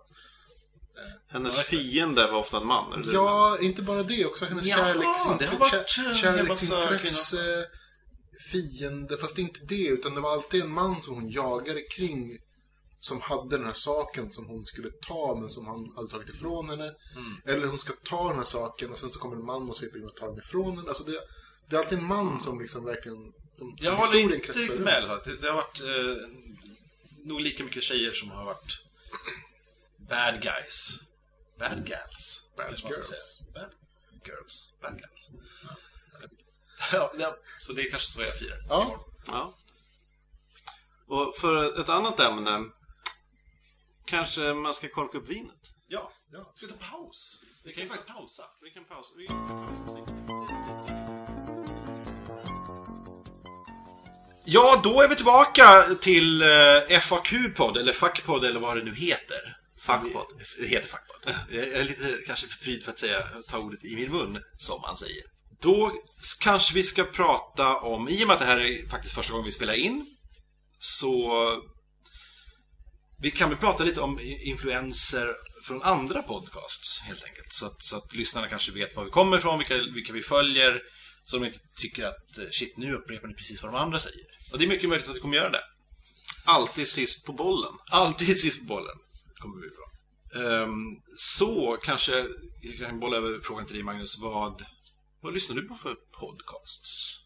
Hennes 1.30 1.58
Ja, 1.58 1.64
fiende 1.64 2.32
var 2.32 2.40
ofta 2.40 2.58
en 2.58 2.68
man. 2.68 3.02
Du 3.02 3.14
Ja, 3.14 3.58
inte 3.62 3.82
bara 3.82 4.04
det, 4.04 4.26
också 4.26 4.46
hennes 4.46 4.66
Ja, 4.66 4.78
kärleksint- 4.78 5.40
det 5.40 5.46
har 5.46 5.58
varit, 5.60 5.72
kär- 5.74 6.10
eh, 6.10 6.16
kärleksintresse, 6.16 7.66
fiende, 8.40 9.18
fast 9.18 9.38
inte 9.38 9.60
det, 9.64 9.88
utan 9.88 10.16
det 10.16 10.22
var 10.22 10.32
alltid 10.32 10.62
en 10.62 10.72
man 10.72 11.02
som 11.02 11.16
hon 11.16 11.30
jagade 11.30 11.82
kring 11.82 12.38
som 13.00 13.22
hade 13.22 13.58
den 13.58 13.66
här 13.66 13.74
saken 13.74 14.32
som 14.32 14.46
hon 14.46 14.66
skulle 14.66 14.90
ta 14.92 15.38
men 15.40 15.50
som 15.50 15.68
han 15.68 15.94
hade 15.96 16.08
tagit 16.08 16.30
ifrån 16.30 16.70
henne. 16.70 16.96
Mm. 17.16 17.42
Eller 17.46 17.68
hon 17.68 17.78
ska 17.78 17.94
ta 18.04 18.28
den 18.28 18.38
här 18.38 18.44
saken 18.44 18.92
och 18.92 19.00
sen 19.00 19.10
så 19.10 19.20
kommer 19.20 19.36
en 19.36 19.46
man 19.46 19.70
och 19.70 19.76
sveper 19.76 19.98
in 19.98 20.06
och 20.06 20.16
tar 20.16 20.28
den 20.28 20.40
ifrån 20.40 20.78
henne. 20.78 20.88
Alltså 20.88 21.04
det, 21.04 21.20
det 21.70 21.76
är 21.76 21.80
alltid 21.80 21.98
en 21.98 22.06
man 22.06 22.40
som 22.40 22.62
liksom 22.62 22.86
verkligen... 22.86 23.34
Som, 23.56 23.78
som 23.78 23.78
Jag 23.78 23.96
håller 23.96 24.20
inte 24.20 24.36
riktigt 24.36 24.80
med. 24.80 24.94
Alltså. 24.94 25.22
Det, 25.26 25.42
det 25.42 25.48
har 25.48 25.56
varit 25.56 25.82
eh, 25.82 26.30
nog 27.24 27.42
lika 27.42 27.64
mycket 27.64 27.84
tjejer 27.84 28.12
som 28.12 28.30
har 28.30 28.46
varit 28.46 28.80
bad 29.98 30.42
guys. 30.42 31.00
Bad 31.60 31.88
gals. 31.88 32.48
Bad 32.58 32.80
girls. 32.90 33.42
Bad 33.54 33.74
girls. 34.26 34.74
Bad 34.82 35.02
gals. 35.02 35.30
Ja, 35.64 35.76
ja, 36.92 37.38
så 37.60 37.74
det 37.74 37.82
är 37.82 37.90
kanske 37.92 38.08
så 38.08 38.22
jag 38.22 38.38
firar. 38.38 38.58
Ja, 38.70 39.06
Ja. 39.28 39.54
Och 41.08 41.38
för 41.38 41.82
ett 41.82 41.90
annat 41.90 42.20
ämne. 42.20 42.64
Kanske 44.06 44.54
man 44.54 44.74
ska 44.74 44.88
korka 44.88 45.18
upp 45.18 45.30
vinet. 45.30 45.62
Ja. 45.88 46.12
ja. 46.32 46.54
Ska 46.56 46.66
vi 46.66 46.72
ta 46.72 46.78
paus? 46.92 47.40
Vi 47.64 47.74
kan 47.74 47.84
ju 47.84 47.90
faktiskt 47.90 48.10
pausa. 48.10 48.44
Vi 48.62 48.70
kan 48.72 48.86
pausa. 48.86 49.14
Vi 49.18 49.28
kan 49.28 49.48
pausa. 49.48 49.98
Ja, 54.48 54.82
då 54.84 55.02
är 55.02 55.08
vi 55.08 55.16
tillbaka 55.16 55.96
till 56.02 56.42
eh, 56.42 57.00
FAQ-podd, 57.00 57.78
eller 57.78 57.94
FAQ-podd, 57.94 58.46
eller 58.46 58.60
vad 58.60 58.78
det 58.78 58.84
nu 58.84 58.96
heter. 58.96 59.58
Fackpodd. 59.80 60.28
Det 60.60 60.68
heter 60.68 60.88
FAQ-podd. 60.88 61.34
Jag 61.50 61.68
är 61.68 61.84
lite 61.84 62.18
kanske 62.26 62.48
för 62.48 62.64
pryd 62.64 62.84
för 62.84 62.92
att 62.92 63.00
säga, 63.00 63.28
ta 63.50 63.58
ordet 63.58 63.86
i 63.86 63.96
min 63.96 64.12
mun, 64.12 64.44
som 64.58 64.82
man 64.82 64.98
säger. 64.98 65.35
Då 65.62 65.92
kanske 66.42 66.74
vi 66.74 66.84
ska 66.84 67.04
prata 67.04 67.76
om, 67.76 68.10
i 68.10 68.24
och 68.24 68.28
med 68.28 68.34
att 68.34 68.40
det 68.40 68.46
här 68.46 68.60
är 68.60 68.90
faktiskt 68.90 69.16
första 69.16 69.32
gången 69.32 69.46
vi 69.46 69.52
spelar 69.52 69.74
in, 69.74 70.06
så 70.80 71.32
vi 73.22 73.32
kan 73.32 73.50
väl 73.50 73.58
prata 73.58 73.84
lite 73.84 74.02
om 74.02 74.20
influenser 74.20 75.36
från 75.64 75.82
andra 75.84 76.24
podcasts, 76.24 77.02
helt 77.02 77.24
enkelt. 77.24 77.54
Så 77.54 77.66
att, 77.66 77.84
så 77.84 77.98
att 77.98 78.14
lyssnarna 78.14 78.48
kanske 78.48 78.72
vet 78.72 78.96
var 78.96 79.06
vi 79.06 79.12
kommer 79.12 79.38
ifrån, 79.38 79.58
vilka, 79.58 79.76
vilka 79.96 80.14
vi 80.14 80.22
följer, 80.22 80.82
så 81.24 81.38
de 81.38 81.46
inte 81.46 81.60
tycker 81.82 82.06
att 82.06 82.38
eh, 82.38 82.46
shit, 82.52 82.78
nu 82.78 82.94
upprepar 82.94 83.28
ni 83.28 83.34
precis 83.34 83.64
vad 83.64 83.74
de 83.74 83.78
andra 83.78 84.00
säger. 84.00 84.26
Och 84.52 84.58
det 84.58 84.66
är 84.66 84.68
mycket 84.68 84.90
möjligt 84.90 85.10
att 85.10 85.16
vi 85.16 85.20
kommer 85.20 85.38
göra 85.38 85.50
det. 85.50 85.64
Alltid 86.46 86.88
sist 86.88 87.26
på 87.26 87.34
bollen. 87.34 87.74
Alltid 87.92 88.40
sist 88.46 88.60
på 88.60 88.66
bollen 88.66 88.98
kommer 89.42 89.62
vi 89.62 89.70
bra. 89.70 89.86
Ehm, 90.42 91.02
så 91.18 91.78
kanske 91.84 92.28
jag 92.62 92.78
kan 92.78 93.00
bolla 93.00 93.18
över 93.18 93.40
frågan 93.44 93.66
till 93.66 93.76
dig 93.76 93.84
Magnus. 93.84 94.18
Vad, 94.20 94.66
vad 95.26 95.34
lyssnar 95.34 95.56
du 95.56 95.68
på 95.68 95.76
för 95.76 95.96
podcasts? 96.20 97.20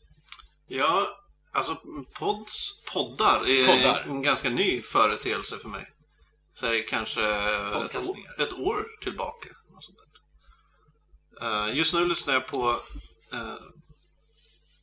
Ja, 0.68 1.08
alltså 1.52 1.82
pods, 2.14 2.84
poddar 2.94 3.50
är 3.50 3.68
Poddar. 3.68 4.02
en 4.02 4.22
ganska 4.22 4.50
ny 4.50 4.82
företeelse 4.82 5.58
för 5.58 5.70
mig. 5.70 5.92
Säg 6.60 6.86
kanske 6.86 7.22
ett 7.22 7.96
år, 7.96 8.42
ett 8.42 8.54
år 8.54 8.86
tillbaka. 9.02 9.50
Eh, 11.42 11.78
just 11.78 11.94
nu 11.94 12.06
lyssnar 12.06 12.34
jag 12.34 12.48
på 12.48 12.70
uh, 13.34 13.56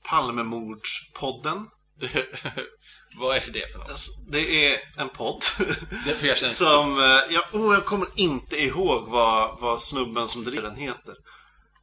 Palmemordspodden. 0.02 1.70
vad 3.16 3.36
är 3.36 3.50
det 3.52 3.72
för 3.72 3.78
något? 3.78 3.90
Alltså, 3.90 4.10
Det 4.28 4.72
är 4.72 4.80
en 4.96 5.08
podd. 5.08 5.42
Det 6.04 6.36
som, 6.54 6.98
eh, 6.98 7.34
ja, 7.34 7.42
oh, 7.52 7.74
jag 7.74 7.84
kommer 7.84 8.08
inte 8.14 8.62
ihåg 8.62 9.08
vad, 9.08 9.60
vad 9.60 9.82
snubben 9.82 10.28
som 10.28 10.44
driver 10.44 10.62
den 10.62 10.76
heter. 10.76 11.14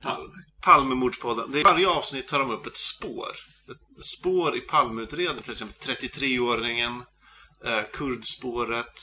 Palme. 0.02 0.44
Palmemordspodden. 0.64 1.52
Det 1.52 1.60
är, 1.60 1.64
varje 1.64 1.88
avsnitt 1.88 2.28
tar 2.28 2.40
de 2.40 2.52
upp 2.52 2.66
ett 2.66 2.78
spår. 2.78 3.30
Ett 3.72 4.06
spår 4.06 4.56
i 4.56 4.60
Palmeutredningen, 4.62 5.44
till 5.44 5.52
exempel 5.52 5.96
33-åringen, 5.96 7.04
eh, 7.66 7.82
kurdspåret, 7.94 8.94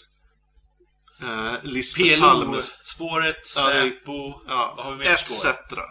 eh, 1.23 1.53
Lisbeth 1.62 2.20
Palmes... 2.20 2.68
PLO-spåret, 2.68 3.37
Ja, 3.57 3.68
det- 3.68 3.90
Säpo. 3.90 4.42
Ja, 4.49 4.75
vad 4.77 4.85
har 4.87 4.92
vi 4.92 4.99
mer 4.99 5.11
etc. 5.14 5.23
spår? 5.38 5.85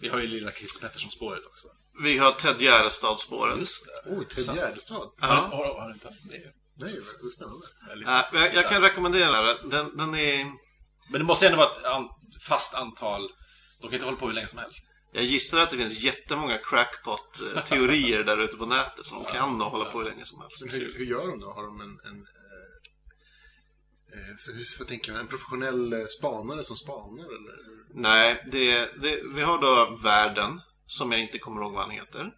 Vi 0.00 0.08
har 0.08 0.18
ju 0.18 0.26
lilla 0.26 0.52
Chris 0.52 0.80
Pettersson-spåret 0.80 1.46
också. 1.46 1.68
Vi 2.02 2.18
har 2.18 2.32
Ted 2.32 2.60
Gärdestad-spåret. 2.60 3.58
Just 3.58 3.86
det. 3.86 4.10
Oj, 4.16 4.26
Ted. 4.28 4.56
Gärdestad. 4.56 4.94
Har, 4.94 5.10
Ja. 5.20 5.34
har, 5.34 5.80
har 5.80 5.88
du 5.88 5.94
inte? 5.94 6.08
Det 6.30 6.36
är 6.36 6.52
Nej, 6.78 7.00
vad 7.22 7.32
spännande. 7.32 7.66
Eh, 8.32 8.42
jag, 8.42 8.54
jag 8.54 8.68
kan 8.68 8.82
rekommendera. 8.82 9.54
Den, 9.62 9.96
den 9.96 10.14
är... 10.14 10.44
Men 11.10 11.20
det 11.20 11.24
måste 11.24 11.46
ändå 11.46 11.58
vara 11.58 11.72
ett 11.72 11.84
an, 11.84 12.08
fast 12.48 12.74
antal. 12.74 13.28
De 13.80 13.82
kan 13.82 13.94
inte 13.94 14.04
hålla 14.04 14.16
på 14.18 14.26
hur 14.26 14.34
länge 14.34 14.48
som 14.48 14.58
helst. 14.58 14.86
Jag 15.12 15.24
gissar 15.24 15.58
att 15.58 15.70
det 15.70 15.76
finns 15.76 16.00
jättemånga 16.00 16.58
crackpot-teorier 16.58 18.24
där 18.24 18.38
ute 18.38 18.56
på 18.56 18.66
nätet 18.66 19.06
som 19.06 19.22
de 19.22 19.32
kan 19.32 19.58
nog 19.58 19.68
hålla 19.68 19.84
på 19.84 19.98
hur 19.98 20.04
länge 20.04 20.24
som 20.24 20.40
helst. 20.40 20.64
Men 20.64 20.70
hur, 20.74 20.94
hur 20.98 21.04
gör 21.04 21.28
de 21.28 21.40
då? 21.40 21.50
Har 21.52 21.62
de 21.62 21.80
en... 21.80 22.00
en 22.04 22.20
eh, 22.22 22.60
eh, 24.12 24.54
hur, 24.54 24.78
vad 24.78 24.88
tänker 24.88 25.12
jag, 25.12 25.20
en 25.20 25.26
professionell 25.26 25.92
eh, 25.92 26.06
spanare 26.18 26.62
som 26.62 26.76
spanar 26.76 27.24
eller? 27.24 27.76
Nej, 27.94 28.44
det, 28.52 29.02
det, 29.02 29.22
vi 29.34 29.42
har 29.42 29.58
då 29.60 29.98
Världen, 30.02 30.60
som 30.86 31.12
jag 31.12 31.20
inte 31.20 31.38
kommer 31.38 31.60
ihåg 31.62 31.72
vad 31.72 31.82
han 31.82 31.90
heter. 31.90 32.32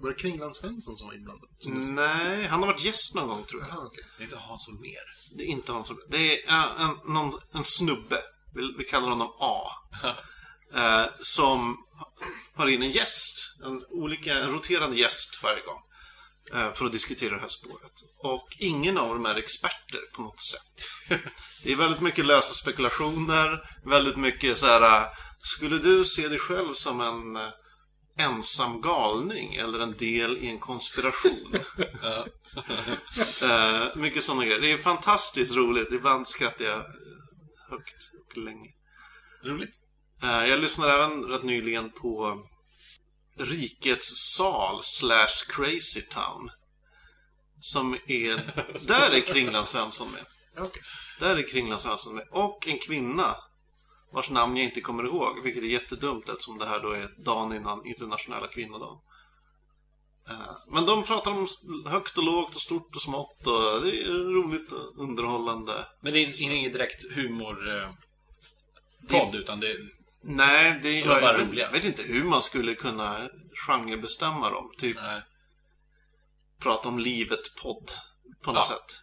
Var 0.00 0.10
det 0.10 0.14
Kringland 0.14 0.56
Svensson 0.56 0.96
som 0.96 1.06
var 1.06 1.14
inblandad? 1.14 1.48
Som 1.58 1.94
Nej, 1.94 2.46
han 2.46 2.60
har 2.60 2.66
varit 2.66 2.84
gäst 2.84 3.14
någon 3.14 3.28
gång 3.28 3.44
tror 3.44 3.60
jag. 3.62 3.70
Jaha, 3.70 3.86
okej. 3.86 4.04
Det 4.16 4.22
är 4.22 4.24
inte 4.24 4.36
Hans 4.36 4.66
Holmér. 4.66 5.36
Det 5.36 5.44
är 5.44 5.46
inte 5.46 5.72
han 5.72 5.84
som... 5.84 6.00
Det 6.08 6.44
är 6.44 6.48
äh, 6.48 6.80
en, 6.80 7.14
någon, 7.14 7.40
en 7.52 7.64
snubbe, 7.64 8.18
vi, 8.54 8.74
vi 8.78 8.84
kallar 8.84 9.08
honom 9.08 9.32
A. 9.38 9.70
eh, 10.74 11.04
som 11.20 11.76
har 12.54 12.68
in 12.68 12.82
en 12.82 12.90
gäst, 12.90 13.34
en, 13.64 13.84
olika, 13.88 14.34
en 14.34 14.52
roterande 14.52 14.96
gäst 14.96 15.40
varje 15.42 15.62
gång. 15.62 15.80
Eh, 16.54 16.72
för 16.74 16.84
att 16.84 16.92
diskutera 16.92 17.34
det 17.34 17.40
här 17.40 17.48
spåret. 17.48 17.92
Och 18.18 18.48
ingen 18.58 18.98
av 18.98 19.14
dem 19.14 19.26
är 19.26 19.34
experter 19.34 20.00
på 20.12 20.22
något 20.22 20.40
sätt. 20.40 21.18
Det 21.62 21.72
är 21.72 21.76
väldigt 21.76 22.00
mycket 22.00 22.26
lösa 22.26 22.54
spekulationer, 22.54 23.60
väldigt 23.84 24.16
mycket 24.16 24.58
så 24.58 24.66
här. 24.66 25.02
äh, 25.02 25.08
Skulle 25.42 25.78
du 25.78 26.04
se 26.04 26.28
dig 26.28 26.38
själv 26.38 26.72
som 26.72 27.00
en 27.00 27.36
äh, 27.36 27.48
ensam 28.18 28.80
galning 28.80 29.54
eller 29.54 29.80
en 29.80 29.96
del 29.96 30.36
i 30.38 30.48
en 30.48 30.58
konspiration? 30.58 31.54
Eh, 33.42 33.96
mycket 33.96 34.22
sådana 34.22 34.44
grejer. 34.44 34.60
Det 34.60 34.72
är 34.72 34.78
fantastiskt 34.78 35.54
roligt. 35.54 35.92
Ibland 35.92 36.28
skrattar 36.28 36.64
jag 36.64 36.78
eh, 36.78 36.84
högt 37.70 38.10
och 38.20 38.36
länge. 38.38 38.70
Roligt. 39.44 39.74
Eh, 40.22 40.46
jag 40.46 40.60
lyssnade 40.60 40.92
även 40.92 41.24
rätt 41.24 41.42
nyligen 41.42 41.90
på 41.90 42.42
Rikets 43.38 44.34
sal 44.36 44.80
slash 44.82 45.46
Crazy 45.48 46.02
Town. 46.02 46.50
Som 47.60 47.94
är... 48.06 48.36
Där 48.86 49.10
är 49.10 49.20
Kringland 49.20 49.68
Svensson 49.68 50.10
med. 50.10 50.26
Okej. 50.58 50.82
Där 51.20 51.36
är 51.36 51.48
Kringland 51.48 51.80
Svensson 51.80 52.14
med. 52.14 52.28
Och 52.30 52.68
en 52.68 52.78
kvinna. 52.78 53.36
Vars 54.12 54.30
namn 54.30 54.56
jag 54.56 54.66
inte 54.66 54.80
kommer 54.80 55.04
ihåg. 55.04 55.42
Vilket 55.42 55.62
är 55.62 55.66
jättedumt 55.66 56.28
eftersom 56.28 56.58
det 56.58 56.66
här 56.66 56.80
då 56.80 56.92
är 56.92 57.24
dagen 57.24 57.52
innan 57.52 57.86
internationella 57.86 58.46
kvinnodagen. 58.46 58.98
Eh, 60.28 60.56
Men 60.68 60.86
de 60.86 61.02
pratar 61.02 61.30
om 61.30 61.46
högt 61.86 62.18
och 62.18 62.24
lågt 62.24 62.54
och 62.54 62.62
stort 62.62 62.94
och 62.96 63.02
smått 63.02 63.46
och 63.46 63.82
det 63.82 64.02
är 64.02 64.08
roligt 64.08 64.72
och 64.72 64.98
underhållande. 64.98 65.86
Men 66.02 66.12
det 66.12 66.18
är 66.18 66.42
ingen 66.42 66.72
direkt 66.72 67.12
humor 67.14 67.76
eh, 67.76 67.90
podd, 69.08 69.34
utan 69.34 69.60
det 69.60 69.70
är... 69.70 69.99
Nej, 70.22 70.80
det 70.82 70.88
De 70.90 71.00
är 71.00 71.06
jag, 71.06 71.08
bara 71.22 71.32
jag, 71.32 71.38
vet, 71.38 71.48
roliga. 71.48 71.64
jag 71.64 71.72
vet 71.72 71.84
inte 71.84 72.02
hur 72.02 72.24
man 72.24 72.42
skulle 72.42 72.74
kunna 72.74 73.28
genrebestämma 73.66 74.50
dem. 74.50 74.70
Typ 74.78 74.96
Nej. 74.96 75.22
prata 76.62 76.88
om 76.88 76.98
livet-podd 76.98 77.90
på 78.44 78.52
något 78.52 78.66
Ja. 78.70 78.74
sätt. 78.74 79.02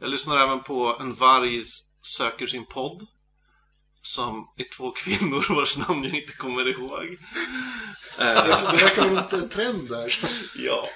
Jag 0.00 0.10
lyssnar 0.10 0.36
även 0.36 0.62
på 0.62 0.96
En 1.00 1.14
varg 1.14 1.62
söker 2.02 2.46
sin 2.46 2.66
podd. 2.66 3.06
Som 4.02 4.46
är 4.56 4.64
två 4.76 4.90
kvinnor 4.90 5.54
vars 5.54 5.76
namn 5.76 6.04
jag 6.04 6.14
inte 6.14 6.32
kommer 6.32 6.68
ihåg. 6.68 7.06
Det 8.18 8.24
verkar 8.34 9.08
vara 9.08 9.20
inte 9.24 9.36
en 9.36 9.48
trend 9.48 9.88
där. 9.88 10.12
ja. 10.56 10.88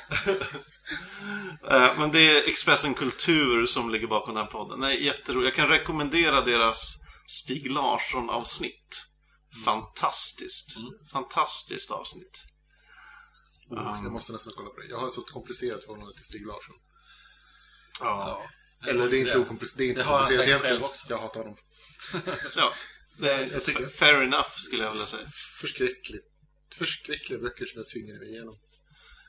Eh, 1.70 1.98
Men 1.98 2.12
det 2.12 2.30
är 2.30 2.48
Expressen 2.48 2.94
Kultur 2.94 3.66
som 3.66 3.90
ligger 3.90 4.06
bakom 4.06 4.34
den 4.34 4.44
här 4.44 4.50
podden. 4.50 4.80
Nej, 4.80 5.04
jätteroligt. 5.04 5.48
Jag 5.58 5.68
kan 5.68 5.78
rekommendera 5.78 6.40
deras 6.40 6.96
Stig 7.26 7.70
Larsson-avsnitt. 7.70 9.06
Fantastiskt. 9.64 10.76
Mm. 10.76 10.90
Fantastiskt 11.12 11.90
avsnitt. 11.90 12.44
Oh, 13.70 14.00
jag 14.04 14.12
måste 14.12 14.32
nästan 14.32 14.52
kolla 14.56 14.70
på 14.70 14.80
det. 14.80 14.86
Jag 14.86 14.98
har 14.98 15.06
ett 15.06 15.12
så 15.12 15.22
komplicerat 15.22 15.80
förhållande 15.84 16.14
till 16.14 16.24
Stig 16.24 16.46
Larsson. 16.46 16.74
Ja. 18.00 18.42
Eller 18.86 19.08
det 19.10 19.16
är 19.16 19.20
inte 19.20 19.32
så 19.32 19.44
komplicerat, 19.44 19.78
det 19.78 19.84
är 19.84 19.88
inte 19.88 20.00
Det 20.00 20.04
så 20.04 20.08
har 20.10 20.14
han 20.18 20.22
komplicerat 20.22 20.46
säkert 20.46 20.48
egentligen. 20.50 20.74
själv 20.80 20.84
också. 20.84 21.06
Jag 21.10 21.18
hatar 21.18 21.40
honom. 21.40 21.56
ja. 22.56 22.74
Det 23.18 23.46
Jag 23.52 23.64
tycker- 23.64 23.86
fair 23.86 24.22
enough 24.22 24.50
skulle 24.56 24.82
jag 24.84 24.90
vilja 24.90 25.06
säga. 25.06 25.26
Förskräckligt. 25.60 26.24
Förskräckliga 26.78 27.38
böcker 27.40 27.66
som 27.66 27.76
jag 27.78 27.88
tvingade 27.88 28.18
mig 28.18 28.28
igenom. 28.28 28.58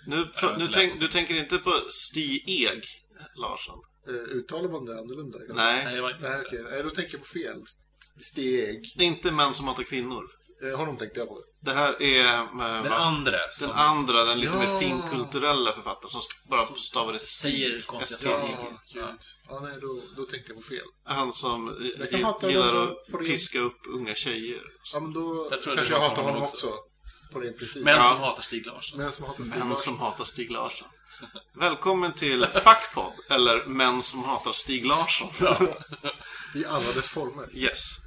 Nu, 0.07 0.31
Ja, 0.41 0.55
nu 0.57 0.67
tänk, 0.73 0.99
du 0.99 1.07
tänker 1.07 1.35
inte 1.35 1.57
på 1.57 1.71
Stig 1.89 2.69
Larsson? 3.35 3.79
Uh, 4.07 4.13
uttalar 4.15 4.69
man 4.69 4.85
det 4.85 4.99
annorlunda? 4.99 5.39
Nej. 5.39 5.85
Nej, 5.85 6.15
Nej, 6.21 6.41
okej. 6.45 6.63
Nej, 6.63 6.83
då 6.83 6.89
tänker 6.89 7.13
jag 7.13 7.21
på 7.21 7.27
fel. 7.27 7.63
Steg. 8.21 8.93
Det 8.97 9.03
är 9.03 9.07
inte 9.07 9.31
män 9.31 9.53
som 9.53 9.67
hatar 9.67 9.83
kvinnor. 9.83 10.23
Eh, 10.63 10.77
honom 10.77 10.97
tänkte 10.97 11.19
jag 11.19 11.29
på. 11.29 11.41
Det 11.61 11.71
här 11.73 12.01
är 12.01 12.25
eh, 12.35 12.47
den 12.49 12.57
va? 12.91 12.95
andra 12.95 13.31
den 13.31 13.39
som 13.51 13.71
andra, 13.71 14.23
den 14.25 14.39
lite 14.39 14.53
Ja. 14.53 14.59
mer 14.73 14.79
finkulturella 14.79 15.73
författaren 15.73 16.11
som 16.11 16.21
bara 16.49 16.65
stavar 16.65 17.13
det 17.13 17.19
säger 17.19 17.69
Stig. 17.69 17.87
konstiga 17.87 18.37
S-T-I-G. 18.37 18.55
saker. 18.57 18.77
Ja. 18.93 19.17
Ja, 19.49 19.59
nej, 19.59 19.73
då, 19.81 20.01
då 20.17 20.25
tänkte 20.25 20.51
jag 20.51 20.61
på 20.61 20.67
fel. 20.67 20.85
Han 21.03 21.33
som 21.33 21.69
eh, 21.69 21.87
Jag 21.99 22.09
kan 22.09 22.23
hata 22.23 22.49
gillar 22.49 22.83
att 22.83 23.11
på 23.11 23.17
det. 23.19 23.25
piska 23.25 23.59
upp 23.59 23.79
unga 23.93 24.15
tjejer. 24.15 24.61
Ja, 24.93 24.99
men 24.99 25.13
då 25.13 25.47
Jag 25.51 25.63
kanske 25.75 25.93
jag 25.93 25.99
hatar 25.99 26.15
honom 26.15 26.25
honom 26.25 26.43
också. 26.43 26.73
På 27.33 27.39
ren 27.39 27.53
princip. 27.57 27.83
Män 27.83 27.95
Ja. 27.97 28.03
som 28.05 28.19
hatar 28.19 28.41
Stig 28.41 28.65
Larsson. 28.65 28.97
Män 28.99 29.11
som 29.11 29.99
hatar 29.99 30.23
Stig 30.23 30.51
Larsson. 30.51 30.87
Välkommen 31.53 32.13
till 32.13 32.45
Fuckpod, 32.45 33.13
eller 33.29 33.65
Män 33.65 34.03
som 34.03 34.23
hatar 34.23 34.51
Stig 34.51 34.85
Larsson. 34.85 35.29
I 36.55 36.65
alla 36.65 36.91
dess 36.91 37.09
former. 37.09 37.49
Yes. 37.53 37.97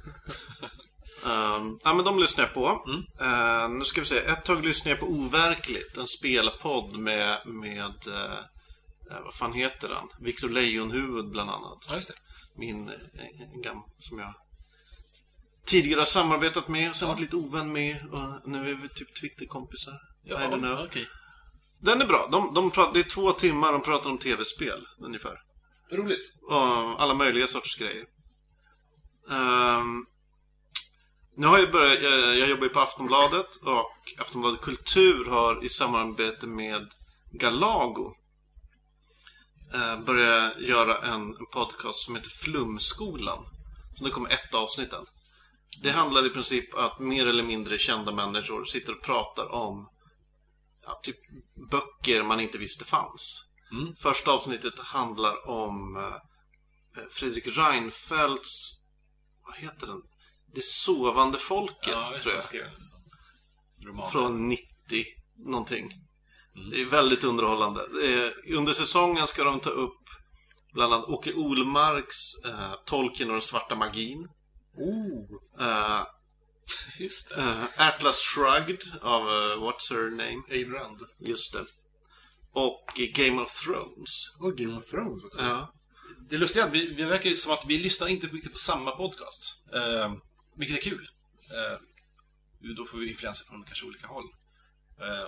Um, 1.23 1.79
ja, 1.83 1.93
men 1.93 2.05
de 2.05 2.19
lyssnar 2.19 2.43
jag 2.43 2.53
på. 2.53 2.83
Mm. 2.87 3.05
Eh, 3.21 3.69
nu 3.69 3.85
ska 3.85 4.01
vi 4.01 4.07
se. 4.07 4.17
Ett 4.17 4.45
tag 4.45 4.65
lyssnade 4.65 4.89
jag 4.89 4.99
på 4.99 5.05
Overkligt, 5.05 5.97
en 5.97 6.07
spelpodd 6.07 6.97
med, 6.97 7.37
med 7.45 8.07
eh, 8.07 9.23
vad 9.23 9.33
fan 9.33 9.53
heter 9.53 9.89
han? 9.89 10.09
Victor 10.19 10.49
Leijonhufvud 10.49 11.29
bland 11.29 11.49
annat. 11.49 11.85
Ja, 11.89 11.95
just 11.95 12.07
det. 12.07 12.15
Min 12.55 12.89
eh, 12.89 13.53
en 13.53 13.61
gam 13.61 13.83
som 13.99 14.19
jag 14.19 14.33
tidigare 15.65 15.99
har 15.99 16.05
samarbetat 16.05 16.67
med, 16.67 16.95
sen 16.95 17.07
varit 17.07 17.19
lite 17.19 17.35
ovän 17.35 17.71
med 17.71 18.05
och 18.11 18.49
nu 18.49 18.69
är 18.69 18.75
vi 18.75 18.89
typ 18.89 19.21
Twitterkompisar. 19.21 19.99
I 20.23 20.31
don't 20.31 20.59
know. 20.59 20.85
okej. 20.85 21.07
Den 21.81 22.01
är 22.01 22.05
bra. 22.05 22.27
De, 22.31 22.53
de 22.53 22.71
pratar, 22.71 22.93
det 22.93 22.99
är 22.99 23.09
två 23.09 23.31
timmar 23.31 23.71
de 23.71 23.81
pratar 23.81 24.09
om 24.09 24.17
tv-spel 24.17 24.87
ungefär. 24.99 25.41
Roligt. 25.91 26.33
Och 26.41 27.01
alla 27.01 27.13
möjliga 27.13 27.47
sorters 27.47 27.77
grejer. 27.77 28.05
Ehm, 29.31 30.05
nu 31.37 31.47
har 31.47 31.59
jag 31.59 31.71
börjat, 31.71 32.01
jag, 32.01 32.37
jag 32.37 32.49
jobbar 32.49 32.63
ju 32.63 32.69
på 32.69 32.79
Aftonbladet 32.79 33.55
och 33.55 34.21
Aftonbladet 34.21 34.61
Kultur 34.61 35.25
har 35.25 35.65
i 35.65 35.69
samarbete 35.69 36.47
med 36.47 36.87
Galago 37.31 38.15
uh, 39.75 40.05
börjat 40.05 40.61
göra 40.61 40.97
en, 40.97 41.21
en 41.21 41.45
podcast 41.53 42.05
som 42.05 42.15
heter 42.15 42.29
Flumskolan. 42.29 43.45
Så 43.95 44.03
det 44.03 44.11
kommer 44.11 44.29
ett 44.29 44.53
avsnitt 44.53 44.93
än. 44.93 45.05
Det 45.81 45.91
handlar 45.91 46.25
i 46.25 46.29
princip 46.29 46.73
att 46.73 46.99
mer 46.99 47.27
eller 47.27 47.43
mindre 47.43 47.77
kända 47.77 48.11
människor 48.11 48.65
sitter 48.65 48.93
och 48.95 49.01
pratar 49.01 49.51
om 49.51 49.89
ja, 50.89 50.99
typ 51.03 51.17
böcker 51.71 52.23
man 52.23 52.39
inte 52.39 52.57
visste 52.57 52.85
fanns. 52.85 53.45
Mm. 53.71 53.95
Första 53.95 54.31
avsnittet 54.31 54.79
handlar 54.79 55.49
om 55.49 55.97
eh, 55.97 57.03
Fredrik 57.11 57.47
Reinfeldts, 57.57 58.79
vad 59.45 59.55
heter 59.55 59.87
den? 59.87 60.01
Det 60.53 60.63
sovande 60.63 61.37
folket, 61.37 61.87
Ja, 61.87 62.19
tror 62.19 62.33
jag. 62.33 62.65
Roman. 63.85 64.11
Från 64.11 64.49
90 64.49 64.65
någonting. 65.37 65.93
Mm. 66.55 66.69
Det 66.69 66.81
är 66.81 66.85
väldigt 66.85 67.23
underhållande. 67.23 67.81
Eh, 67.81 68.57
under 68.57 68.73
säsongen 68.73 69.27
ska 69.27 69.43
de 69.43 69.59
ta 69.59 69.69
upp 69.69 70.03
bland 70.73 70.93
annat 70.93 71.09
Åke 71.09 71.33
Olmarks 71.33 72.43
eh, 72.45 72.73
Tolkien 72.85 73.29
och 73.29 73.35
den 73.35 73.41
svarta 73.41 73.75
magin. 73.75 74.27
Oh. 74.73 75.39
Just 76.99 77.29
det. 77.29 77.35
eh, 77.35 77.63
Atlas 77.77 78.19
Shrugged 78.19 78.83
av 79.01 79.21
eh, 79.21 79.57
What's 79.57 79.89
Her 79.89 80.09
Name. 80.09 80.43
Ayn 80.51 80.71
Rand. 80.73 80.99
Just 81.19 81.53
det. 81.53 81.65
Och 82.51 82.85
Game 83.13 83.41
of 83.41 83.63
Thrones. 83.63 84.31
Och 84.39 84.57
Game 84.57 84.77
of 84.77 84.85
Thrones 84.85 85.23
också. 85.23 85.41
Ja. 85.41 85.73
Det 86.29 86.37
lustiga 86.37 86.63
är 86.63 86.67
att 86.67 86.73
vi, 86.73 86.93
vi 86.93 87.03
verkar 87.03 87.29
ju 87.29 87.35
som 87.35 87.53
att 87.53 87.65
vi 87.67 87.77
lyssnar 87.77 88.07
inte 88.07 88.27
riktigt 88.27 88.53
på 88.53 88.59
samma 88.59 88.91
podcast. 88.91 89.55
Eh, 89.73 90.13
vilket 90.55 90.77
är 90.77 90.81
kul. 90.81 91.09
Eh, 91.51 91.79
då 92.77 92.85
får 92.85 92.97
vi 92.97 93.09
influenser 93.09 93.45
från 93.45 93.63
kanske 93.63 93.85
olika 93.85 94.07
håll. 94.07 94.25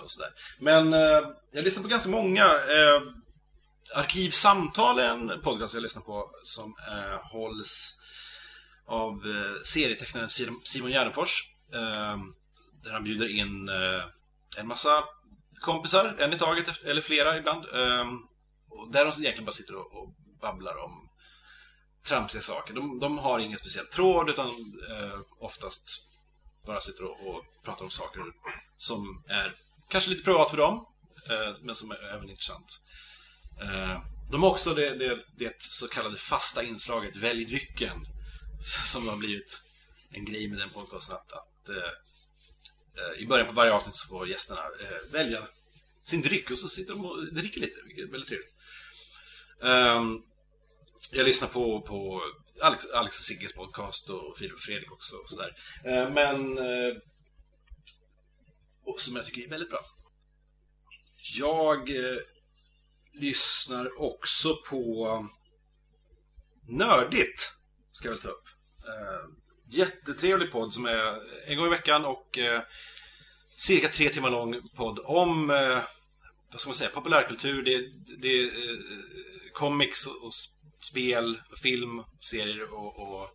Och 0.02 0.10
sådär. 0.10 0.30
Men 0.58 0.92
jag 1.52 1.64
lyssnar 1.64 1.82
på 1.82 1.88
ganska 1.88 2.10
många. 2.10 2.44
Arkivsamtal 3.94 4.98
är 4.98 5.08
en 5.10 5.40
podcast 5.42 5.74
jag 5.74 5.82
lyssnar 5.82 6.02
på 6.02 6.30
som 6.44 6.74
hålls 7.32 7.98
av 8.86 9.12
eh, 9.12 9.62
serietecknaren 9.64 10.28
Simon 10.64 10.90
Gärdenfors. 10.90 11.50
Eh, 11.72 12.16
där 12.84 12.92
han 12.92 13.04
bjuder 13.04 13.28
in 13.28 13.68
eh, 13.68 14.04
en 14.58 14.66
massa 14.66 15.04
kompisar, 15.60 16.16
en 16.18 16.32
i 16.32 16.38
taget, 16.38 16.82
eller 16.84 17.02
flera 17.02 17.38
ibland. 17.38 17.64
Och 18.68 18.92
där 18.92 19.04
de 19.04 19.08
egentligen 19.08 19.44
bara 19.44 19.52
sitter 19.52 19.74
och, 19.74 20.14
babblar 20.40 20.76
om 20.76 21.08
tramsiga 22.08 22.42
saker. 22.42 22.74
De, 22.74 23.00
de 23.00 23.18
har 23.18 23.38
ingen 23.38 23.58
speciell 23.58 23.86
tråd 23.86 24.30
utan 24.30 24.50
oftast 25.40 26.08
bara 26.66 26.80
sitter 26.80 27.04
och, 27.04 27.28
och 27.28 27.44
pratar 27.64 27.84
om 27.84 27.90
saker 27.90 28.22
som 28.76 29.24
är 29.28 29.54
kanske 29.88 30.10
lite 30.10 30.24
privat 30.24 30.50
för 30.50 30.56
dem, 30.56 30.86
men 31.60 31.74
som 31.74 31.90
är 31.90 32.14
även 32.14 32.30
intressant. 32.30 32.80
De 34.32 34.42
har 34.42 34.50
också 34.50 34.74
det, 34.74 34.98
det, 34.98 35.24
det 35.36 35.62
så 35.62 35.88
kallade 35.88 36.16
fasta 36.16 36.62
inslaget 36.62 37.16
Välj 37.16 37.44
drycken 37.44 38.06
som 38.86 39.08
har 39.08 39.16
blivit 39.16 39.62
en 40.10 40.24
grej 40.24 40.48
med 40.48 40.58
den 40.58 40.70
podcasten 40.70 41.16
att, 41.16 41.32
att 41.32 41.68
eh, 41.68 41.92
eh, 42.96 43.22
i 43.22 43.26
början 43.26 43.46
på 43.46 43.52
varje 43.52 43.72
avsnitt 43.72 43.96
så 43.96 44.08
får 44.08 44.28
gästerna 44.28 44.60
eh, 44.60 45.12
välja 45.12 45.48
sin 46.04 46.22
dryck 46.22 46.50
och 46.50 46.58
så 46.58 46.68
sitter 46.68 46.94
de 46.94 47.04
och 47.04 47.34
dricker 47.34 47.60
lite, 47.60 47.82
vilket 47.86 48.04
är 48.04 48.10
väldigt 48.10 48.28
trevligt. 48.28 48.56
Um, 49.60 50.24
jag 51.12 51.26
lyssnar 51.26 51.48
på, 51.48 51.80
på 51.80 52.22
Alex, 52.60 52.86
Alex 52.86 53.18
och 53.18 53.24
Sigges 53.24 53.54
podcast 53.54 54.10
och 54.10 54.38
Filip 54.38 54.54
och 54.54 54.60
Fredrik 54.60 54.92
också 54.92 55.16
och 55.16 55.30
sådär. 55.30 55.56
Uh, 55.86 56.14
men 56.14 56.58
uh, 56.58 56.96
och 58.84 59.00
som 59.00 59.16
jag 59.16 59.24
tycker 59.24 59.42
är 59.42 59.48
väldigt 59.48 59.70
bra. 59.70 59.80
Jag 61.36 61.90
uh, 61.90 62.18
lyssnar 63.12 64.00
också 64.00 64.56
på 64.68 65.28
Nördigt, 66.68 67.52
ska 67.92 68.08
jag 68.08 68.12
väl 68.12 68.22
ta 68.22 68.28
upp. 68.28 68.48
Eh, 68.86 69.28
jättetrevlig 69.68 70.52
podd 70.52 70.74
som 70.74 70.86
är 70.86 71.20
en 71.46 71.56
gång 71.56 71.66
i 71.66 71.70
veckan 71.70 72.04
och 72.04 72.38
eh, 72.38 72.62
cirka 73.56 73.88
tre 73.88 74.08
timmar 74.08 74.30
lång 74.30 74.62
podd 74.76 74.98
om 75.04 75.50
eh, 75.50 75.78
vad 76.50 76.60
ska 76.60 76.68
man 76.68 76.74
säga, 76.74 76.90
populärkultur, 76.90 77.62
det, 77.62 77.88
det 78.22 78.28
är 78.28 78.44
eh, 78.44 78.78
comics 79.52 80.06
och 80.06 80.32
spel, 80.80 81.42
film, 81.62 82.02
serier 82.20 82.74
och, 82.74 82.98
och 82.98 83.28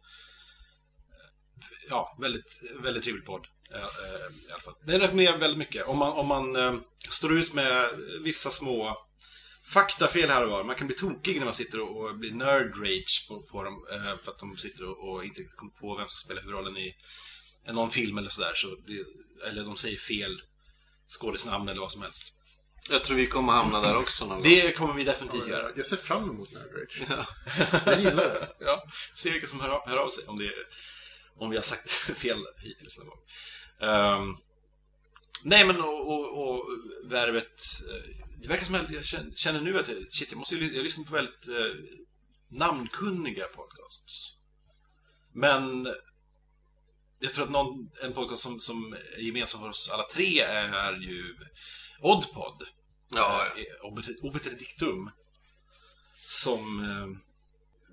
ja, 1.90 2.18
väldigt, 2.22 2.62
väldigt 2.80 3.04
trevlig 3.04 3.26
podd. 3.26 3.48
eh, 3.72 3.78
eh, 3.78 4.48
I 4.48 4.52
alla 4.52 4.62
fall. 4.62 4.76
Den 4.86 5.00
rekommenderar 5.00 5.38
väldigt 5.38 5.60
mycket. 5.60 5.88
Om 5.88 5.98
man, 5.98 6.12
om 6.12 6.28
man 6.28 6.56
eh, 6.56 6.76
står 7.10 7.38
ut 7.38 7.54
med 7.54 7.90
vissa 8.24 8.50
små 8.50 9.07
faktafel 9.68 10.30
här 10.30 10.44
och 10.46 10.52
var. 10.52 10.64
Man 10.64 10.76
kan 10.76 10.88
bli 10.88 10.96
tokig 10.96 11.38
när 11.38 11.46
man 11.46 11.54
sitter 11.54 11.80
och, 11.80 11.98
och 12.06 12.18
blir 12.18 12.32
nerd 12.32 12.74
rage 12.82 13.26
på, 13.28 13.42
på 13.42 13.64
dem. 13.64 13.86
Eh, 13.92 14.18
för 14.24 14.32
att 14.32 14.40
de 14.40 14.58
sitter 14.58 14.86
och, 14.90 15.10
och 15.10 15.26
inte 15.26 15.44
kommer 15.44 15.72
på 15.72 15.96
vem 15.98 16.10
som 16.10 16.18
spelar 16.26 16.42
huvudrollen 16.42 16.78
i 16.78 16.96
någon 17.72 17.90
film 17.90 18.18
eller 18.18 18.30
sådär. 18.30 18.54
Så 18.56 18.68
det, 18.68 19.06
eller 19.50 19.64
de 19.64 19.78
säger 19.78 19.98
fel 19.98 20.42
skådisnamn 21.08 21.70
eller 21.70 21.82
vad 21.82 21.92
som 21.92 22.02
helst. 22.02 22.34
Jag 22.90 23.04
tror 23.04 23.18
vi 23.18 23.28
kommer 23.28 23.54
hamna 23.54 23.82
där 23.82 23.98
också 23.98 24.26
någon 24.26 24.38
gång. 24.38 24.44
Det 24.44 24.72
kommer 24.72 24.94
vi 24.94 25.04
definitivt 25.04 25.48
göra. 25.48 25.72
Jag 25.76 25.86
ser 25.86 25.98
fram 25.98 26.30
emot 26.30 26.52
Nerd 26.52 26.72
Rage. 26.76 27.04
Ja. 27.10 27.26
Jag 27.86 28.00
gillar 28.00 28.16
det. 28.16 28.48
Ja, 28.60 28.84
se 29.16 29.30
vilka 29.32 29.48
som 29.48 29.60
hör, 29.60 29.70
av- 29.70 29.90
hör 29.90 29.98
av 29.98 30.10
sig 30.10 30.24
om, 30.28 30.38
det, 30.40 30.52
om 31.38 31.50
vi 31.50 31.56
har 31.56 31.64
sagt 31.64 31.92
fel 32.18 32.46
hittills 32.58 32.98
någon 32.98 33.08
gång. 33.08 33.20
Ehm, 33.90 34.38
nej, 35.44 35.66
men 35.68 35.82
och, 35.82 36.08
och, 36.14 36.44
och 36.50 36.64
värvet... 37.04 37.62
eh, 37.90 38.26
Det 38.42 38.48
verkar 38.48 38.66
som 38.66 38.76
att 38.76 38.92
jag 38.92 39.06
känner, 39.36 39.62
nu 39.62 39.80
att 39.80 39.88
jag, 39.88 39.98
shit, 40.12 40.32
jag, 40.32 40.38
måste, 40.38 40.56
jag 40.56 40.84
lyssnar 40.84 41.06
på 41.06 41.14
väldigt 41.14 41.48
eh, 41.48 41.74
namnkunniga 42.50 43.48
podcasts. 43.48 44.34
Men 45.34 45.88
jag 47.20 47.34
tror 47.34 47.46
att 47.46 47.52
någon, 47.52 47.90
en 48.04 48.14
podcast 48.14 48.44
som, 48.44 48.60
som 48.60 48.94
är 48.94 49.20
gemensam 49.20 49.62
för 49.62 49.70
oss 49.70 49.90
alla 49.94 50.08
tre 50.10 50.40
är 50.40 50.94
ju 51.02 51.36
Oddpod. 52.02 52.64
Ja. 53.10 53.42
Eh, 53.58 53.86
Obiter- 53.86 54.16
Obiterdictum. 54.26 55.10
Som 56.26 56.80
eh, 56.80 57.08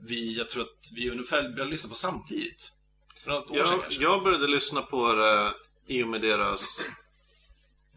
vi, 0.06 0.36
jag 0.38 0.48
tror 0.48 0.62
att 0.62 0.90
vi 0.94 1.10
ungefär 1.10 1.42
började 1.42 1.70
lyssna 1.70 1.88
på 1.88 1.94
samtidigt. 1.94 2.72
Jag, 3.56 3.84
jag 3.90 4.22
började 4.22 4.46
lyssna 4.46 4.82
på 4.82 5.12
det 5.12 5.52
i 5.94 6.02
och 6.02 6.08
med 6.08 6.20
deras... 6.20 6.80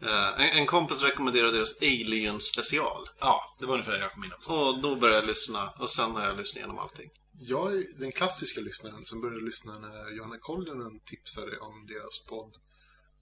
Eh, 0.02 0.40
en, 0.40 0.58
en 0.58 0.66
kompis 0.66 1.02
rekommenderade 1.02 1.52
deras 1.52 1.76
Alien 1.82 2.40
special. 2.40 3.08
Ja, 3.20 3.56
det 3.58 3.66
var 3.66 3.74
ungefär 3.74 3.92
det 3.92 3.98
jag 3.98 4.12
kom 4.12 4.24
in 4.24 4.32
också. 4.32 4.52
Och 4.52 4.82
då 4.82 4.96
började 4.96 5.20
jag 5.20 5.26
lyssna 5.26 5.70
och 5.70 5.90
sen 5.90 6.10
har 6.10 6.22
jag 6.22 6.36
lyssnat 6.36 6.56
igenom 6.56 6.78
allting. 6.78 7.10
Jag 7.40 7.72
är 7.72 7.98
den 7.98 8.12
klassiska 8.12 8.60
lyssnaren 8.60 9.04
som 9.04 9.20
började 9.20 9.44
lyssna 9.44 9.78
när 9.78 10.16
Johanna 10.16 10.38
Kollinen 10.38 11.00
tipsade 11.04 11.58
om 11.58 11.86
deras 11.86 12.24
podd 12.28 12.56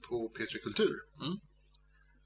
på 0.09 0.33
P3 0.39 0.59
Kultur. 0.63 0.97
Mm. 1.21 1.39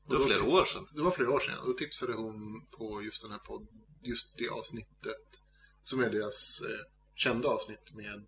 Det 0.09 0.17
var 0.17 0.27
flera 0.27 0.45
år 0.45 0.65
sedan. 0.65 0.87
Det 0.95 1.03
var 1.03 1.11
flera 1.11 1.31
år 1.31 1.41
sedan. 1.41 1.55
Då 1.67 1.73
tipsade 1.73 2.13
hon 2.13 2.67
på 2.79 3.03
just 3.03 3.23
den 3.23 3.31
här 3.31 3.39
podd, 3.39 3.69
just 4.03 4.39
det 4.39 4.49
avsnittet 4.49 5.27
som 5.83 6.01
är 6.01 6.11
deras 6.11 6.61
eh, 6.61 6.85
kända 7.15 7.49
avsnitt 7.49 7.95
med 7.95 8.27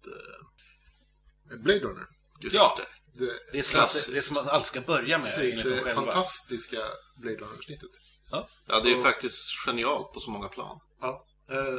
eh, 1.51 1.63
Blade 1.63 1.81
Runner. 1.81 2.07
Just 2.43 2.55
Ja. 2.57 2.79
det. 2.79 2.87
Det, 3.25 3.33
Det 3.53 3.59
är, 3.59 3.63
som, 3.63 3.79
klassisk- 3.81 4.11
det 4.13 4.17
är 4.17 4.21
som 4.21 4.35
man 4.35 4.49
alltid 4.49 4.67
ska 4.67 4.81
börja 4.81 5.19
med 5.19 5.27
precis, 5.27 5.63
det 5.63 5.71
själva. 5.83 5.95
fantastiska 5.95 6.79
Blade 7.17 7.37
Runner-avsnittet. 7.37 7.91
Ja, 8.31 8.49
det 8.81 8.91
är 8.93 8.97
Och- 8.99 9.03
faktiskt 9.05 9.49
genialt 9.67 10.13
på 10.13 10.21
så 10.21 10.31
många 10.31 10.49
plan. 10.49 10.81
Ja, 11.01 11.27
eh, 11.51 11.79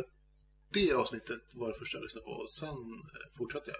det 0.74 0.94
avsnittet 0.94 1.42
var 1.56 1.72
det 1.72 1.80
första 1.80 1.98
jag 1.98 2.04
lyssnade 2.04 2.26
på 2.26 2.32
och 2.32 2.50
sen 2.50 2.68
eh, 2.70 3.38
fortsatte 3.38 3.72
jag. 3.72 3.80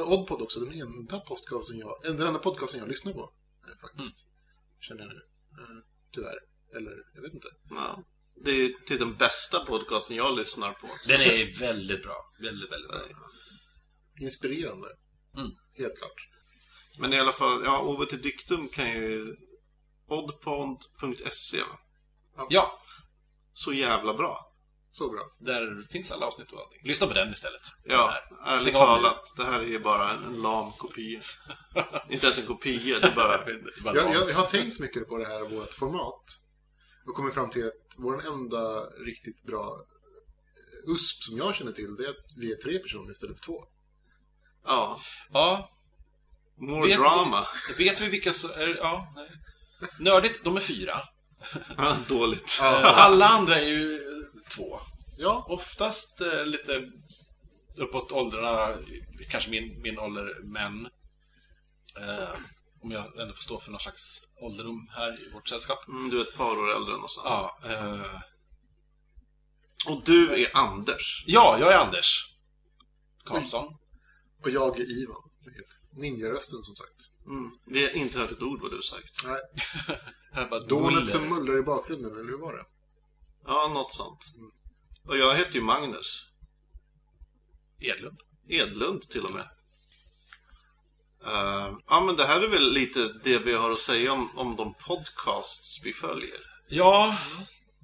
Uh, 0.00 0.12
Oddpod 0.12 0.42
också, 0.42 0.60
den 0.60 0.80
enda 0.80 1.20
podcasten 1.20 1.78
jag, 1.78 2.06
eh, 2.06 2.12
den 2.14 2.26
enda 2.26 2.38
podcasten 2.40 2.80
jag 2.80 2.88
lyssnar 2.88 3.12
på. 3.12 3.32
Eh, 3.66 3.78
faktiskt. 3.80 4.26
Känner 4.80 5.00
jag 5.02 5.08
nu. 5.08 5.20
Eh, 5.62 5.84
tyvärr. 6.14 6.38
Eller, 6.76 6.92
jag 7.14 7.22
vet 7.22 7.34
inte. 7.34 7.48
Ja. 7.70 8.02
Det 8.44 8.50
är 8.50 8.68
typ 8.86 8.98
den 8.98 9.14
bästa 9.16 9.64
podcasten 9.64 10.16
jag 10.16 10.36
lyssnar 10.38 10.72
på. 10.72 10.88
Den 11.06 11.20
är 11.20 11.58
väldigt 11.58 12.02
bra. 12.02 12.32
Väldigt, 12.40 12.72
väldigt 12.72 12.88
bra. 12.90 12.98
Inspirerande. 14.20 14.88
Mm. 15.36 15.50
Helt 15.74 15.98
klart. 15.98 16.28
Men 16.98 17.12
i 17.12 17.18
alla 17.18 17.32
fall, 17.32 17.62
ja, 17.64 17.80
Ove 17.80 18.06
till 18.06 18.22
Diktum 18.22 18.68
kan 18.68 18.88
ju... 18.92 19.36
Oddpod.se 20.08 21.58
va? 21.58 21.78
Ja, 22.48 22.78
Så 23.52 23.72
jävla 23.72 24.14
bra. 24.14 24.44
Så 24.90 25.10
bra. 25.10 25.20
där 25.38 25.86
finns 25.90 26.12
alla 26.12 26.26
avsnitt 26.26 26.52
och 26.52 26.60
allting. 26.60 26.80
Lyssna 26.82 27.06
på 27.06 27.12
den 27.12 27.32
istället. 27.32 27.60
Ja, 27.84 28.18
ärligt 28.44 28.62
Stäng 28.62 28.74
talat. 28.74 29.34
Det 29.36 29.44
här 29.44 29.60
är 29.60 29.66
ju 29.66 29.78
bara 29.78 30.10
en, 30.10 30.24
en 30.24 30.42
lam 30.42 30.72
kopia. 30.72 31.20
Inte 32.10 32.26
ens 32.26 32.38
en 32.38 32.46
kopia, 32.46 32.98
det 32.98 33.06
är 33.06 33.14
bara... 33.14 33.44
Det 33.44 33.52
är 33.52 33.82
bara 33.82 33.94
Jag, 33.96 34.14
jag, 34.14 34.30
jag 34.30 34.34
har 34.34 34.46
tänkt 34.46 34.78
mycket 34.78 35.08
på 35.08 35.18
det 35.18 35.26
här, 35.26 35.50
vårt 35.50 35.74
format. 35.74 36.24
Och 37.06 37.14
kommit 37.14 37.34
fram 37.34 37.50
till 37.50 37.66
att 37.66 37.94
vår 37.98 38.26
enda 38.26 38.84
riktigt 38.84 39.42
bra 39.42 39.80
eh, 40.86 40.92
USP 40.92 41.22
som 41.22 41.36
jag 41.36 41.54
känner 41.54 41.72
till, 41.72 41.96
det 41.96 42.04
är 42.04 42.10
att 42.10 42.26
vi 42.36 42.52
är 42.52 42.56
tre 42.56 42.78
personer 42.78 43.10
istället 43.10 43.36
för 43.36 43.44
två. 43.44 43.64
Ja, 44.64 45.00
Ja, 45.32 45.70
more 46.56 46.86
Vet- 46.86 46.98
drama. 46.98 47.46
vet 47.78 48.00
vi 48.00 48.08
vilka 48.08 48.32
som... 48.32 48.50
Ja, 48.78 49.12
nej. 49.16 49.28
Nördigt, 50.00 50.44
de 50.44 50.56
är 50.56 50.60
fyra. 50.60 51.00
Ja, 51.76 51.96
dåligt. 52.08 52.58
Alla 52.62 53.26
andra 53.26 53.58
är 53.60 53.66
ju 53.66 54.00
två. 54.56 54.80
Ja, 55.18 55.44
Oftast 55.48 56.20
eh, 56.20 56.44
lite 56.44 56.90
uppåt 57.76 58.12
åldrarna, 58.12 58.76
kanske 59.30 59.50
min, 59.50 59.82
min 59.82 59.98
ålder, 59.98 60.42
män. 60.42 60.88
Eh, 62.00 62.28
om 62.82 62.90
jag 62.90 63.20
ändå 63.20 63.34
får 63.34 63.42
stå 63.42 63.60
för 63.60 63.70
någon 63.70 63.80
slags 63.80 64.22
ålderdom 64.40 64.88
här 64.96 65.20
i 65.26 65.30
vårt 65.32 65.48
sällskap. 65.48 65.88
Mm, 65.88 66.10
du 66.10 66.20
är 66.20 66.24
ett 66.24 66.36
par 66.36 66.58
år 66.58 66.76
äldre 66.76 66.94
än 66.94 67.00
oss. 67.00 67.20
Ja, 67.24 67.58
eh, 67.64 68.20
Och 69.86 70.02
du 70.04 70.42
är 70.42 70.56
Anders. 70.56 71.24
ja, 71.26 71.56
jag 71.60 71.72
är 71.72 71.78
Anders 71.78 72.34
Karlsson. 73.24 73.76
Och 74.42 74.50
jag 74.50 74.80
är 74.80 75.02
Ivan. 75.02 75.22
Ninja-rösten 75.90 76.62
som 76.62 76.76
sagt. 76.76 77.10
Mm. 77.26 77.50
Vi 77.64 77.82
har 77.82 77.96
inte 77.96 78.18
hört 78.18 78.30
ett 78.30 78.42
ord 78.42 78.60
vad 78.60 78.70
du 78.70 78.82
sagt. 78.82 79.24
Nej, 79.24 80.60
dånet 80.68 81.08
som 81.08 81.28
mullrar 81.28 81.58
i 81.58 81.62
bakgrunden, 81.62 82.12
eller 82.12 82.30
hur 82.30 82.38
var 82.38 82.56
det? 82.56 82.64
Ja, 83.44 83.70
något 83.74 83.92
sånt. 83.92 84.24
Och 85.04 85.16
jag 85.16 85.36
heter 85.36 85.54
ju 85.54 85.60
Magnus. 85.60 86.24
Edlund. 87.80 88.18
Edlund 88.48 89.02
till 89.02 89.24
och 89.24 89.32
med. 89.32 89.48
Eh, 91.24 91.78
ja, 91.88 92.00
men 92.06 92.16
det 92.16 92.24
här 92.24 92.40
är 92.40 92.48
väl 92.48 92.72
lite 92.72 93.12
det 93.24 93.38
vi 93.38 93.54
har 93.54 93.70
att 93.70 93.78
säga 93.78 94.12
om, 94.12 94.30
om 94.34 94.56
de 94.56 94.74
podcasts 94.74 95.80
vi 95.84 95.92
följer. 95.92 96.40
Ja, 96.68 97.18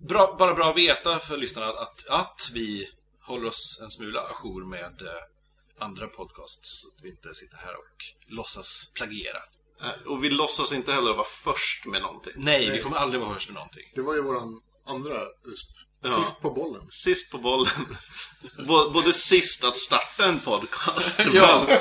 bra, 0.08 0.36
bara 0.38 0.54
bra 0.54 0.70
att 0.70 0.76
veta 0.76 1.18
för 1.18 1.36
lyssnarna 1.36 1.66
att, 1.66 2.06
att 2.08 2.50
vi 2.52 2.90
håller 3.20 3.46
oss 3.46 3.78
en 3.82 3.90
smula 3.90 4.20
ajour 4.20 4.64
med 4.64 5.02
eh, 5.02 5.33
andra 5.80 6.06
podcasts. 6.06 6.80
Så 6.82 6.88
att 6.88 7.04
vi 7.04 7.08
inte 7.10 7.34
sitter 7.34 7.56
här 7.56 7.74
och 7.74 8.04
låtsas 8.28 8.90
plagiera. 8.94 9.38
Eh, 9.82 10.06
och 10.06 10.24
vi 10.24 10.30
låtsas 10.30 10.72
inte 10.72 10.92
heller 10.92 11.12
vara 11.14 11.26
först 11.44 11.86
med 11.86 12.02
någonting. 12.02 12.32
Nej, 12.36 12.70
vi 12.70 12.82
kommer 12.82 12.96
aldrig 12.96 13.20
vara 13.22 13.34
först 13.34 13.48
med 13.48 13.54
någonting. 13.54 13.92
Det 13.94 14.02
var 14.02 14.14
ju 14.14 14.22
våran 14.22 14.60
andra 14.86 15.20
USP. 15.44 15.68
Ja. 16.02 16.10
Sist 16.24 16.40
på 16.40 16.50
bollen. 16.50 16.86
Sist 16.90 17.30
på 17.30 17.38
bollen. 17.38 17.72
Bå- 18.58 18.92
Både 18.92 19.12
sist 19.12 19.64
att 19.64 19.76
starta 19.76 20.24
en 20.26 20.40
podcast, 20.40 21.18
Ja. 21.32 21.64
men 21.68 21.78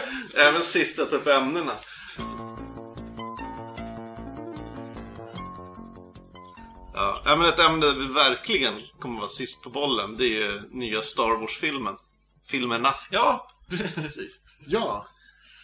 även 0.48 0.62
sist 0.64 1.00
att 1.00 1.10
ta 1.10 1.16
upp 1.16 1.28
ämnena. 1.28 1.74
Ja, 6.94 7.22
ja, 7.26 7.36
men 7.36 7.46
ett 7.48 7.60
ämne 7.60 7.86
där 7.86 7.96
vi 7.96 8.06
verkligen 8.08 8.82
kommer 9.00 9.18
vara 9.18 9.30
sist 9.30 9.64
på 9.64 9.70
bollen, 9.70 10.18
det 10.18 10.26
är 10.26 10.30
ju 10.52 10.62
nya 10.72 11.02
Star 11.02 11.40
Wars-filmen. 11.42 11.96
Filmerna. 12.48 12.90
Ja, 13.12 13.48
precis. 13.96 14.42
Ja, 14.68 15.08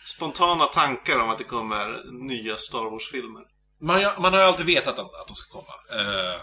Spontana 0.06 0.66
tankar 0.66 1.20
om 1.20 1.30
att 1.30 1.38
det 1.38 1.44
kommer 1.44 2.12
nya 2.12 2.56
Star 2.56 2.90
Wars-filmer. 2.90 3.44
Man, 3.82 4.02
man 4.22 4.34
har 4.34 4.40
ju 4.40 4.46
alltid 4.46 4.66
vetat 4.66 5.00
att, 5.00 5.14
att 5.14 5.28
de 5.28 5.36
ska 5.36 5.62
komma. 5.62 6.02
Eh, 6.02 6.42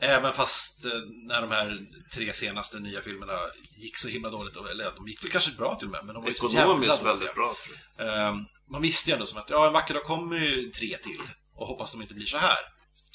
även 0.00 0.32
fast 0.32 0.84
eh, 0.84 0.92
när 1.26 1.40
de 1.40 1.50
här 1.50 1.78
tre 2.14 2.32
senaste 2.32 2.78
nya 2.80 3.02
filmerna 3.02 3.38
gick 3.76 3.98
så 3.98 4.08
himla 4.08 4.30
dåligt, 4.30 4.56
eller 4.56 4.94
de 4.94 5.08
gick 5.08 5.24
väl 5.24 5.30
kanske 5.30 5.50
bra 5.50 5.74
till 5.74 5.86
och 5.88 5.92
med, 5.92 6.04
men 6.04 6.14
de 6.14 6.22
var 6.22 6.30
ju 6.30 6.34
så 6.34 6.50
Ekonomiskt 6.50 6.92
jävla 6.92 7.12
väldigt 7.12 7.34
bra, 7.34 7.56
tror 7.64 7.78
jag. 7.96 8.28
Eh, 8.28 8.34
man 8.70 8.82
visste 8.82 9.10
ju 9.10 9.14
ändå 9.14 9.26
som 9.26 9.38
att 9.38 9.50
ja, 9.50 9.66
en 9.66 9.72
vacker 9.72 9.94
dag 9.94 10.04
kommer 10.04 10.38
ju 10.38 10.70
tre 10.70 10.98
till. 10.98 11.20
Och 11.54 11.66
hoppas 11.66 11.92
de 11.92 12.02
inte 12.02 12.14
blir 12.14 12.26
så 12.26 12.38
här. 12.38 12.58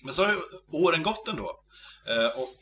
Men 0.04 0.14
så 0.14 0.26
har 0.26 0.32
ju 0.32 0.42
åren 0.72 1.04
gått 1.04 1.28
ändå. 1.28 1.60
Och 2.36 2.56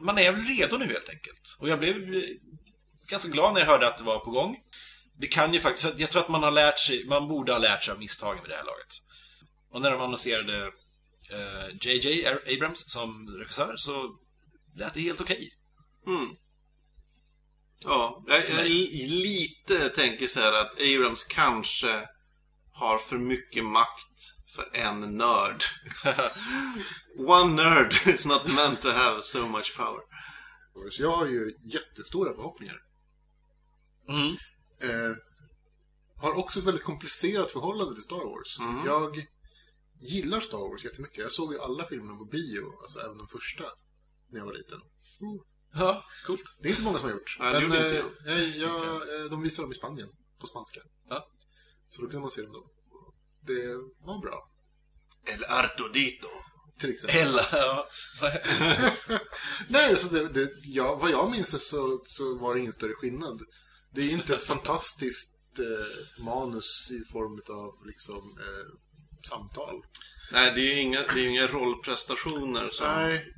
man 0.00 0.18
är 0.18 0.32
väl 0.32 0.44
redo 0.44 0.76
nu 0.76 0.86
helt 0.86 1.08
enkelt. 1.08 1.56
Och 1.58 1.68
jag 1.68 1.78
blev 1.78 1.94
ganska 3.06 3.28
glad 3.28 3.52
när 3.54 3.60
jag 3.60 3.66
hörde 3.66 3.86
att 3.88 3.98
det 3.98 4.04
var 4.04 4.18
på 4.18 4.30
gång. 4.30 4.56
Det 5.18 5.26
kan 5.26 5.54
ju 5.54 5.60
faktiskt, 5.60 5.82
för 5.82 5.94
jag 5.98 6.10
tror 6.10 6.22
att 6.22 6.28
man 6.28 6.42
har 6.42 6.50
lärt 6.50 6.78
sig, 6.78 7.04
man 7.06 7.28
borde 7.28 7.52
ha 7.52 7.58
lärt 7.58 7.84
sig 7.84 7.92
av 7.92 7.98
misstagen 7.98 8.42
vid 8.42 8.50
det 8.50 8.56
här 8.56 8.64
laget. 8.64 8.94
Och 9.70 9.80
när 9.80 9.90
de 9.90 10.00
annonserade 10.00 10.66
eh, 11.30 11.76
JJ 11.80 12.26
Abrams 12.26 12.92
som 12.92 13.28
regissör 13.38 13.76
så 13.76 14.16
lät 14.76 14.94
det 14.94 15.00
helt 15.00 15.20
okej. 15.20 15.50
Mm. 16.06 16.28
Ja, 17.84 18.24
jag, 18.26 18.50
jag 18.50 18.64
li- 18.66 19.06
lite 19.08 19.88
tänker 19.88 20.26
så 20.26 20.40
här 20.40 20.52
att 20.52 20.72
Abrams 20.80 21.24
kanske 21.24 22.08
har 22.72 22.98
för 22.98 23.18
mycket 23.18 23.64
makt 23.64 24.18
för 24.54 24.68
en 24.72 25.00
nörd. 25.16 25.62
One 27.28 27.62
nerd 27.62 27.94
is 28.06 28.26
not 28.26 28.46
meant 28.46 28.82
to 28.82 28.88
have 28.90 29.22
so 29.22 29.46
much 29.48 29.76
power. 29.76 30.00
så 30.90 31.02
jag 31.02 31.10
har 31.10 31.26
ju 31.26 31.56
jättestora 31.72 32.34
förhoppningar. 32.34 32.76
Mm. 34.08 34.36
Eh, 34.80 35.16
har 36.16 36.34
också 36.38 36.58
ett 36.58 36.64
väldigt 36.64 36.84
komplicerat 36.84 37.50
förhållande 37.50 37.94
till 37.94 38.02
Star 38.02 38.24
Wars. 38.24 38.58
Mhm. 38.58 38.86
Jag 38.86 39.26
gillar 40.00 40.40
Star 40.40 40.58
Wars 40.58 40.84
jättemycket. 40.84 41.18
Jag 41.18 41.32
såg 41.32 41.52
ju 41.52 41.60
alla 41.60 41.84
filmerna 41.84 42.18
på 42.18 42.24
bio, 42.24 42.80
alltså 42.82 42.98
även 43.00 43.18
de 43.18 43.28
första, 43.28 43.64
när 44.30 44.40
jag 44.40 44.46
var 44.46 44.52
liten. 44.52 44.80
Ja, 45.74 46.04
coolt. 46.26 46.42
Det 46.62 46.68
är 46.68 46.70
inte 46.70 46.82
många 46.82 46.98
som 46.98 47.08
har 47.08 47.16
gjort. 47.16 47.36
Nej, 47.40 47.52
det 47.52 47.60
gjorde 47.60 47.76
inte 47.76 48.30
eh, 48.30 48.56
jag, 48.56 48.84
jag, 48.86 49.20
eh, 49.20 49.30
de 49.30 49.42
visar 49.42 49.62
dem 49.62 49.72
i 49.72 49.74
Spanien, 49.74 50.08
på 50.40 50.46
spanska. 50.46 50.80
Ja. 51.08 51.28
Så 51.88 52.02
då 52.02 52.08
kan 52.10 52.20
man 52.20 52.30
se 52.30 52.42
dem 52.42 52.52
då. 52.52 52.70
Det 53.40 53.74
var 54.06 54.20
bra, 54.20 54.50
El 55.24 55.44
Artudito. 55.44 56.28
till 56.78 56.90
exempel. 56.90 57.18
Hela, 57.20 57.46
ja. 57.52 57.86
Nej, 59.68 59.90
alltså 59.90 60.08
det, 60.14 60.28
det, 60.28 60.50
ja, 60.62 60.94
vad 60.94 61.10
jag 61.10 61.30
minns 61.30 61.68
så, 61.68 62.02
så 62.06 62.38
var 62.38 62.54
det 62.54 62.60
ingen 62.60 62.72
större 62.72 62.94
skillnad. 62.94 63.40
Det 63.94 64.02
är 64.02 64.10
inte 64.10 64.34
ett 64.34 64.42
fantastiskt 64.42 65.32
eh, 65.58 66.24
manus 66.24 66.90
i 66.90 67.04
form 67.12 67.40
av 67.58 67.86
liksom, 67.86 68.38
eh, 68.38 68.78
samtal. 69.28 69.82
Nej, 70.32 70.52
det 70.54 70.60
är 70.60 70.74
ju 70.74 70.80
inga, 70.80 71.00
det 71.14 71.20
är 71.20 71.28
inga 71.28 71.46
rollprestationer 71.46 72.68
som 72.70 72.86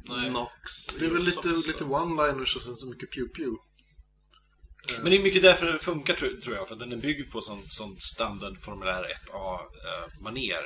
Nej. 0.08 0.30
Nox. 0.30 0.86
det 0.98 1.04
är 1.04 1.10
väl 1.10 1.22
lite, 1.24 1.42
så- 1.48 1.66
lite 1.66 1.84
one-liners 1.84 2.56
och 2.56 2.62
sen 2.62 2.76
så 2.76 2.86
mycket 2.86 3.10
pew-pew. 3.14 3.56
Men 5.02 5.10
det 5.10 5.16
är 5.18 5.22
mycket 5.22 5.42
därför 5.42 5.66
det 5.66 5.78
funkar 5.78 6.14
tror 6.14 6.54
jag, 6.56 6.68
för 6.68 6.74
att 6.74 6.80
den 6.80 6.92
är 6.92 6.96
byggd 6.96 7.32
på 7.32 7.40
sån, 7.40 7.62
sån 7.68 7.96
standard 7.98 8.60
formulär 8.60 9.04
1A-maner. 9.26 10.62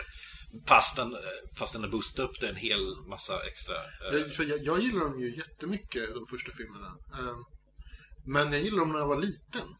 Fast 0.66 0.97
den, 0.97 1.14
eh, 1.14 1.20
fast 1.59 1.72
den 1.72 1.82
har 1.82 1.91
boostat 1.91 2.30
upp 2.30 2.41
det 2.41 2.49
en 2.49 2.57
hel 2.57 2.97
massa 3.09 3.47
extra. 3.47 3.74
eh, 3.76 4.16
Jag, 4.18 4.32
för 4.34 4.45
jag, 4.45 4.59
jag 4.64 4.80
gillar 4.80 5.01
dem 5.01 5.20
ju 5.20 5.36
jättemycket, 5.36 6.14
de 6.14 6.26
första 6.26 6.53
filmerna. 6.53 6.91
Men 8.27 8.53
jag 8.53 8.62
gillade 8.62 8.83
dem 8.83 8.93
när 8.93 8.99
jag 8.99 9.09
var 9.09 9.21
liten. 9.21 9.77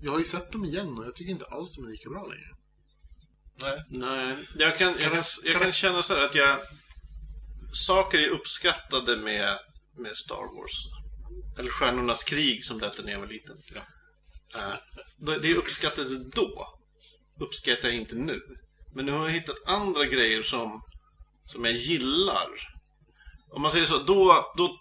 Jag 0.00 0.12
har 0.12 0.18
ju 0.18 0.24
sett 0.24 0.52
dem 0.52 0.64
igen 0.64 0.98
och 0.98 1.04
jag 1.06 1.14
tycker 1.14 1.30
inte 1.30 1.46
alls 1.46 1.76
de 1.76 1.84
är 1.86 1.90
lika 1.90 2.10
bra 2.10 2.26
längre. 2.26 2.56
Nej. 3.62 3.84
Nej, 3.88 4.48
jag 4.58 4.78
kan, 4.78 4.88
jag 4.88 5.00
Kan 5.00 5.14
jag- 5.42 5.52
kan 5.52 5.62
kan 5.62 5.72
känna 5.72 6.02
så 6.02 6.14
här 6.14 6.24
att 6.24 6.34
jag... 6.34 6.58
Saker 7.72 8.18
jag 8.18 8.30
uppskattade 8.30 9.16
med, 9.16 9.58
med 9.98 10.16
Star 10.16 10.56
Wars. 10.56 10.84
Eller 11.58 11.70
Stjärnornas 11.70 12.24
krig 12.24 12.64
som 12.64 12.78
det 12.78 12.86
hette 12.86 13.02
när 13.02 13.12
jag 13.12 13.20
var 13.20 13.26
liten. 13.26 13.56
Ja. 13.74 13.82
Det 15.16 15.38
det 15.38 15.48
jag 15.48 15.56
uppskattade 15.58 16.18
då 16.18 16.78
uppskattar 17.40 17.88
jag 17.88 17.96
inte 17.96 18.14
nu. 18.14 18.40
Men 18.94 19.06
nu 19.06 19.12
har 19.12 19.24
jag 19.26 19.32
hittat 19.34 19.56
andra 19.66 20.04
grejer 20.04 20.42
som, 20.42 20.82
som 21.46 21.64
jag 21.64 21.74
gillar. 21.74 22.48
Om 23.50 23.62
man 23.62 23.70
säger 23.72 23.86
så, 23.86 23.98
då, 23.98 24.52
då, 24.56 24.78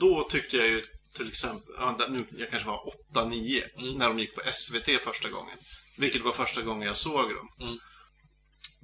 då 0.00 0.24
tyckte 0.30 0.56
jag 0.56 0.68
ju 0.68 0.82
till 1.16 1.28
exempel, 1.28 1.74
nu, 2.08 2.26
jag 2.38 2.50
kanske 2.50 2.68
var 2.68 2.92
8-9 3.14 3.62
när 3.98 4.08
de 4.08 4.18
gick 4.18 4.34
på 4.34 4.40
SVT 4.52 5.02
första 5.04 5.28
gången. 5.28 5.58
Vilket 5.98 6.22
var 6.24 6.32
första 6.32 6.62
gången 6.62 6.88
jag 6.88 6.96
såg 6.96 7.34
dem. 7.34 7.48
Mm. 7.60 7.78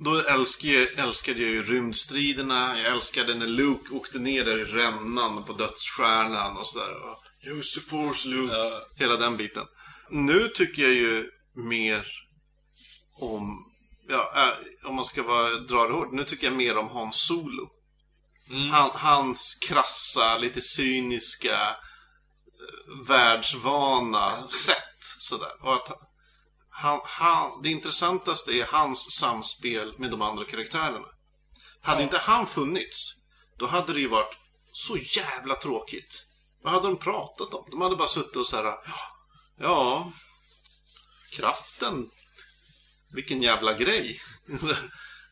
Då 0.04 0.20
älskade 0.20 0.72
jag, 0.72 0.98
älskade 0.98 1.42
jag 1.42 1.50
ju 1.50 1.62
rymdstriderna, 1.62 2.78
jag 2.78 2.92
älskade 2.92 3.34
när 3.34 3.46
Luke 3.46 3.94
åkte 3.94 4.18
ner 4.18 4.44
där 4.44 4.58
i 4.58 4.64
rännan 4.64 5.44
på 5.44 5.52
dödsstjärnan 5.52 6.56
och 6.56 6.66
sådär. 6.66 6.94
Use 7.46 7.80
the 7.80 7.86
force 7.86 8.28
Luke, 8.28 8.54
Ja. 8.54 8.86
hela 8.96 9.16
den 9.16 9.36
biten. 9.36 9.66
Nu 10.10 10.48
tycker 10.48 10.82
jag 10.82 10.92
ju 10.92 11.30
mer 11.54 12.06
om, 13.18 13.64
ja, 14.08 14.32
äh, 14.36 14.88
om 14.88 14.94
man 14.94 15.06
ska 15.06 15.22
vara, 15.22 15.50
dra 15.50 15.86
det 15.86 15.92
hårt, 15.92 16.12
nu 16.12 16.24
tycker 16.24 16.46
jag 16.46 16.56
mer 16.56 16.76
om 16.76 16.88
Hans 16.88 17.16
Solo. 17.26 17.70
Mm. 18.50 18.70
Han, 18.70 18.90
hans 18.94 19.58
krassa, 19.60 20.38
lite 20.38 20.60
cyniska, 20.60 21.58
världsvana 23.06 24.48
sätt. 24.48 24.78
Sådär. 25.18 25.52
Och 25.60 25.74
att 25.74 25.98
han, 26.70 27.00
han, 27.04 27.62
det 27.62 27.68
intressantaste 27.70 28.52
är 28.52 28.64
hans 28.64 29.12
samspel 29.12 29.98
med 29.98 30.10
de 30.10 30.22
andra 30.22 30.44
karaktärerna. 30.44 31.08
Hade 31.80 32.02
inte 32.02 32.18
han 32.18 32.46
funnits, 32.46 33.14
då 33.58 33.66
hade 33.66 33.92
det 33.92 34.00
ju 34.00 34.08
varit 34.08 34.36
så 34.72 34.96
jävla 34.96 35.54
tråkigt. 35.54 36.26
Vad 36.62 36.72
hade 36.72 36.88
de 36.88 36.96
pratat 36.96 37.54
om? 37.54 37.66
De 37.70 37.80
hade 37.80 37.96
bara 37.96 38.08
suttit 38.08 38.36
och 38.36 38.46
så 38.46 38.56
här, 38.56 38.64
ja, 38.64 38.82
ja, 39.58 40.12
kraften, 41.32 42.10
vilken 43.12 43.42
jävla 43.42 43.72
grej. 43.72 44.20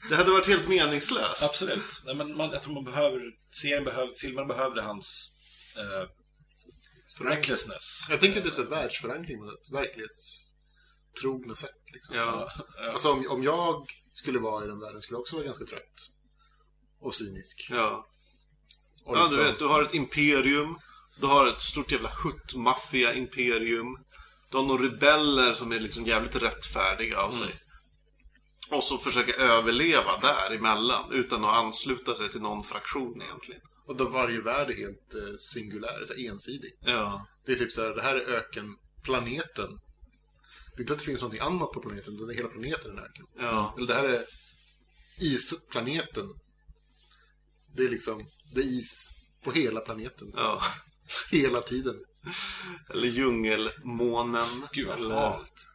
Det 0.08 0.16
hade 0.16 0.30
varit 0.30 0.46
helt 0.46 0.68
meningslöst. 0.68 1.42
Absolut. 1.42 2.02
Nej, 2.04 2.14
men 2.14 2.36
man, 2.36 2.50
jag 2.50 2.62
tror 2.62 2.74
man 2.74 2.84
behöver, 2.84 3.20
serien 3.62 3.84
behöver, 3.84 4.14
filmen 4.14 4.48
behövde 4.48 4.82
hans 4.82 5.34
eh, 5.76 6.08
recklessness. 7.20 8.06
Jag 8.10 8.20
tänker 8.20 8.40
typ 8.40 8.54
så 8.54 8.62
här 8.62 8.68
världsförankring 8.70 9.38
på 9.38 9.44
ett 9.44 9.72
verklighetstrogna 9.72 11.54
sätt. 11.54 11.82
Liksom. 11.92 12.16
Ja. 12.16 12.52
Ja. 12.76 12.90
Alltså 12.90 13.12
om, 13.12 13.26
om 13.30 13.42
jag 13.42 13.86
skulle 14.12 14.38
vara 14.38 14.64
i 14.64 14.68
den 14.68 14.80
världen 14.80 15.00
skulle 15.00 15.14
jag 15.14 15.20
också 15.20 15.36
vara 15.36 15.46
ganska 15.46 15.64
trött. 15.64 16.10
Och 17.00 17.14
cynisk. 17.14 17.66
Ja. 17.70 18.06
Och 19.04 19.16
ja, 19.16 19.22
liksom- 19.22 19.38
du 19.38 19.44
vet, 19.44 19.58
du 19.58 19.66
har 19.66 19.82
ett 19.82 19.94
imperium. 19.94 20.78
Du 21.20 21.26
har 21.26 21.46
ett 21.46 21.62
stort 21.62 21.92
jävla 21.92 22.10
hutt-maffia-imperium. 22.24 23.96
Du 24.50 24.56
har 24.56 24.64
några 24.64 24.82
rebeller 24.82 25.54
som 25.54 25.72
är 25.72 25.80
liksom 25.80 26.06
jävligt 26.06 26.36
rättfärdiga 26.36 27.20
av 27.20 27.30
sig. 27.30 27.60
Och 28.70 28.84
så 28.84 28.98
försöka 28.98 29.32
överleva 29.42 30.18
däremellan 30.20 31.12
utan 31.12 31.44
att 31.44 31.56
ansluta 31.56 32.14
sig 32.14 32.28
till 32.28 32.40
någon 32.40 32.64
fraktion 32.64 33.22
egentligen. 33.22 33.60
Och 33.90 33.96
då 33.96 34.08
varje 34.08 34.40
värld 34.40 34.70
är 34.70 34.74
helt 34.74 35.14
eh, 35.14 35.36
singulär, 35.38 36.04
så 36.04 36.14
ensidig. 36.14 36.72
Ja. 36.80 37.26
Det 37.46 37.52
är 37.52 37.56
typ 37.56 37.72
så 37.72 37.82
här, 37.82 37.94
det 37.94 38.02
här 38.02 38.16
är 38.16 38.26
ökenplaneten. 38.26 39.68
Det 40.72 40.76
är 40.76 40.80
inte 40.80 40.92
att 40.92 40.98
det 40.98 41.04
finns 41.04 41.20
någonting 41.20 41.40
annat 41.40 41.72
på 41.72 41.80
planeten, 41.80 42.14
utan 42.14 42.26
det 42.26 42.34
är 42.34 42.36
hela 42.36 42.48
planeten 42.48 42.90
är 42.90 42.92
en 42.92 43.04
öken. 43.04 43.26
Ja. 43.38 43.74
Eller 43.76 43.86
det 43.86 43.94
här 43.94 44.04
är 44.04 44.26
isplaneten. 45.20 46.26
Det 47.76 47.84
är 47.84 47.88
liksom, 47.88 48.26
det 48.54 48.60
är 48.60 48.64
is 48.64 49.12
på 49.44 49.52
hela 49.52 49.80
planeten. 49.80 50.32
ja. 50.36 50.62
Hela 51.30 51.60
tiden. 51.60 52.04
Eller 52.90 53.08
djungelmånen. 53.08 54.66
Gud 54.72 54.88
vad 54.88 54.98
Eller... 54.98 55.14
halt. 55.14 55.66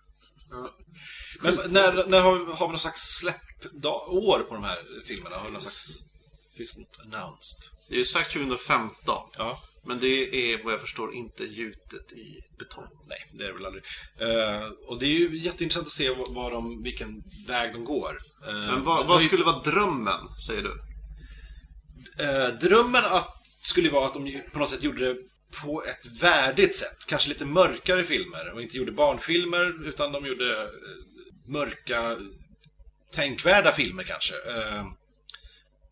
Ja. 0.50 0.76
Men 1.42 1.56
när, 1.56 2.10
när 2.10 2.22
har, 2.22 2.56
har 2.56 2.68
vi 2.68 2.72
någon 2.72 2.80
slags 2.80 3.02
släppår 3.20 4.40
på 4.44 4.54
de 4.54 4.64
här 4.64 5.04
filmerna? 5.06 5.38
Har 5.38 5.46
vi 5.46 5.52
någon 5.52 5.62
slags... 5.62 6.06
Finns 6.58 6.74
det 6.74 6.80
något 6.80 7.00
announced? 7.00 7.75
Det 7.90 8.00
är 8.00 8.04
sagt 8.04 8.34
2015. 8.34 9.30
Ja. 9.38 9.62
Men 9.88 10.00
det 10.00 10.52
är 10.54 10.64
vad 10.64 10.74
jag 10.74 10.82
förstår 10.82 11.14
inte 11.14 11.44
gjutet 11.44 12.12
i 12.12 12.42
betong. 12.60 12.88
Nej, 13.08 13.26
det 13.34 13.44
är 13.44 13.48
det 13.48 13.54
väl 13.54 13.66
aldrig. 13.66 13.84
Eh, 14.20 14.68
och 14.88 15.00
det 15.00 15.06
är 15.06 15.10
ju 15.10 15.38
jätteintressant 15.38 15.88
att 15.88 15.94
se 15.94 16.10
vad, 16.28 16.52
de, 16.52 16.84
vilken 16.84 17.24
väg 17.48 17.74
de 17.74 17.84
går. 17.86 18.18
Eh, 18.48 18.54
Men 18.54 18.84
vad, 18.84 18.98
vad 18.98 19.16
har 19.16 19.22
ju- 19.22 19.28
skulle 19.28 19.44
vara 19.44 19.60
drömmen, 19.60 20.28
säger 20.48 20.62
du? 20.64 20.82
Eh, 22.24 22.48
drömmen 22.48 23.06
att, 23.06 23.36
skulle 23.64 23.90
vara 23.90 24.06
att 24.08 24.14
de 24.14 24.42
på 24.54 24.60
något 24.60 24.70
sätt 24.70 24.84
gjorde 24.84 25.14
det 25.14 25.20
på 25.62 25.84
ett 25.84 26.22
värdigt 26.22 26.76
sätt. 26.76 26.98
Kanske 27.08 27.30
lite 27.30 27.46
mörkare 27.46 28.04
filmer 28.04 28.54
och 28.54 28.62
inte 28.62 28.78
gjorde 28.78 28.92
barnfilmer 28.92 29.88
utan 29.88 30.12
de 30.12 30.26
gjorde 30.26 30.70
mörka, 31.48 32.18
tänkvärda 33.14 33.72
filmer 33.72 34.04
kanske. 34.04 34.34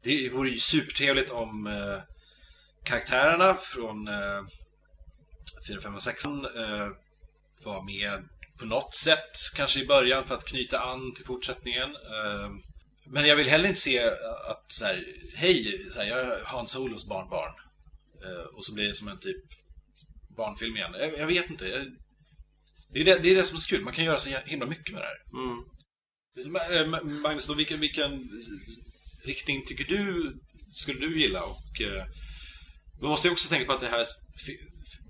Det 0.04 0.30
vore 0.30 0.50
ju 0.50 0.60
supertrevligt 0.60 1.32
om 1.32 1.68
eh, 1.68 2.02
karaktärerna 2.84 3.54
från 3.56 4.08
eh, 4.08 4.42
4, 5.68 5.82
5 5.82 5.96
och 5.96 6.04
6 6.04 6.26
eh, 6.26 6.32
var 7.64 7.84
med 7.84 8.30
på 8.60 8.66
något 8.66 8.96
sätt, 8.96 9.32
kanske 9.56 9.80
i 9.80 9.88
början 9.88 10.28
för 10.28 10.36
att 10.36 10.46
knyta 10.46 10.80
an 10.80 11.14
till 11.16 11.26
fortsättningen. 11.26 11.90
Eh, 11.96 12.52
men 13.06 13.28
jag 13.28 13.36
vill 13.36 13.50
heller 13.50 13.70
inte 13.70 13.82
se 13.82 14.00
att 14.50 14.66
så 14.68 14.86
här, 14.86 15.06
hej, 15.36 15.88
så 15.92 16.02
här, 16.02 16.08
jag 16.08 16.20
är 16.20 16.44
Hans 16.46 16.72
Solos 16.72 17.08
barnbarn. 17.08 17.54
Eh, 18.26 18.46
och 18.56 18.66
så 18.66 18.74
blir 18.74 18.88
det 18.88 18.94
som 18.96 19.08
en 19.08 19.20
typ 19.20 19.44
barnfilm 20.38 20.76
igen. 20.78 20.96
Jag, 21.00 21.18
jag 21.18 21.28
vet 21.28 21.50
inte. 21.50 21.68
Jag, 21.68 21.86
det, 22.90 23.00
är 23.02 23.06
det, 23.06 23.20
det 23.20 23.32
är 23.32 23.36
det 23.36 23.44
som 23.44 23.56
är 23.56 23.60
så 23.60 23.70
kul. 23.70 23.84
Man 23.84 23.94
kan 23.94 24.06
göra 24.06 24.20
så 24.20 24.30
himla 24.46 24.66
mycket 24.66 24.94
med 24.94 25.02
det 25.02 25.08
här. 25.08 25.22
Mm. 25.44 25.64
Eh, 26.38 26.88
Ma- 26.88 27.04
Magnus, 27.22 27.48
då, 27.48 27.54
vilken, 27.54 27.80
vilken 27.80 28.30
riktning 29.26 29.66
tycker 29.66 29.84
du 29.84 30.34
skulle 30.74 31.00
du 31.00 31.20
gilla? 31.22 31.42
Och 31.44 31.82
eh, 31.82 32.06
man 33.02 33.10
måste 33.10 33.28
ju 33.28 33.32
också 33.32 33.50
tänka 33.50 33.66
på 33.66 33.74
att 33.74 33.80
det 33.82 33.88
här 33.88 34.06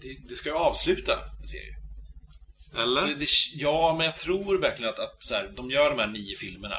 det, 0.01 0.18
det 0.30 0.36
ska 0.36 0.49
ju 0.49 0.55
avsluta 0.55 1.20
en 1.41 1.47
serie. 1.47 1.76
Eller? 2.84 3.07
Det, 3.07 3.16
det, 3.16 3.28
ja, 3.53 3.95
men 3.97 4.05
jag 4.05 4.18
tror 4.18 4.57
verkligen 4.57 4.89
att, 4.93 4.99
att 4.99 5.24
så 5.24 5.34
här, 5.36 5.53
de 5.55 5.70
gör 5.72 5.89
de 5.89 5.99
här 5.99 6.07
nio 6.07 6.36
filmerna. 6.36 6.76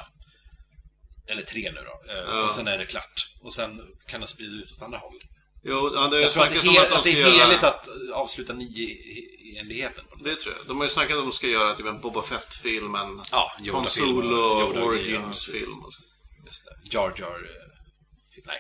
Eller 1.27 1.43
tre 1.43 1.73
nu 1.73 1.81
då. 1.81 2.13
eh, 2.13 2.19
Ja. 2.19 2.45
Och 2.45 2.51
sen 2.51 2.69
är 2.69 2.79
det 2.79 2.87
klart. 2.87 3.29
Och 3.43 3.55
sen 3.55 3.81
kan 4.07 4.21
det 4.21 4.27
sprida 4.27 4.53
ut 4.53 4.73
åt 4.73 4.83
andra 4.83 4.99
håll. 4.99 5.21
Jo, 5.67 5.93
ja, 5.95 6.09
det 6.09 6.21
Jag 6.21 6.31
tror 6.31 6.43
att 6.43 6.53
det, 6.53 6.59
att 6.59 6.65
de 6.91 6.97
att 6.97 7.05
det 7.05 7.11
är 7.11 7.35
göra... 7.35 7.47
heligt 7.47 7.65
att 7.65 7.89
avsluta 8.15 8.53
nio-enligheten. 8.53 10.05
Det 10.25 10.35
tror 10.37 10.55
jag. 10.59 10.67
De 10.67 10.77
har 10.77 10.85
ju 10.85 10.91
snackat 10.91 11.17
om 11.17 11.19
att 11.23 11.29
de 11.29 11.33
ska 11.33 11.47
göra 11.47 11.75
typ 11.75 11.87
en 11.87 12.01
Boba 12.01 12.23
Fett-film, 12.23 12.95
en 12.95 13.23
Ja, 13.31 13.53
Han 13.59 13.67
Yoda-film 13.67 15.31
ja. 16.65 17.01
Jar 17.01 17.15
Jar... 17.19 17.35
eh, 17.35 18.43
Nej. 18.47 18.59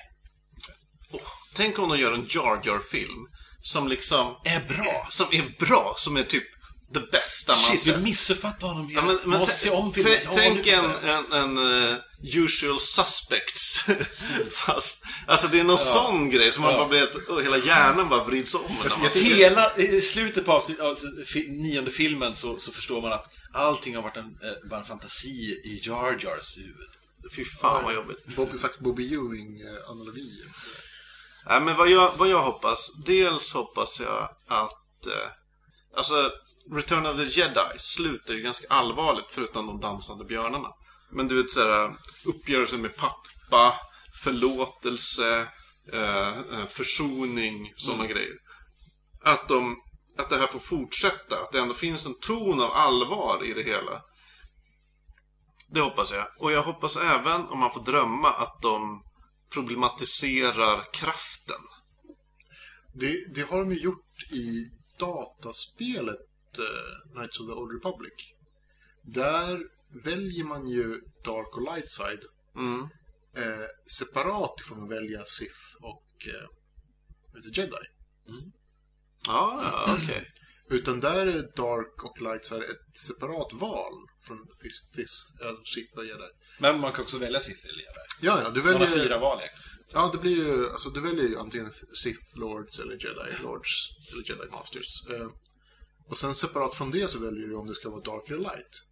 Tänk 1.55 1.78
om 1.78 1.89
de 1.89 1.99
gör 1.99 2.12
en 2.12 2.26
Jar 2.30 2.62
Jar-film 2.64 3.26
som 3.62 3.89
liksom 3.89 4.37
Är 4.45 4.61
bra! 4.68 5.07
som 5.11 5.26
är 5.32 5.55
bra, 5.66 5.95
som 5.99 6.16
är 6.16 6.22
typ 6.22 6.45
det 6.95 7.11
bästa 7.11 7.53
man 7.53 7.61
Shit, 7.61 7.80
sett. 7.80 7.95
du 7.97 8.01
missuppfattar 8.03 8.68
honom. 8.68 8.91
Ja, 8.95 9.03
men, 9.03 9.14
men 9.20 9.30
man 9.30 9.39
måste 9.39 9.55
se 9.57 9.70
om 9.70 9.93
filmen. 9.93 10.12
Ja, 10.24 10.30
Tänk 10.35 10.66
en, 10.66 10.85
jag. 10.85 11.32
en, 11.32 11.32
en 11.32 11.91
eh, 11.93 11.97
usual 12.35 12.80
suspects. 12.80 13.85
Fast, 14.53 15.03
alltså 15.26 15.49
det 15.49 15.61
är 15.61 15.64
någon 15.64 15.78
sån 15.78 16.30
grej 16.30 16.53
som 16.53 16.62
man 16.62 16.72
Ja. 16.72 16.78
bara 16.78 16.89
blir 16.89 17.03
oh, 17.28 17.43
hela 17.43 17.59
hjärnan 17.59 18.09
bara 18.09 18.24
vrids 18.24 18.55
om. 18.55 18.76
jag 19.03 19.12
det. 19.12 19.20
Hela, 19.20 19.76
I 19.76 20.01
slutet 20.01 20.45
på 20.45 20.53
avsnitt, 20.53 20.80
alltså, 20.80 21.07
nionde 21.49 21.91
filmen 21.91 22.37
så, 22.37 22.59
så 22.59 22.72
förstår 22.72 23.03
man 23.03 23.12
att 23.12 23.26
allting 23.55 23.95
har 23.97 24.03
varit 24.03 24.16
en, 24.16 24.24
eh, 24.24 24.68
bara 24.70 24.80
en 24.80 24.87
fantasi 24.87 25.61
i 25.64 25.80
Jar 25.82 26.12
Jars 26.20 26.59
huvud. 26.59 26.91
Fy 27.37 27.45
fan 27.45 27.85
vad 27.85 27.95
jobbigt. 27.95 28.37
Bobby 28.37 28.57
slags 28.57 28.79
Bobby 28.79 29.14
Ewing-analogi. 29.14 30.31
Nej, 31.47 31.61
men 31.61 31.77
vad 31.77 31.91
jag, 31.91 32.12
vad 32.16 32.29
jag 32.29 32.43
hoppas, 32.43 32.91
dels 33.07 33.53
hoppas 33.53 34.01
jag 34.01 34.29
att, 34.47 35.07
eh, 35.07 35.31
alltså 35.97 36.31
Return 36.72 37.07
of 37.07 37.16
the 37.16 37.41
Jedi 37.41 37.79
slutar 37.79 38.35
ju 38.35 38.41
ganska 38.43 38.66
allvarligt 38.68 39.27
förutom 39.31 39.66
de 39.66 39.81
dansande 39.81 40.25
björnarna. 40.25 40.68
Men 41.11 41.29
du 41.29 41.43
vet 41.43 41.51
såhär, 41.51 41.97
uppgörelsen 42.25 42.81
med 42.81 42.97
pappa, 42.97 43.81
förlåtelse, 44.22 45.49
eh, 45.93 46.29
eh, 46.29 46.66
försoning, 46.68 47.72
sådana 47.77 48.07
grejer. 48.07 48.35
Att, 49.25 49.49
de, 49.49 49.77
att 50.18 50.31
det 50.31 50.37
här 50.37 50.47
får 50.47 50.59
fortsätta, 50.59 51.41
att 51.41 51.53
det 51.53 51.59
ändå 51.59 51.75
finns 51.75 52.07
en 52.07 52.20
ton 52.20 52.62
av 52.62 52.72
allvar 52.72 53.45
i 53.45 53.55
det 53.55 53.62
hela. 53.62 54.03
Det 55.68 55.80
hoppas 55.80 56.12
jag. 56.12 56.26
Och 56.38 56.52
jag 56.52 56.62
hoppas 56.62 56.96
även, 56.96 57.40
om 57.48 57.58
man 57.58 57.72
får 57.72 57.84
drömma, 57.84 58.28
att 58.28 58.62
de 58.62 59.02
problematiserar 59.52 60.92
kraften. 60.92 61.60
Det, 62.94 63.34
det 63.34 63.42
har 63.42 63.58
de 63.58 63.72
ju 63.72 63.80
gjort 63.80 64.32
i 64.32 64.70
dataspelet 64.98 66.58
eh, 66.58 67.12
Knights 67.12 67.40
of 67.40 67.46
the 67.46 67.52
Old 67.52 67.72
Republic. 67.74 68.12
Där 69.02 69.60
väljer 70.04 70.44
man 70.44 70.66
ju 70.68 71.00
Dark 71.24 71.56
och 71.56 71.74
Light 71.74 71.88
Side 71.90 72.22
Mm. 72.56 72.80
eh, 73.36 73.66
separat 73.98 74.60
ifrån 74.60 74.82
att 74.84 74.90
välja 74.90 75.24
Sith 75.26 75.82
och 75.82 76.04
det, 77.42 77.60
Jedi. 77.60 77.86
Ja, 79.26 79.60
ja 79.62 79.96
okej. 79.98 80.26
Utan 80.70 81.00
där 81.00 81.26
är 81.26 81.42
Dark 81.56 82.04
och 82.04 82.20
Light 82.20 82.44
Side 82.44 82.62
ett 82.62 82.96
separat 82.96 83.52
val 83.52 83.92
från 84.22 84.38
Sith 85.64 85.98
och 85.98 86.06
Jedi. 86.06 86.28
Men 86.58 86.80
man 86.80 86.92
kan 86.92 87.02
också 87.02 87.18
välja 87.18 87.40
sitt 87.40 87.64
eller 87.64 87.80
Jedi. 87.80 88.00
Ja, 88.20 88.42
ja, 88.42 88.50
du 88.50 88.62
Man 88.62 88.72
har 88.72 88.80
väljer... 88.80 89.04
fyra 89.04 89.18
val 89.18 89.38
egentligen. 89.38 89.84
Ja, 89.92 90.10
det 90.12 90.18
blir 90.18 90.36
ju, 90.36 90.70
alltså 90.70 90.90
du 90.90 91.00
väljer 91.00 91.28
ju 91.28 91.38
antingen 91.38 91.70
Sith 92.02 92.38
Lords 92.38 92.78
eller 92.78 92.92
Jedi 92.92 93.42
Lords 93.42 93.88
eller 94.12 94.30
Jedi 94.30 94.50
Masters. 94.50 95.06
Eh, 95.10 95.28
och 96.06 96.18
sen 96.18 96.34
separat 96.34 96.74
från 96.74 96.90
det 96.90 97.08
så 97.08 97.18
väljer 97.18 97.48
du 97.48 97.54
om 97.54 97.66
det 97.66 97.74
ska 97.74 97.90
vara 97.90 98.00
Dark 98.00 98.30
eller 98.30 98.38
Light. 98.38 98.82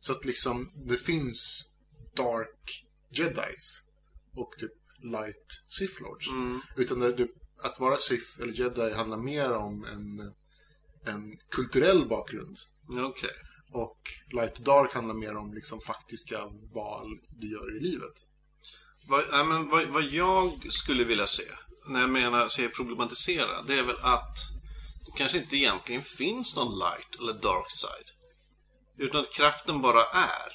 Så 0.00 0.12
att 0.12 0.24
liksom, 0.24 0.72
det 0.74 0.96
finns 0.96 1.70
Dark 2.16 2.84
Jedis 3.10 3.82
och 4.34 4.54
typ 4.58 4.72
Light 5.02 5.62
Sith 5.68 6.02
Lords. 6.02 6.28
Mm. 6.28 6.60
Utan 6.76 7.00
det, 7.00 7.28
att 7.62 7.80
vara 7.80 7.96
Sith 7.96 8.42
eller 8.42 8.52
Jedi 8.52 8.92
handlar 8.92 9.18
mer 9.18 9.52
om 9.52 9.84
en, 9.84 10.32
en 11.06 11.38
kulturell 11.50 12.08
bakgrund. 12.08 12.56
Okej. 12.88 13.30
Och 13.72 13.98
Light 14.32 14.56
Dark 14.56 14.94
handlar 14.94 15.14
mer 15.14 15.36
om 15.36 15.54
liksom 15.54 15.80
faktiska 15.80 16.46
val 16.74 17.18
du 17.28 17.52
gör 17.52 17.76
i 17.76 17.80
livet. 17.80 18.14
Vad, 19.08 19.24
nej, 19.32 19.44
men 19.44 19.68
vad, 19.68 19.88
vad 19.88 20.04
jag 20.04 20.72
skulle 20.72 21.04
vilja 21.04 21.26
se, 21.26 21.44
när 21.86 22.00
jag 22.00 22.10
menar 22.10 22.48
se 22.48 22.68
problematisera, 22.68 23.62
det 23.62 23.78
är 23.78 23.82
väl 23.82 23.96
att 24.02 24.36
det 25.06 25.12
kanske 25.16 25.38
inte 25.38 25.56
egentligen 25.56 26.02
finns 26.02 26.56
någon 26.56 26.78
light 26.78 27.20
eller 27.20 27.32
dark 27.32 27.70
side. 27.70 28.10
Utan 28.98 29.20
att 29.20 29.32
kraften 29.32 29.82
bara 29.82 30.04
är. 30.04 30.52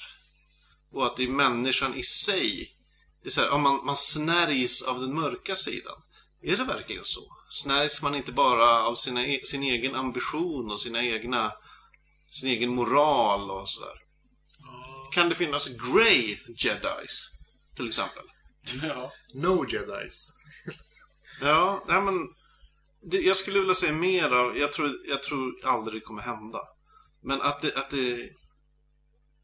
Och 0.92 1.06
att 1.06 1.16
det 1.16 1.22
är 1.22 1.28
människan 1.28 1.94
i 1.94 2.02
sig. 2.02 2.76
Det 3.22 3.28
är 3.28 3.30
så 3.30 3.40
här, 3.40 3.50
om 3.50 3.62
man, 3.62 3.84
man 3.84 3.96
snärjs 3.96 4.82
av 4.82 5.00
den 5.00 5.14
mörka 5.14 5.56
sidan. 5.56 6.02
Är 6.42 6.56
det 6.56 6.64
verkligen 6.64 7.04
så? 7.04 7.36
Snärjs 7.52 8.02
man 8.02 8.14
inte 8.14 8.32
bara 8.32 8.86
av 8.86 8.94
sina, 8.94 9.26
e- 9.26 9.42
sin 9.46 9.62
egen 9.62 9.94
ambition 9.94 10.70
och 10.70 10.80
sina 10.82 11.04
egna, 11.04 11.52
sin 12.30 12.48
egen 12.48 12.74
moral 12.74 13.50
och 13.50 13.68
sådär? 13.68 13.94
Kan 15.12 15.28
det 15.28 15.34
finnas 15.34 15.68
grey 15.68 16.38
jedis, 16.56 17.28
till 17.76 17.88
exempel? 17.88 18.22
Ja. 18.82 19.12
No 19.34 19.66
Jedis. 19.68 20.28
Ja, 21.40 21.84
nej 21.88 22.02
men 22.02 22.14
det, 23.10 23.20
jag 23.20 23.36
skulle 23.36 23.58
vilja 23.58 23.74
säga 23.74 23.92
mer 23.92 24.30
av, 24.30 24.58
jag 24.58 24.72
tror, 24.72 24.90
jag 25.08 25.22
tror 25.22 25.64
aldrig 25.66 26.02
det 26.02 26.04
kommer 26.04 26.22
hända. 26.22 26.58
Men 27.22 27.42
att 27.42 27.62
det, 27.62 27.74
att 27.76 27.90
det 27.90 28.30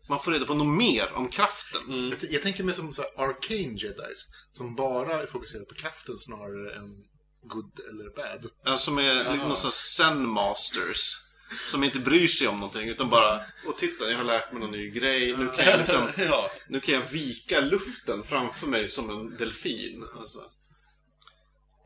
man 0.09 0.21
får 0.23 0.33
reda 0.33 0.47
på 0.47 0.55
något 0.55 0.77
mer 0.79 1.13
om 1.13 1.29
kraften. 1.29 2.09
Jag, 2.11 2.21
t- 2.21 2.27
jag 2.31 2.43
tänker 2.43 2.65
mig 2.65 2.75
som 2.75 2.93
så 2.93 3.03
här 3.03 3.11
arcane 3.29 3.77
jedis. 3.79 4.29
Som 4.53 4.75
bara 4.75 5.23
är 5.23 5.27
fokuserade 5.27 5.67
på 5.67 5.75
kraften 5.75 6.19
snarare 6.19 6.75
än 6.77 7.05
good 7.43 7.81
eller 7.89 8.11
bad. 8.11 8.47
Alltså 8.65 8.91
med 8.91 9.17
lite 9.17 9.37
någon 9.47 9.57
sån 9.57 9.73
zen 9.73 10.29
masters. 10.29 11.25
Som 11.67 11.85
inte 11.85 11.99
bryr 11.99 12.29
sig 12.29 12.49
om 12.49 12.61
någonting 12.61 12.89
utan 12.89 13.11
bara, 13.11 13.41
och 13.67 13.79
titta 13.79 14.11
jag 14.11 14.17
har 14.19 14.25
lärt 14.25 14.53
mig 14.53 14.61
någon 14.61 14.71
ny 14.71 14.91
grej. 14.91 15.37
Nu 15.37 15.47
kan 15.49 15.65
jag 15.65 15.79
liksom, 15.79 16.11
ja. 16.17 16.51
nu 16.69 16.81
kan 16.81 16.95
jag 16.95 17.03
vika 17.07 17.61
luften 17.61 18.23
framför 18.25 18.67
mig 18.67 18.89
som 18.89 19.11
en 19.11 19.37
delfin. 19.37 20.05
Alltså. 20.17 20.51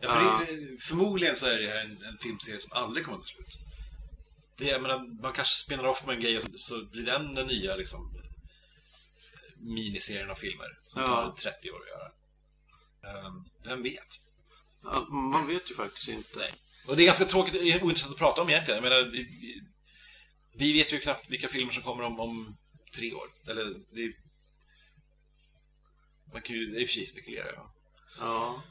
Ja, 0.01 0.09
för 0.09 0.47
det, 0.47 0.83
förmodligen 0.83 1.37
så 1.37 1.47
är 1.47 1.59
det 1.59 1.69
här 1.69 1.79
en, 1.85 2.03
en 2.05 2.19
filmserie 2.19 2.61
som 2.61 2.73
aldrig 2.73 3.05
kommer 3.05 3.19
att 3.19 3.25
ta 3.25 3.29
slut. 3.29 3.59
Det, 4.59 4.65
jag 4.65 4.83
menar, 4.83 5.23
man 5.23 5.33
kanske 5.33 5.55
spinner 5.65 5.87
off 5.87 6.07
med 6.07 6.15
en 6.15 6.23
grej 6.23 6.37
och 6.37 6.43
så, 6.43 6.49
så 6.57 6.85
blir 6.85 7.03
den 7.07 7.35
den 7.35 7.47
nya 7.47 7.77
liksom, 7.77 8.15
miniserien 9.57 10.31
av 10.31 10.35
filmer. 10.35 10.79
Som 10.89 11.03
Ja. 11.03 11.09
tar 11.09 11.33
30 11.53 11.71
år 11.71 11.81
att 11.83 11.89
göra. 11.89 12.09
Ehm, 13.27 13.45
vem 13.65 13.83
vet? 13.83 14.09
Ja, 14.83 15.07
man 15.11 15.47
vet 15.47 15.71
ju 15.71 15.75
faktiskt 15.75 16.09
inte. 16.09 16.39
Nej. 16.39 16.53
Och 16.87 16.97
det 16.97 17.03
är 17.03 17.07
ganska 17.07 17.25
tråkigt 17.25 17.55
och 17.55 17.87
ointressant 17.87 18.13
att 18.13 18.19
prata 18.19 18.43
om 18.43 18.49
egentligen. 18.49 18.85
Jag 18.85 18.91
menar, 18.91 19.11
vi, 19.11 19.23
vi- 20.59 20.73
vet 20.73 20.93
ju 20.93 21.01
knappt 21.01 21.31
vilka 21.31 21.49
filmer 21.49 21.73
som 21.73 21.83
kommer 21.83 22.05
om, 22.05 22.21
om 22.21 22.57
tre 22.95 23.13
år. 23.13 23.27
Eller, 23.49 23.65
det, 23.65 24.15
man 26.33 26.43
kan 26.43 26.57
ju 26.57 26.81
i 26.81 26.85
och 26.85 26.89
för 26.89 26.95
sig 26.95 27.07
spekulera. 27.07 27.47
Ja. 27.55 27.73
Ja. 28.19 28.63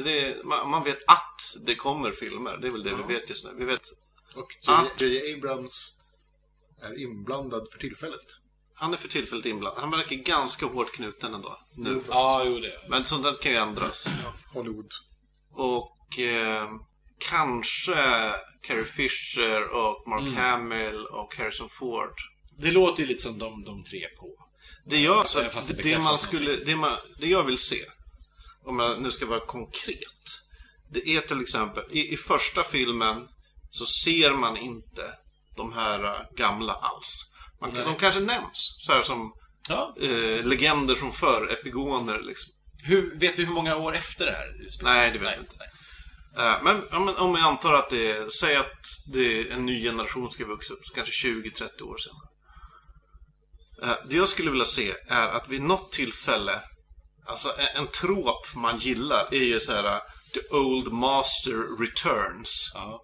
Det, 0.00 0.44
man, 0.44 0.70
man 0.70 0.84
vet 0.84 0.98
att 1.06 1.56
det 1.66 1.74
kommer 1.74 2.12
filmer, 2.12 2.56
det 2.56 2.66
är 2.66 2.70
väl 2.70 2.84
det 2.84 2.94
vi 2.94 3.14
vet 3.14 3.30
just 3.30 3.44
nu. 3.44 3.54
Vi 3.58 3.64
vet 3.64 3.82
Och. 4.34 4.56
J.J. 5.00 5.34
Abrams 5.34 5.98
är 6.82 7.02
inblandad 7.02 7.66
för 7.72 7.78
tillfället. 7.78 8.26
Han 8.74 8.92
är 8.92 8.96
för 8.96 9.08
tillfället 9.08 9.46
inblandad. 9.46 9.80
Han 9.80 9.90
verkar 9.90 10.16
ganska 10.16 10.66
hårt 10.66 10.92
knuten 10.92 11.34
ändå. 11.34 11.58
Nu. 11.76 11.90
Jo, 11.94 12.02
ja, 12.08 12.44
jo 12.46 12.60
det. 12.60 12.80
Men 12.88 13.04
sånt 13.04 13.22
där 13.24 13.36
kan 13.42 13.52
ju 13.52 13.58
ändras. 13.58 14.06
Ja, 14.24 14.34
Hollywood. 14.52 14.90
Och 15.54 16.18
eh, 16.18 16.68
kanske 17.18 17.94
Carrie 18.62 18.84
Fisher 18.84 19.62
och 19.68 20.08
Mark 20.08 20.38
Hamill 20.38 21.06
och 21.06 21.34
Harrison 21.36 21.68
Ford. 21.68 22.14
Det 22.58 22.70
låter 22.70 23.02
ju 23.02 23.08
lite 23.08 23.22
som 23.22 23.38
de, 23.38 23.64
de 23.64 23.84
tre 23.84 24.08
på. 24.18 24.30
Det, 24.86 25.00
jag, 25.00 25.30
så, 25.30 25.40
Ja, 25.40 25.50
fast 25.50 25.68
det 25.68 25.82
det, 25.82 25.98
man 25.98 26.18
skulle, 26.18 26.56
det, 26.56 26.76
man, 26.76 26.96
det 27.20 27.26
jag 27.28 27.44
vill 27.44 27.58
se, 27.58 27.80
om 28.64 28.78
jag 28.78 29.02
nu 29.02 29.10
ska 29.10 29.26
vara 29.26 29.46
konkret. 29.46 30.40
Det 30.90 31.08
är 31.08 31.20
till 31.20 31.40
exempel, 31.40 31.84
i, 31.90 32.14
i 32.14 32.16
första 32.16 32.64
filmen 32.64 33.28
så 33.70 33.86
ser 33.86 34.30
man 34.32 34.56
inte 34.56 35.12
de 35.56 35.72
här 35.72 36.04
eh, 36.04 36.20
gamla 36.36 36.72
alls. 36.72 37.30
Man, 37.60 37.74
de 37.74 37.94
kanske 37.94 38.20
nämns, 38.20 38.76
så 38.80 38.92
här 38.92 39.02
som 39.02 39.32
Ja. 39.68 39.94
eh, 40.00 40.44
legender 40.44 40.94
från 40.94 41.12
förr, 41.12 41.52
epigoner 41.52 42.22
liksom. 42.22 42.53
Hur, 42.82 43.18
vet 43.20 43.38
vi 43.38 43.44
hur 43.44 43.52
många 43.54 43.76
år 43.76 43.94
efter 43.94 44.26
det 44.26 44.32
här 44.32 44.66
utspelar? 44.66 44.94
Nej, 44.94 45.10
det 45.12 45.18
vet 45.18 45.28
jag 45.30 45.38
inte. 45.38 45.54
nej. 45.58 45.68
Eh, 46.46 46.62
Men 46.62 46.88
om, 46.92 47.14
om 47.18 47.34
jag 47.34 47.44
antar 47.48 47.72
att 47.74 47.90
det 47.90 48.10
är, 48.10 48.28
säg 48.28 48.56
att 48.56 48.82
det 49.12 49.40
är 49.40 49.50
en 49.52 49.66
ny 49.66 49.82
generation 49.82 50.30
ska 50.30 50.46
växa 50.46 50.74
upp, 50.74 50.84
så 50.86 50.94
kanske 50.94 51.28
20-30 51.28 51.82
år 51.82 51.96
senare. 51.98 52.28
Eh, 53.82 53.98
Det 54.06 54.16
jag 54.16 54.28
skulle 54.28 54.50
vilja 54.50 54.64
se 54.64 54.94
är 55.08 55.28
att 55.28 55.48
vid 55.48 55.62
något 55.62 55.92
tillfälle, 55.92 56.62
alltså 57.26 57.54
en, 57.74 57.86
trop 57.86 58.54
man 58.54 58.78
gillar 58.78 59.28
är 59.34 59.44
ju 59.44 59.60
så 59.60 59.72
här 59.72 59.84
uh, 59.84 60.00
The 60.34 60.56
Old 60.56 60.92
Master 60.92 61.80
Returns. 61.84 62.70
Ja. 62.74 63.00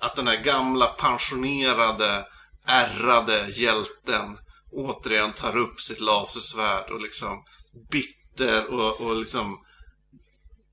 Att 0.00 0.16
den 0.16 0.26
här 0.28 0.36
gamla 0.42 0.86
pensionerade, 0.86 2.26
ärrade 2.66 3.48
hjälten 3.50 4.38
återigen 4.72 5.32
tar 5.32 5.56
upp 5.56 5.80
sitt 5.80 6.00
lasersvärd 6.00 6.90
och 6.90 7.00
liksom 7.00 7.44
bitter 7.90 8.21
och, 8.68 9.00
och 9.00 9.16
liksom 9.20 9.58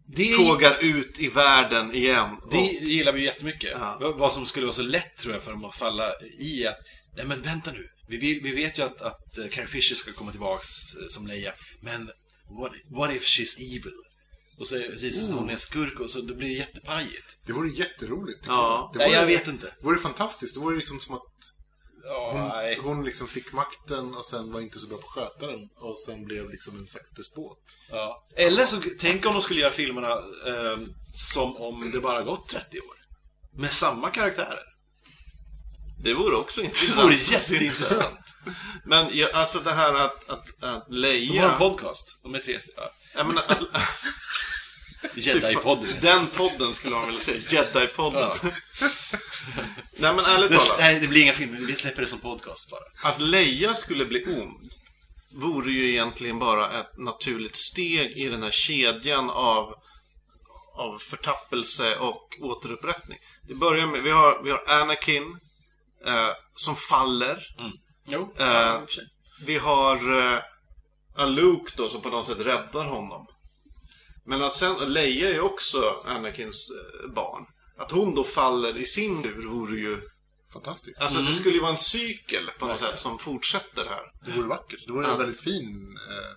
Det, 0.07 0.33
tågar 0.33 0.83
ut 0.83 1.19
i 1.19 1.27
världen 1.29 1.93
igen. 1.95 2.35
det 2.51 2.57
Och- 2.57 2.65
gillar 2.65 3.13
vi 3.13 3.19
ju 3.19 3.25
jättemycket. 3.25 3.71
Ja. 3.79 3.97
Vad- 4.17 4.31
som 4.31 4.45
skulle 4.45 4.65
vara 4.65 4.75
så 4.75 4.81
lätt 4.81 5.17
tror 5.17 5.33
jag 5.33 5.43
för 5.43 5.51
dem 5.51 5.65
att 5.65 5.75
falla 5.75 6.11
i 6.39 6.67
att 6.67 6.77
Nej 7.17 7.25
men 7.25 7.41
vänta 7.41 7.71
nu. 7.71 7.87
Vi, 8.07 8.17
vill, 8.17 8.39
vi 8.43 8.51
vet 8.51 8.77
ju 8.79 8.83
att, 8.83 9.01
att 9.01 9.37
eh, 9.37 9.47
Carrie 9.47 9.67
Fisher 9.67 9.95
ska 9.95 10.13
komma 10.13 10.31
tillbaks 10.31 10.67
eh, 10.95 11.07
som 11.09 11.27
Leia. 11.27 11.53
Men 11.81 12.05
what, 12.59 12.71
what 12.91 13.15
if 13.15 13.23
she's 13.23 13.57
evil? 13.59 13.93
Och 14.59 14.67
så 14.67 14.77
visar 14.77 15.09
sig 15.09 15.33
hon 15.33 15.49
är 15.49 15.55
skurk 15.55 15.99
och 15.99 16.09
så 16.09 16.21
det 16.21 16.33
blir 16.35 16.49
jättepajigt. 16.57 17.37
Det 17.45 17.53
vore 17.53 17.69
jätteroligt. 17.69 18.39
Ja. 18.47 18.91
jag. 18.93 18.93
Det 18.93 18.99
Nej, 18.99 19.07
vore, 19.07 19.19
jag 19.19 19.27
vet 19.39 19.47
inte. 19.47 19.65
Det 19.65 19.85
vore 19.85 19.97
fantastiskt. 19.99 20.55
Det 20.55 20.61
vore 20.61 20.75
liksom 20.75 20.99
som 20.99 21.15
att 21.15 21.21
hon, 22.13 22.85
hon 22.85 23.05
liksom 23.05 23.27
fick 23.27 23.53
makten 23.53 24.13
och 24.15 24.25
sen 24.25 24.51
var 24.51 24.59
inte 24.61 24.79
så 24.79 24.87
bra 24.87 24.97
på 24.97 25.07
att 25.07 25.13
sköta 25.13 25.47
den. 25.47 25.69
Och 25.75 25.99
sen 25.99 26.25
blev 26.25 26.49
liksom 26.49 26.77
en 26.77 26.87
slags 26.87 27.11
despot. 27.11 27.59
Ja. 27.89 28.27
Eller 28.35 28.65
så, 28.65 28.77
tänk 28.99 29.25
om 29.25 29.33
de 29.33 29.41
skulle 29.41 29.59
göra 29.59 29.71
filmerna 29.71 30.11
eh, 30.47 30.77
som 31.15 31.57
om 31.57 31.91
det 31.91 31.99
bara 31.99 32.23
gått 32.23 32.49
30 32.49 32.79
år. 32.79 32.95
Med 33.53 33.71
samma 33.71 34.09
karaktärer. 34.09 34.63
Det 36.03 36.13
vore 36.13 36.35
också 36.35 36.61
Det 36.61 36.67
intressant. 36.67 37.05
vore 37.05 37.15
att 37.15 37.21
se. 37.21 37.53
jätteintressant. 37.53 38.35
Men 38.85 39.07
ja, 39.13 39.27
alltså 39.33 39.59
det 39.59 39.71
här 39.71 39.93
att, 39.93 40.29
att, 40.29 40.39
att 40.39 40.49
De 40.59 40.65
har 40.67 40.75
en 40.75 40.81
Leia... 41.01 41.57
podcast. 41.57 42.15
De 42.23 42.35
är 42.35 42.39
tre 42.39 42.59
stycken. 42.61 42.83
Ja. 43.15 43.23
Jedi-podden. 45.15 45.93
den 46.01 46.27
podden 46.27 46.73
skulle 46.73 46.95
man 46.95 47.05
vilja 47.05 47.21
säga. 47.21 47.39
Jedi-podden. 47.39 48.29
Ja. 48.41 48.49
Nej 49.97 50.15
men 50.15 50.25
ärligt 50.25 50.51
Det, 50.51 50.57
talat. 50.57 50.79
nej, 50.79 50.99
det 50.99 51.07
blir 51.07 51.21
inga 51.21 51.33
filmer. 51.33 51.59
Vi 51.59 51.75
släpper 51.75 52.01
det 52.01 52.07
som 52.07 52.19
podcast 52.19 52.71
bara. 52.71 53.11
Att 53.11 53.21
Leia 53.21 53.73
skulle 53.73 54.05
bli 54.05 54.25
ond 54.25 54.71
vore 55.35 55.71
ju 55.71 55.89
egentligen 55.89 56.39
bara 56.39 56.79
ett 56.79 56.97
naturligt 56.97 57.55
steg 57.55 58.11
i 58.17 58.29
den 58.29 58.43
här 58.43 58.51
kedjan 58.51 59.29
av, 59.29 59.73
av 60.75 60.97
förtappelse 60.99 61.95
och 61.97 62.37
återupprättning. 62.41 63.17
Det 63.47 63.53
börjar 63.55 63.87
med, 63.87 64.01
vi 64.03 64.11
har, 64.11 64.43
vi 64.43 64.51
har 64.51 64.63
Anakin 64.81 65.39
eh, 66.05 66.29
som 66.55 66.75
faller. 66.75 67.47
Jo. 68.07 68.33
Eh. 68.39 68.81
Vi 69.45 69.57
har 69.57 69.95
eh, 71.17 71.27
Luke 71.27 71.73
då 71.77 71.89
som 71.89 72.01
på 72.01 72.09
något 72.09 72.27
sätt 72.27 72.39
räddar 72.39 72.85
honom. 72.85 73.27
Men 74.25 74.41
att 74.43 74.53
sen, 74.53 74.93
Leia 74.93 75.29
är 75.29 75.33
ju 75.33 75.39
också 75.41 76.03
Anakins 76.05 76.71
eh, 76.71 77.11
barn. 77.13 77.45
Att 77.77 77.91
hon 77.91 78.15
då 78.15 78.23
faller 78.23 78.77
i 78.77 78.85
sin 78.85 79.23
tur 79.23 79.45
vore 79.45 79.79
ju... 79.79 80.01
Fantastiskt. 80.53 81.01
Alltså 81.01 81.21
det 81.21 81.33
skulle 81.33 81.55
ju 81.55 81.61
vara 81.61 81.71
en 81.71 81.77
cykel 81.77 82.49
på 82.59 82.65
något 82.67 82.79
sätt 82.79 82.99
som 82.99 83.19
fortsätter 83.19 83.85
här. 83.85 84.01
Det 84.25 84.31
vore 84.31 84.47
vackert. 84.47 84.79
Det 84.87 84.91
vore 84.93 85.05
Ja. 85.07 85.11
en 85.13 85.17
väldigt 85.19 85.41
fin, 85.41 85.97
eh, 86.09 86.35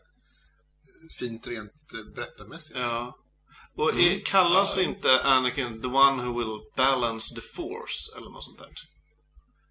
fint 1.19 1.47
rent 1.47 1.71
eh, 1.95 2.15
berättarmässigt. 2.15 2.79
Ja. 2.79 3.17
Och 3.77 4.01
är, 4.01 4.25
kallas 4.25 4.79
inte 4.79 5.23
Anakin 5.23 5.83
the 5.83 5.89
one 5.89 6.23
who 6.23 6.39
will 6.39 6.61
balance 6.77 7.35
the 7.35 7.41
force 7.41 8.13
eller 8.17 8.31
något 8.31 8.45
sånt 8.45 8.59
där? 8.59 8.69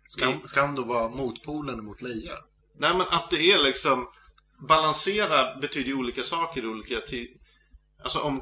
Ska, 0.07 0.47
ska 0.47 0.61
han 0.61 0.75
då 0.75 0.83
vara 0.83 1.09
motpolen 1.09 1.85
mot 1.85 2.01
Leia? 2.01 2.37
Nej 2.79 2.91
men 2.93 3.01
att 3.09 3.29
det 3.29 3.51
är 3.51 3.63
liksom 3.63 4.07
Balansera 4.67 5.59
betyder 5.59 5.87
ju 5.87 5.93
olika 5.95 6.23
saker 6.23 6.63
i 6.63 6.67
olika 6.67 6.99
tid 6.99 7.27
Alltså 8.03 8.19
om, 8.19 8.41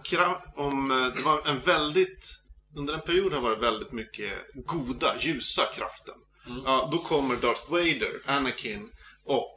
om 0.56 0.92
eh, 0.92 1.16
det 1.16 1.22
var 1.22 1.48
en 1.48 1.60
väldigt 1.60 2.38
Under 2.76 2.94
en 2.94 3.02
period 3.02 3.34
har 3.34 3.42
det 3.42 3.50
varit 3.50 3.64
väldigt 3.64 3.92
mycket 3.92 4.32
goda, 4.54 5.16
ljusa 5.20 5.66
kraften 5.66 6.16
Ja, 6.66 6.90
då 6.92 6.98
kommer 6.98 7.36
Darth 7.36 7.72
Vader, 7.72 8.22
Anakin 8.26 8.90
och 9.26 9.56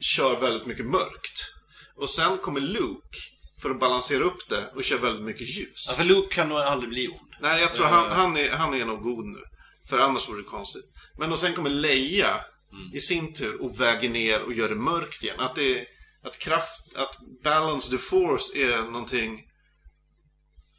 Kör 0.00 0.40
väldigt 0.40 0.66
mycket 0.66 0.86
mörkt 0.86 1.52
Och 1.96 2.10
sen 2.10 2.38
kommer 2.38 2.60
Luke 2.60 3.18
För 3.62 3.70
att 3.70 3.80
balansera 3.80 4.24
upp 4.24 4.48
det 4.48 4.72
och 4.74 4.84
kör 4.84 4.98
väldigt 4.98 5.24
mycket 5.24 5.48
ljus 5.58 5.86
Ja, 5.88 5.94
för 5.96 6.04
Luke 6.04 6.34
kan 6.34 6.48
nog 6.48 6.58
aldrig 6.58 6.90
bli 6.90 7.08
ond. 7.08 7.34
Nej, 7.40 7.60
jag 7.60 7.74
tror 7.74 7.86
han, 7.86 8.10
han, 8.10 8.36
är, 8.36 8.50
han 8.50 8.74
är 8.74 8.84
nog 8.84 9.02
god 9.02 9.26
nu. 9.26 9.42
För 9.88 9.98
annars 9.98 10.28
vore 10.28 10.42
det 10.42 10.48
konstigt. 10.48 10.84
Men 11.18 11.32
och 11.32 11.38
sen 11.38 11.54
kommer 11.54 11.70
Leia 11.70 12.40
i 12.92 13.00
sin 13.00 13.34
tur 13.34 13.62
och 13.62 13.80
väger 13.80 14.10
ner 14.10 14.42
och 14.42 14.52
gör 14.52 14.68
det 14.68 14.74
mörkt 14.74 15.22
igen. 15.22 15.40
Att 15.40 15.54
det 15.54 15.86
att 16.26 16.38
kraft, 16.38 16.96
att 16.96 17.18
balance 17.44 17.90
the 17.90 17.98
force 17.98 18.58
är 18.58 18.82
någonting 18.82 19.42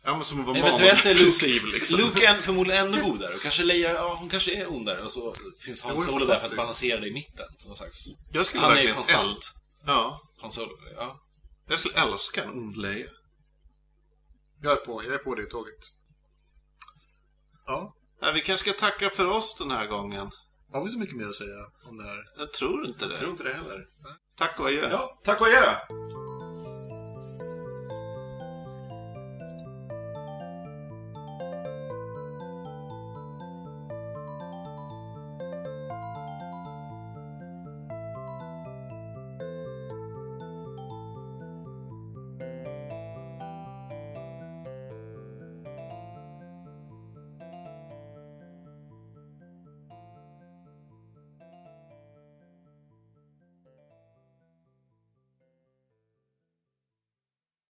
Ja 0.04 0.16
men 0.16 0.26
som 0.26 0.39
att 0.39 0.45
vara 0.48 0.58
Eventuellt 0.58 1.06
är 1.06 1.16
Luke, 1.16 1.66
liksom. 1.78 2.00
Luke 2.00 2.28
är 2.28 2.34
förmodligen 2.34 2.86
ännu 2.86 3.02
godare. 3.04 3.36
Och 3.36 3.41
kanske 3.41 3.64
Leia, 3.64 3.93
ja 3.93 4.16
hon 4.20 4.30
kanske 4.30 4.62
är 4.62 4.72
ondare. 4.72 5.04
Och 5.04 5.12
så 5.12 5.36
finns 5.60 5.84
Han 5.84 6.02
Solo 6.02 6.26
där 6.26 6.39
för 6.39 6.48
att 6.48 6.56
balansera 6.56 7.00
det 7.00 7.08
i 7.08 7.14
mitten. 7.14 7.45
Någon 7.66 7.76
slags... 7.76 8.06
Jag 8.32 8.45
skulle 8.45 8.62
Han 8.62 8.72
är 8.72 8.76
verkligen 8.76 8.95
konstant. 8.95 9.28
ält. 9.28 9.54
Ja. 9.86 10.22
Han 10.41 10.52
Solo, 10.52 10.72
ja. 10.95 11.20
Jag 11.70 11.80
skulle 11.80 11.93
älska 11.95 12.43
en 12.43 12.50
ond 12.50 12.78
Leia. 12.78 13.10
Jag 14.62 14.72
är 14.72 14.76
på, 14.76 15.04
jag 15.04 15.14
är 15.14 15.18
på 15.18 15.36
det 15.36 15.45
tåget. 15.45 15.84
Ja, 17.66 17.93
Nej, 18.22 18.34
vi 18.34 18.41
kanske 18.41 18.70
ska 18.72 18.80
tacka 18.80 19.10
för 19.10 19.26
oss 19.26 19.56
den 19.60 19.72
här 19.72 19.88
gången. 19.88 20.32
har 20.74 20.84
vi 20.84 20.91
så 20.91 21.00
mycket 21.00 21.16
mer 21.16 21.28
att 21.28 21.36
säga 21.36 21.66
om 21.89 21.98
det 21.98 22.04
här? 22.04 22.24
Jag 22.38 22.54
tror 22.54 22.86
inte 22.88 23.06
det. 23.06 23.12
Jag 23.12 23.20
tror 23.20 23.32
inte 23.32 23.43
det 23.43 23.54
heller. 23.54 23.86
Tack 24.38 24.59
och 24.59 24.65
adjö. 24.65 24.89
Ja, 24.91 25.17
tack 25.23 25.41
och 25.41 25.47
adjö! 25.47 25.75